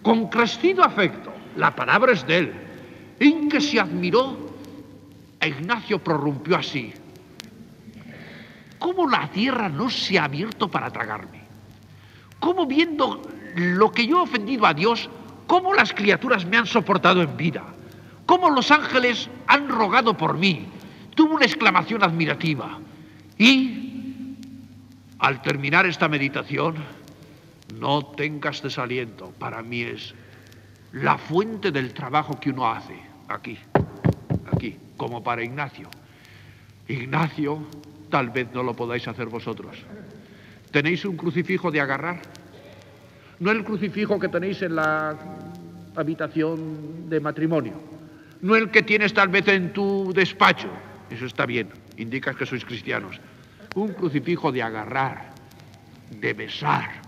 Con 0.00 0.28
crecido 0.28 0.84
afecto, 0.84 1.32
la 1.56 1.74
palabra 1.74 2.12
es 2.12 2.24
de 2.28 2.38
él. 2.38 2.52
En 3.18 3.48
que 3.48 3.60
se 3.60 3.80
admiró, 3.80 4.41
Ignacio 5.46 6.02
prorrumpió 6.02 6.56
así. 6.56 6.92
¿Cómo 8.78 9.08
la 9.08 9.28
tierra 9.30 9.68
no 9.68 9.90
se 9.90 10.18
ha 10.18 10.24
abierto 10.24 10.68
para 10.70 10.90
tragarme? 10.90 11.42
¿Cómo 12.40 12.66
viendo 12.66 13.22
lo 13.54 13.92
que 13.92 14.06
yo 14.06 14.18
he 14.18 14.22
ofendido 14.22 14.66
a 14.66 14.74
Dios, 14.74 15.08
cómo 15.46 15.74
las 15.74 15.92
criaturas 15.92 16.44
me 16.46 16.56
han 16.56 16.66
soportado 16.66 17.22
en 17.22 17.36
vida, 17.36 17.64
cómo 18.26 18.50
los 18.50 18.70
ángeles 18.70 19.28
han 19.46 19.68
rogado 19.68 20.16
por 20.16 20.36
mí. 20.36 20.66
Tuvo 21.14 21.34
una 21.34 21.44
exclamación 21.44 22.02
admirativa. 22.02 22.78
Y 23.36 24.36
al 25.18 25.42
terminar 25.42 25.86
esta 25.86 26.08
meditación, 26.08 26.76
no 27.78 28.06
tengas 28.06 28.62
desaliento. 28.62 29.32
Para 29.38 29.62
mí 29.62 29.82
es 29.82 30.14
la 30.92 31.18
fuente 31.18 31.70
del 31.70 31.92
trabajo 31.92 32.38
que 32.40 32.50
uno 32.50 32.70
hace 32.70 32.98
aquí, 33.28 33.58
aquí, 34.52 34.78
como 35.02 35.22
para 35.22 35.42
Ignacio. 35.42 35.88
Ignacio, 36.86 37.58
tal 38.08 38.30
vez 38.30 38.46
no 38.54 38.62
lo 38.62 38.74
podáis 38.74 39.08
hacer 39.08 39.26
vosotros. 39.26 39.76
¿Tenéis 40.70 41.04
un 41.04 41.16
crucifijo 41.16 41.72
de 41.72 41.80
agarrar? 41.80 42.22
no 43.42 43.50
el 43.50 43.64
crucifijo 43.64 44.20
que 44.20 44.28
tenéis 44.28 44.62
en 44.62 44.76
la 44.76 45.18
habitación 45.96 47.10
de 47.10 47.18
matrimonio, 47.18 47.74
no 48.40 48.54
el 48.54 48.70
que 48.70 48.82
tienes 48.82 49.12
tal 49.12 49.30
vez 49.30 49.48
en 49.48 49.72
tu 49.72 50.12
despacho, 50.14 50.68
eso 51.10 51.26
está 51.26 51.44
bien, 51.44 51.68
indicas 51.96 52.36
que 52.36 52.46
sois 52.46 52.64
cristianos, 52.64 53.18
un 53.74 53.94
crucifijo 53.94 54.52
de 54.52 54.62
agarrar, 54.62 55.34
de 56.20 56.32
besar, 56.34 57.02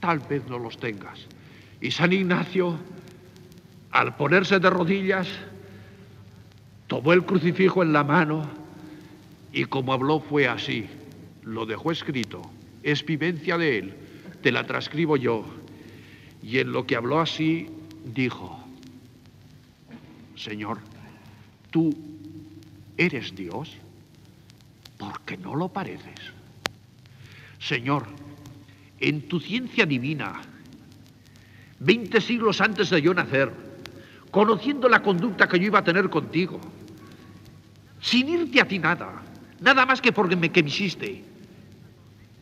tal 0.00 0.20
vez 0.20 0.48
no 0.48 0.58
los 0.58 0.78
tengas. 0.78 1.26
Y 1.82 1.90
San 1.90 2.10
Ignacio, 2.14 2.78
al 3.90 4.16
ponerse 4.16 4.58
de 4.58 4.70
rodillas, 4.70 5.28
tomó 6.86 7.12
el 7.12 7.24
crucifijo 7.24 7.82
en 7.82 7.92
la 7.92 8.04
mano 8.04 8.48
y 9.52 9.64
como 9.64 9.92
habló 9.92 10.20
fue 10.20 10.48
así, 10.48 10.86
lo 11.42 11.66
dejó 11.66 11.90
escrito, 11.90 12.42
es 12.82 13.04
vivencia 13.04 13.56
de 13.56 13.78
él, 13.78 13.94
te 14.42 14.52
la 14.52 14.66
transcribo 14.66 15.16
yo. 15.16 15.44
Y 16.42 16.58
en 16.58 16.72
lo 16.72 16.86
que 16.86 16.96
habló 16.96 17.20
así, 17.20 17.68
dijo, 18.14 18.62
Señor, 20.36 20.78
tú 21.70 21.90
eres 22.96 23.34
Dios 23.34 23.72
porque 24.98 25.36
no 25.36 25.54
lo 25.54 25.68
pareces. 25.68 26.20
Señor, 27.58 28.06
en 29.00 29.28
tu 29.28 29.40
ciencia 29.40 29.86
divina, 29.86 30.40
veinte 31.78 32.20
siglos 32.20 32.60
antes 32.60 32.90
de 32.90 33.02
yo 33.02 33.12
nacer, 33.14 33.50
conociendo 34.30 34.88
la 34.88 35.02
conducta 35.02 35.48
que 35.48 35.58
yo 35.58 35.66
iba 35.66 35.78
a 35.80 35.84
tener 35.84 36.08
contigo, 36.10 36.60
sin 38.00 38.28
irte 38.28 38.60
a 38.60 38.68
ti 38.68 38.78
nada, 38.78 39.22
nada 39.60 39.86
más 39.86 40.00
que 40.00 40.12
porque 40.12 40.36
me 40.36 40.50
que 40.50 40.62
me 40.62 40.68
hiciste, 40.68 41.24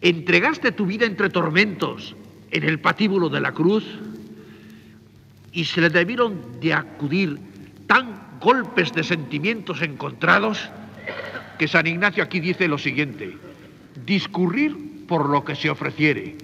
entregaste 0.01 0.73
tu 0.73 0.87
vida 0.87 1.07
entre 1.07 1.31
tormentos 1.31 2.15
en 2.51 2.65
el 2.65 2.81
patíbulo 2.81 3.29
de 3.29 3.41
la 3.41 3.53
cruz 3.53 3.85
y 5.53 5.65
se 5.65 5.81
le 5.81 5.91
debieron 5.91 6.61
de 6.61 6.75
acudir 6.75 7.39
tan 7.87 8.39
golpes 8.41 8.93
de 8.93 9.03
sentimientos 9.03 9.81
encontrados 9.83 10.69
que 11.59 11.69
San 11.69 11.87
Ignacio 11.87 12.23
aquí 12.23 12.41
dice 12.41 12.69
lo 12.69 12.79
siguiente, 12.79 13.39
discurrir 14.05 15.07
por 15.07 15.29
lo 15.29 15.45
que 15.45 15.55
se 15.55 15.71
ofreciere, 15.71 16.37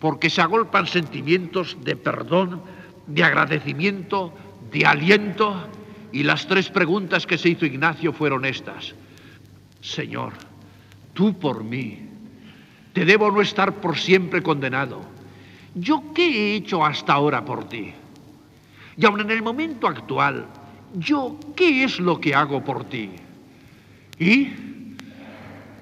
porque 0.00 0.28
se 0.28 0.40
agolpan 0.40 0.86
sentimientos 0.86 1.76
de 1.84 1.96
perdón, 1.96 2.62
de 3.06 3.22
agradecimiento, 3.22 4.34
de 4.72 4.84
aliento, 4.84 5.68
y 6.12 6.22
las 6.22 6.46
tres 6.46 6.68
preguntas 6.68 7.26
que 7.26 7.38
se 7.38 7.50
hizo 7.50 7.66
Ignacio 7.66 8.12
fueron 8.12 8.44
estas. 8.44 8.94
Señor, 9.80 10.32
tú 11.14 11.38
por 11.38 11.64
mí, 11.64 12.08
te 12.92 13.04
debo 13.04 13.30
no 13.30 13.40
estar 13.40 13.74
por 13.74 13.98
siempre 13.98 14.42
condenado. 14.42 15.02
¿Yo 15.74 16.02
qué 16.14 16.26
he 16.26 16.56
hecho 16.56 16.84
hasta 16.84 17.12
ahora 17.12 17.44
por 17.44 17.68
ti? 17.68 17.92
Y 18.96 19.04
aun 19.04 19.20
en 19.20 19.30
el 19.30 19.42
momento 19.42 19.86
actual, 19.86 20.46
¿yo 20.94 21.38
qué 21.54 21.84
es 21.84 22.00
lo 22.00 22.18
que 22.18 22.34
hago 22.34 22.64
por 22.64 22.84
ti? 22.84 23.10
Y 24.18 24.48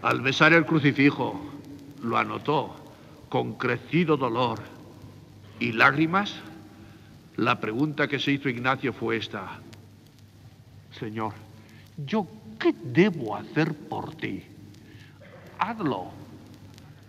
al 0.03 0.20
besar 0.20 0.53
el 0.53 0.66
crucifijo, 0.66 1.41
lo 2.03 2.18
anotó 2.18 2.75
con 3.29 3.55
crecido 3.55 4.16
dolor 4.16 4.61
y 5.61 5.72
lágrimas. 5.72 6.35
La 7.37 7.61
pregunta 7.61 8.07
que 8.09 8.18
se 8.18 8.33
hizo 8.33 8.49
Ignacio 8.49 8.93
fue 8.93 9.16
esta. 9.16 9.61
Señor, 10.99 11.32
¿yo 11.97 12.26
qué 12.59 12.74
debo 12.82 13.36
hacer 13.36 13.74
por 13.74 14.14
ti? 14.16 14.45
Hazlo. 15.59 16.07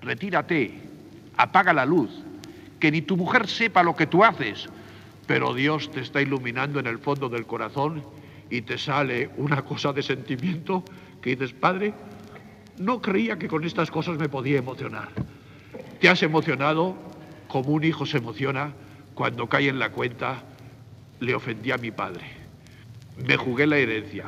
Retírate. 0.01 0.73
Apaga 1.37 1.73
la 1.73 1.85
luz. 1.85 2.09
Que 2.79 2.91
ni 2.91 3.01
tu 3.01 3.17
mujer 3.17 3.47
sepa 3.47 3.83
lo 3.83 3.95
que 3.95 4.07
tú 4.07 4.23
haces. 4.23 4.67
Pero 5.27 5.53
Dios 5.53 5.89
te 5.91 6.01
está 6.01 6.21
iluminando 6.21 6.79
en 6.79 6.87
el 6.87 6.99
fondo 6.99 7.29
del 7.29 7.45
corazón 7.45 8.03
y 8.49 8.61
te 8.61 8.77
sale 8.77 9.29
una 9.37 9.63
cosa 9.63 9.91
de 9.91 10.03
sentimiento 10.03 10.83
que 11.21 11.31
dices, 11.31 11.53
Padre, 11.53 11.93
no 12.77 13.01
creía 13.01 13.39
que 13.39 13.47
con 13.47 13.63
estas 13.63 13.89
cosas 13.89 14.17
me 14.17 14.29
podía 14.29 14.59
emocionar. 14.59 15.09
Te 15.99 16.09
has 16.09 16.21
emocionado 16.21 16.95
como 17.47 17.69
un 17.69 17.83
hijo 17.83 18.05
se 18.05 18.17
emociona 18.17 18.73
cuando 19.13 19.47
cae 19.47 19.69
en 19.69 19.79
la 19.79 19.91
cuenta, 19.91 20.43
le 21.21 21.33
ofendí 21.33 21.71
a 21.71 21.77
mi 21.77 21.89
padre. 21.89 22.44
Me 23.17 23.37
jugué 23.37 23.67
la 23.67 23.77
herencia, 23.77 24.25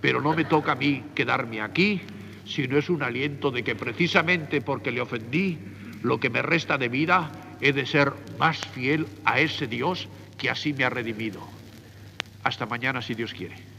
pero 0.00 0.20
no 0.20 0.34
me 0.34 0.44
toca 0.44 0.72
a 0.72 0.76
mí 0.76 1.02
quedarme 1.14 1.60
aquí, 1.60 2.00
sino 2.44 2.78
es 2.78 2.88
un 2.88 3.02
aliento 3.02 3.50
de 3.50 3.62
que 3.62 3.74
precisamente 3.74 4.60
porque 4.60 4.90
le 4.90 5.00
ofendí, 5.00 5.58
lo 6.02 6.18
que 6.18 6.30
me 6.30 6.42
resta 6.42 6.78
de 6.78 6.88
vida 6.88 7.30
he 7.60 7.72
de 7.72 7.86
ser 7.86 8.12
más 8.38 8.58
fiel 8.58 9.06
a 9.24 9.40
ese 9.40 9.66
Dios 9.66 10.08
que 10.38 10.48
así 10.48 10.72
me 10.72 10.84
ha 10.84 10.90
redimido. 10.90 11.46
Hasta 12.42 12.66
mañana 12.66 13.02
si 13.02 13.14
Dios 13.14 13.34
quiere. 13.34 13.69